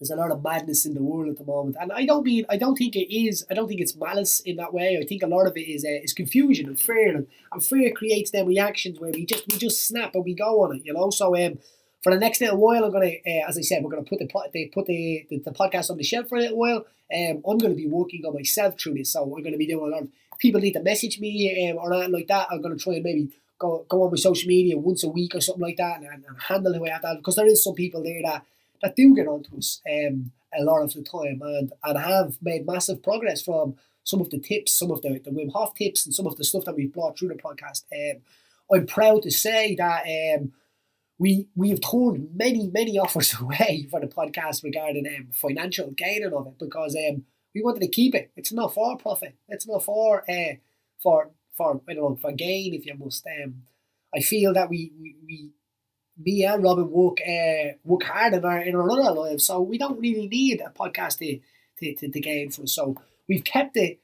there's 0.00 0.10
a 0.10 0.16
lot 0.16 0.30
of 0.30 0.42
madness 0.42 0.86
in 0.86 0.94
the 0.94 1.02
world 1.02 1.28
at 1.28 1.36
the 1.36 1.44
moment, 1.44 1.76
and 1.80 1.92
I 1.92 2.06
don't 2.06 2.24
mean 2.24 2.46
I 2.48 2.56
don't 2.56 2.76
think 2.76 2.96
it 2.96 3.14
is. 3.14 3.44
I 3.50 3.54
don't 3.54 3.68
think 3.68 3.80
it's 3.80 3.96
malice 3.96 4.40
in 4.40 4.56
that 4.56 4.72
way. 4.72 4.98
I 4.98 5.04
think 5.04 5.22
a 5.22 5.26
lot 5.26 5.46
of 5.46 5.56
it 5.56 5.68
is 5.68 5.84
uh, 5.84 6.02
is 6.02 6.12
confusion 6.12 6.66
and 6.66 6.80
fear, 6.80 7.16
and, 7.16 7.26
and 7.52 7.62
fear 7.62 7.92
creates 7.92 8.30
them 8.30 8.46
reactions 8.46 8.98
where 8.98 9.10
we 9.10 9.26
just 9.26 9.46
we 9.46 9.58
just 9.58 9.86
snap 9.86 10.14
and 10.14 10.24
we 10.24 10.34
go 10.34 10.62
on 10.62 10.76
it, 10.76 10.82
you 10.84 10.94
know. 10.94 11.10
So 11.10 11.36
um, 11.36 11.58
for 12.06 12.14
the 12.14 12.20
next 12.20 12.40
little 12.40 12.58
while, 12.58 12.84
I'm 12.84 12.92
gonna, 12.92 13.06
uh, 13.26 13.48
as 13.48 13.58
I 13.58 13.62
said, 13.62 13.82
we're 13.82 13.90
gonna 13.90 14.04
put 14.04 14.20
the 14.20 14.28
they 14.54 14.66
put 14.66 14.86
the, 14.86 15.26
the, 15.28 15.38
the 15.40 15.50
podcast 15.50 15.90
on 15.90 15.96
the 15.96 16.04
shelf 16.04 16.28
for 16.28 16.36
a 16.38 16.42
little 16.42 16.56
while. 16.56 16.86
Um, 17.12 17.42
I'm 17.44 17.58
gonna 17.58 17.74
be 17.74 17.88
working 17.88 18.24
on 18.24 18.32
myself 18.32 18.78
through 18.80 18.94
this, 18.94 19.10
so 19.10 19.24
we're 19.24 19.42
gonna 19.42 19.56
be 19.56 19.66
doing 19.66 19.92
a 19.92 19.96
lot. 19.96 20.02
Of, 20.02 20.08
people 20.38 20.60
need 20.60 20.74
to 20.74 20.82
message 20.84 21.18
me 21.18 21.68
um, 21.68 21.78
or 21.78 21.92
anything 21.92 22.12
like 22.12 22.28
that. 22.28 22.46
I'm 22.48 22.62
gonna 22.62 22.76
try 22.76 22.94
and 22.94 23.02
maybe 23.02 23.30
go 23.58 23.84
go 23.88 24.04
on 24.04 24.12
my 24.12 24.16
social 24.18 24.46
media 24.46 24.78
once 24.78 25.02
a 25.02 25.08
week 25.08 25.34
or 25.34 25.40
something 25.40 25.64
like 25.64 25.78
that, 25.78 25.96
and, 25.96 26.06
and 26.06 26.24
handle 26.38 26.74
the 26.74 26.80
way 26.80 26.92
I 26.92 27.00
that 27.00 27.16
because 27.16 27.34
there 27.34 27.46
is 27.48 27.64
some 27.64 27.74
people 27.74 28.04
there 28.04 28.22
that 28.22 28.44
that 28.82 28.94
do 28.94 29.12
get 29.12 29.26
onto 29.26 29.58
us 29.58 29.82
um, 29.90 30.30
a 30.56 30.62
lot 30.62 30.84
of 30.84 30.94
the 30.94 31.02
time 31.02 31.42
and, 31.42 31.72
and 31.82 31.98
have 31.98 32.38
made 32.40 32.66
massive 32.66 33.02
progress 33.02 33.42
from 33.42 33.74
some 34.04 34.20
of 34.20 34.30
the 34.30 34.38
tips, 34.38 34.72
some 34.72 34.92
of 34.92 35.02
the, 35.02 35.20
the 35.24 35.32
Wim 35.32 35.50
Hof 35.52 35.74
tips, 35.74 36.06
and 36.06 36.14
some 36.14 36.28
of 36.28 36.36
the 36.36 36.44
stuff 36.44 36.66
that 36.66 36.76
we've 36.76 36.92
brought 36.92 37.18
through 37.18 37.30
the 37.30 37.34
podcast. 37.34 37.82
Um, 37.92 38.20
I'm 38.72 38.86
proud 38.86 39.22
to 39.22 39.32
say 39.32 39.74
that 39.74 40.04
um, 40.06 40.52
we 41.18 41.48
we 41.54 41.70
have 41.70 41.80
turned 41.80 42.30
many 42.34 42.68
many 42.68 42.98
offers 42.98 43.34
away 43.40 43.86
for 43.90 44.00
the 44.00 44.06
podcast 44.06 44.62
regarding 44.62 45.06
um, 45.06 45.28
financial 45.32 45.90
gaining 45.90 46.32
of 46.32 46.46
it 46.46 46.58
because 46.58 46.96
um, 46.96 47.24
we 47.54 47.62
wanted 47.62 47.80
to 47.80 47.88
keep 47.88 48.14
it. 48.14 48.30
It's 48.36 48.52
not 48.52 48.74
for 48.74 48.96
profit. 48.98 49.34
It's 49.48 49.66
not 49.66 49.84
for 49.84 50.30
uh, 50.30 50.56
for 51.02 51.30
for 51.56 51.80
I 51.88 51.94
don't 51.94 52.10
know 52.10 52.16
for 52.16 52.32
gain 52.32 52.74
if 52.74 52.86
you 52.86 52.94
must. 52.94 53.26
Um, 53.26 53.62
I 54.14 54.20
feel 54.20 54.54
that 54.54 54.70
we, 54.70 54.92
we, 55.00 55.16
we 55.26 55.50
me 56.18 56.44
and 56.44 56.62
Robin 56.62 56.90
work 56.90 57.18
uh, 57.26 57.76
work 57.84 58.04
hard 58.04 58.34
in 58.34 58.44
our 58.44 58.60
in 58.60 58.74
our 58.74 58.90
other 58.90 59.12
lives, 59.12 59.46
so 59.46 59.60
we 59.60 59.78
don't 59.78 60.00
really 60.00 60.28
need 60.28 60.60
a 60.60 60.70
podcast 60.70 61.18
to 61.18 61.40
to, 61.78 61.94
to, 61.94 62.08
to 62.08 62.20
gain 62.20 62.50
from. 62.50 62.66
So 62.66 62.96
we've 63.28 63.44
kept 63.44 63.76
it 63.76 64.00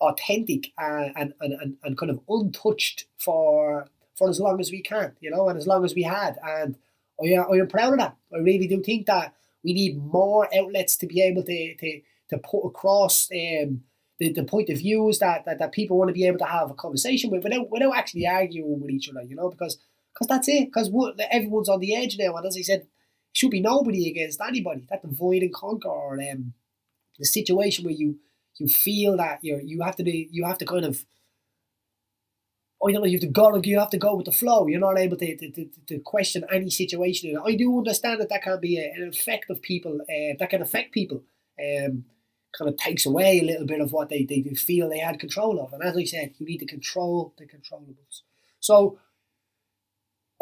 authentic 0.00 0.72
and, 0.76 1.34
and, 1.40 1.52
and, 1.52 1.76
and 1.82 1.98
kind 1.98 2.10
of 2.10 2.20
untouched 2.28 3.06
for 3.18 3.86
for 4.16 4.28
as 4.28 4.40
long 4.40 4.60
as 4.60 4.70
we 4.70 4.82
can, 4.82 5.14
you 5.20 5.30
know, 5.30 5.48
and 5.48 5.58
as 5.58 5.66
long 5.66 5.84
as 5.84 5.94
we 5.94 6.02
had. 6.02 6.36
And 6.42 6.76
I, 7.20 7.34
I 7.34 7.56
am 7.56 7.68
proud 7.68 7.94
of 7.94 7.98
that. 7.98 8.16
I 8.34 8.38
really 8.38 8.66
do 8.66 8.82
think 8.82 9.06
that 9.06 9.34
we 9.62 9.72
need 9.72 10.02
more 10.02 10.48
outlets 10.56 10.96
to 10.98 11.06
be 11.06 11.22
able 11.22 11.42
to 11.42 11.74
to, 11.76 12.00
to 12.30 12.38
put 12.38 12.66
across 12.66 13.28
um, 13.32 13.82
the, 14.18 14.32
the 14.32 14.44
point 14.44 14.70
of 14.70 14.78
views 14.78 15.18
that, 15.18 15.44
that, 15.44 15.58
that 15.58 15.72
people 15.72 15.98
want 15.98 16.08
to 16.08 16.14
be 16.14 16.26
able 16.26 16.38
to 16.38 16.44
have 16.44 16.70
a 16.70 16.74
conversation 16.74 17.30
with 17.30 17.44
without 17.44 17.70
without 17.70 17.96
actually 17.96 18.26
arguing 18.26 18.80
with 18.80 18.90
each 18.90 19.08
other, 19.08 19.22
you 19.22 19.36
know, 19.36 19.50
because 19.50 19.78
because 20.12 20.28
that's 20.28 20.48
it. 20.48 20.66
Because 20.66 20.90
everyone's 21.30 21.68
on 21.68 21.80
the 21.80 21.94
edge 21.94 22.16
now, 22.18 22.36
and 22.36 22.46
as 22.46 22.56
I 22.56 22.62
said, 22.62 22.86
should 23.32 23.50
be 23.50 23.60
nobody 23.60 24.08
against 24.08 24.40
anybody. 24.40 24.86
That 24.88 25.02
divide 25.02 25.42
and 25.42 25.52
conquer, 25.52 25.88
or 25.88 26.20
um, 26.20 26.54
the 27.18 27.24
situation 27.24 27.84
where 27.84 27.94
you 27.94 28.18
you 28.58 28.68
feel 28.68 29.16
that 29.16 29.40
you're 29.42 29.60
you 29.60 29.82
have 29.82 29.96
to 29.96 30.04
be 30.04 30.28
you 30.30 30.44
have 30.44 30.58
to 30.58 30.64
kind 30.64 30.84
of 30.84 31.04
oh 32.84 32.88
you 32.88 32.98
know 32.98 33.04
you 33.04 33.18
have 33.18 33.22
to 33.22 33.26
go 33.26 33.60
you 33.62 33.78
have 33.78 33.90
to 33.90 33.98
go 33.98 34.14
with 34.14 34.26
the 34.26 34.32
flow. 34.32 34.66
You're 34.66 34.80
not 34.80 34.98
able 34.98 35.16
to 35.16 35.36
to, 35.36 35.50
to, 35.50 35.68
to 35.86 35.98
question 36.00 36.44
any 36.52 36.70
situation. 36.70 37.36
I 37.44 37.54
do 37.54 37.76
understand 37.78 38.20
that 38.20 38.28
that 38.28 38.42
can 38.42 38.60
be 38.60 38.78
a, 38.78 38.92
an 38.92 39.08
effect 39.08 39.50
of 39.50 39.62
people 39.62 40.00
uh, 40.02 40.34
that 40.38 40.50
can 40.50 40.62
affect 40.62 40.92
people. 40.92 41.22
Um, 41.58 42.04
kind 42.56 42.70
of 42.70 42.76
takes 42.76 43.04
away 43.04 43.40
a 43.40 43.44
little 43.44 43.66
bit 43.66 43.80
of 43.80 43.92
what 43.92 44.08
they, 44.08 44.24
they 44.24 44.42
feel 44.54 44.88
they 44.88 44.98
had 44.98 45.18
control 45.18 45.60
of. 45.60 45.72
And 45.72 45.82
as 45.82 45.96
I 45.96 46.04
said, 46.04 46.34
you 46.38 46.46
need 46.46 46.58
to 46.58 46.66
control 46.66 47.34
the 47.36 47.46
controllables. 47.46 48.22
So 48.60 48.98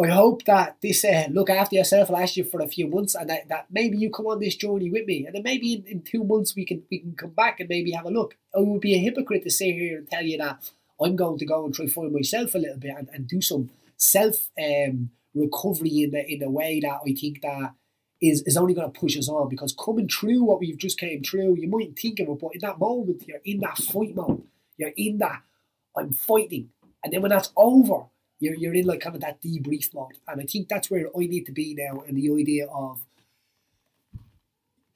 I 0.02 0.08
hope 0.08 0.44
that 0.44 0.76
this 0.82 1.04
uh, 1.04 1.28
look 1.30 1.50
after 1.50 1.76
yourself 1.76 2.10
last 2.10 2.36
year 2.36 2.46
for 2.46 2.60
a 2.60 2.68
few 2.68 2.86
months, 2.86 3.14
and 3.14 3.28
that, 3.30 3.48
that 3.48 3.66
maybe 3.70 3.98
you 3.98 4.10
come 4.10 4.26
on 4.26 4.40
this 4.40 4.56
journey 4.56 4.90
with 4.90 5.06
me, 5.06 5.26
and 5.26 5.34
then 5.34 5.42
maybe 5.42 5.74
in, 5.74 5.84
in 5.86 6.02
two 6.02 6.24
months 6.24 6.56
we 6.56 6.64
can 6.64 6.82
we 6.90 7.00
can 7.00 7.14
come 7.14 7.30
back 7.30 7.60
and 7.60 7.68
maybe 7.68 7.92
have 7.92 8.06
a 8.06 8.10
look. 8.10 8.36
I 8.54 8.60
would 8.60 8.80
be 8.80 8.94
a 8.94 8.98
hypocrite 8.98 9.44
to 9.44 9.50
sit 9.50 9.74
here 9.74 9.98
and 9.98 10.10
tell 10.10 10.22
you 10.22 10.38
that 10.38 10.70
I'm 11.04 11.16
going 11.16 11.38
to 11.38 11.46
go 11.46 11.64
and 11.64 11.74
try 11.74 11.86
find 11.86 12.12
myself 12.12 12.54
a 12.54 12.58
little 12.58 12.78
bit 12.78 12.94
and, 12.96 13.08
and 13.12 13.26
do 13.26 13.40
some 13.40 13.70
self 13.96 14.50
um, 14.62 15.10
recovery 15.34 16.02
in 16.02 16.10
the 16.12 16.24
in 16.26 16.42
a 16.42 16.50
way 16.50 16.80
that 16.80 17.00
I 17.06 17.12
think 17.12 17.42
that 17.42 17.74
is 18.20 18.42
is 18.42 18.56
only 18.56 18.74
going 18.74 18.92
to 18.92 19.00
push 19.00 19.16
us 19.18 19.28
on 19.28 19.48
because 19.48 19.74
coming 19.78 20.08
through 20.08 20.44
what 20.44 20.60
we've 20.60 20.78
just 20.78 20.98
came 20.98 21.22
through, 21.22 21.56
you 21.58 21.68
might 21.68 21.98
think 21.98 22.20
of 22.20 22.28
it, 22.28 22.40
but 22.40 22.54
in 22.54 22.60
that 22.60 22.78
moment 22.78 23.24
you're 23.26 23.40
in 23.44 23.60
that 23.60 23.78
fight 23.78 24.14
mode, 24.14 24.44
you're 24.76 24.92
in 24.96 25.18
that 25.18 25.42
I'm 25.96 26.12
fighting, 26.12 26.70
and 27.02 27.12
then 27.12 27.22
when 27.22 27.30
that's 27.30 27.52
over 27.56 28.06
you're, 28.42 28.56
you're 28.56 28.74
in 28.74 28.86
like 28.86 29.00
kind 29.00 29.14
of 29.14 29.22
that 29.22 29.40
debrief 29.40 29.94
mode. 29.94 30.18
And 30.26 30.40
I 30.40 30.44
think 30.44 30.68
that's 30.68 30.90
where 30.90 31.06
I 31.16 31.20
need 31.20 31.46
to 31.46 31.52
be 31.52 31.76
now 31.78 32.02
and 32.06 32.16
the 32.16 32.34
idea 32.34 32.66
of 32.66 33.00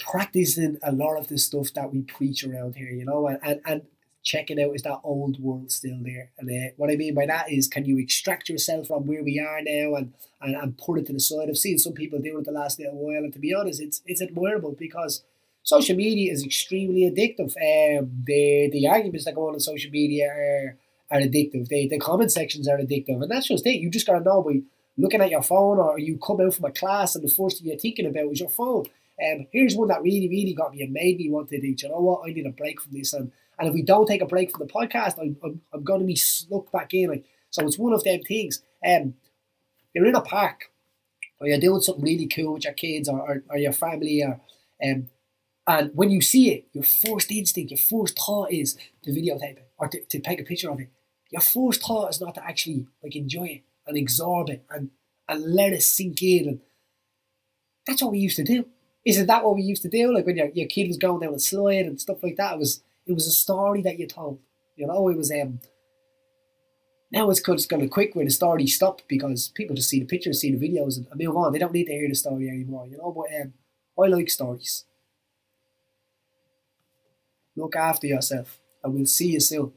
practicing 0.00 0.78
a 0.82 0.90
lot 0.90 1.16
of 1.16 1.28
the 1.28 1.38
stuff 1.38 1.72
that 1.74 1.92
we 1.92 2.02
preach 2.02 2.44
around 2.44 2.74
here, 2.74 2.90
you 2.90 3.04
know, 3.04 3.28
and, 3.28 3.38
and, 3.42 3.60
and 3.64 3.82
checking 4.26 4.60
out 4.60 4.74
is 4.74 4.82
that 4.82 5.00
old 5.04 5.40
world 5.40 5.70
still 5.70 5.98
there. 6.02 6.30
And 6.38 6.50
uh, 6.50 6.72
what 6.76 6.90
I 6.90 6.96
mean 6.96 7.14
by 7.14 7.26
that 7.26 7.50
is 7.50 7.68
can 7.68 7.84
you 7.84 7.98
extract 7.98 8.48
yourself 8.48 8.88
from 8.88 9.06
where 9.06 9.22
we 9.22 9.38
are 9.38 9.60
now 9.62 9.94
and, 9.94 10.12
and, 10.42 10.56
and 10.56 10.76
put 10.76 10.98
it 10.98 11.06
to 11.06 11.12
the 11.12 11.20
side? 11.20 11.48
I've 11.48 11.56
seen 11.56 11.78
some 11.78 11.92
people 11.92 12.18
do 12.18 12.38
it 12.38 12.44
the 12.44 12.50
last 12.52 12.78
little 12.78 12.98
while, 12.98 13.24
and 13.24 13.32
to 13.32 13.38
be 13.38 13.54
honest, 13.54 13.80
it's 13.80 14.02
it's 14.04 14.20
admirable 14.20 14.74
because 14.78 15.22
social 15.62 15.96
media 15.96 16.32
is 16.32 16.44
extremely 16.44 17.02
addictive. 17.10 17.54
Um, 17.56 18.24
the 18.26 18.68
the 18.72 18.88
arguments 18.88 19.24
that 19.24 19.36
go 19.36 19.48
on 19.48 19.54
on 19.54 19.60
social 19.60 19.90
media 19.90 20.28
are 20.28 20.76
are 21.10 21.20
addictive. 21.20 21.68
They, 21.68 21.86
the 21.86 21.98
comment 21.98 22.32
sections 22.32 22.68
are 22.68 22.78
addictive. 22.78 23.22
And 23.22 23.30
that's 23.30 23.48
just 23.48 23.66
it. 23.66 23.80
You 23.80 23.90
just 23.90 24.06
got 24.06 24.18
to 24.18 24.24
know 24.24 24.42
by 24.42 24.60
looking 24.96 25.20
at 25.20 25.30
your 25.30 25.42
phone 25.42 25.78
or 25.78 25.98
you 25.98 26.18
come 26.18 26.40
out 26.40 26.54
from 26.54 26.64
a 26.64 26.72
class 26.72 27.14
and 27.14 27.24
the 27.24 27.32
first 27.32 27.58
thing 27.58 27.68
you're 27.68 27.78
thinking 27.78 28.06
about 28.06 28.32
is 28.32 28.40
your 28.40 28.50
phone. 28.50 28.86
Um, 29.22 29.46
here's 29.50 29.76
one 29.76 29.88
that 29.88 30.02
really, 30.02 30.28
really 30.28 30.52
got 30.52 30.74
me 30.74 30.82
and 30.82 30.92
made 30.92 31.18
me 31.18 31.30
want 31.30 31.48
to 31.48 31.60
do, 31.60 31.68
you 31.68 31.88
know 31.88 32.00
what, 32.00 32.28
I 32.28 32.32
need 32.32 32.46
a 32.46 32.50
break 32.50 32.80
from 32.82 32.92
this. 32.92 33.12
And, 33.12 33.32
and 33.58 33.68
if 33.68 33.74
we 33.74 33.82
don't 33.82 34.06
take 34.06 34.22
a 34.22 34.26
break 34.26 34.50
from 34.50 34.66
the 34.66 34.72
podcast, 34.72 35.18
I'm, 35.20 35.36
I'm, 35.42 35.60
I'm 35.72 35.84
going 35.84 36.00
to 36.00 36.06
be 36.06 36.16
slugged 36.16 36.72
back 36.72 36.92
in. 36.92 37.10
Like, 37.10 37.24
so 37.50 37.64
it's 37.64 37.78
one 37.78 37.92
of 37.92 38.04
them 38.04 38.20
things. 38.22 38.62
Um, 38.86 39.14
you're 39.94 40.06
in 40.06 40.14
a 40.14 40.20
park 40.20 40.70
or 41.40 41.46
you're 41.46 41.58
doing 41.58 41.80
something 41.80 42.04
really 42.04 42.26
cool 42.26 42.54
with 42.54 42.64
your 42.64 42.74
kids 42.74 43.08
or, 43.08 43.20
or, 43.20 43.42
or 43.48 43.56
your 43.56 43.72
family 43.72 44.22
or 44.22 44.40
um, 44.84 45.08
and 45.68 45.90
when 45.94 46.10
you 46.10 46.20
see 46.20 46.52
it, 46.52 46.68
your 46.72 46.84
first 46.84 47.32
instinct, 47.32 47.72
your 47.72 47.78
first 47.78 48.16
thought 48.16 48.52
is 48.52 48.76
to 49.02 49.10
videotape 49.10 49.56
it 49.56 49.68
or 49.78 49.88
to, 49.88 50.04
to 50.04 50.20
take 50.20 50.40
a 50.40 50.44
picture 50.44 50.70
of 50.70 50.78
it 50.78 50.90
your 51.30 51.40
first 51.40 51.82
thought 51.82 52.10
is 52.10 52.20
not 52.20 52.34
to 52.34 52.44
actually 52.44 52.86
like 53.02 53.16
enjoy 53.16 53.46
it 53.46 53.62
and 53.86 53.98
absorb 53.98 54.50
it 54.50 54.64
and, 54.70 54.90
and 55.28 55.54
let 55.54 55.72
it 55.72 55.82
sink 55.82 56.22
in. 56.22 56.48
And 56.48 56.60
that's 57.86 58.02
what 58.02 58.12
we 58.12 58.18
used 58.18 58.36
to 58.36 58.44
do. 58.44 58.66
Isn't 59.04 59.26
that 59.26 59.44
what 59.44 59.54
we 59.54 59.62
used 59.62 59.82
to 59.82 59.88
do? 59.88 60.12
Like 60.12 60.26
when 60.26 60.36
your, 60.36 60.48
your 60.48 60.66
kid 60.66 60.88
was 60.88 60.98
going 60.98 61.20
down 61.20 61.34
a 61.34 61.38
slide 61.38 61.86
and 61.86 62.00
stuff 62.00 62.22
like 62.22 62.36
that, 62.36 62.54
it 62.54 62.58
was 62.58 62.82
it 63.06 63.12
was 63.12 63.26
a 63.26 63.32
story 63.32 63.82
that 63.82 63.98
you 63.98 64.06
told. 64.06 64.40
You 64.76 64.86
know, 64.86 65.08
it 65.08 65.16
was 65.16 65.30
um 65.30 65.60
now 67.10 67.30
it's 67.30 67.40
kind 67.40 67.82
of 67.82 67.90
quick 67.90 68.14
where 68.14 68.24
the 68.24 68.30
story 68.30 68.66
stopped 68.66 69.04
because 69.08 69.48
people 69.48 69.76
just 69.76 69.88
see 69.88 70.00
the 70.00 70.06
pictures, 70.06 70.40
see 70.40 70.54
the 70.54 70.68
videos, 70.68 70.96
and 70.96 71.08
move 71.16 71.36
on. 71.36 71.52
They 71.52 71.58
don't 71.58 71.72
need 71.72 71.84
to 71.86 71.92
hear 71.92 72.08
the 72.08 72.14
story 72.14 72.48
anymore, 72.48 72.86
you 72.88 72.98
know. 72.98 73.12
But 73.12 73.40
um, 73.40 73.52
I 74.02 74.08
like 74.08 74.28
stories. 74.28 74.84
Look 77.56 77.74
after 77.74 78.06
yourself, 78.06 78.60
and 78.84 78.94
we'll 78.94 79.06
see 79.06 79.32
you 79.32 79.40
soon. 79.40 79.72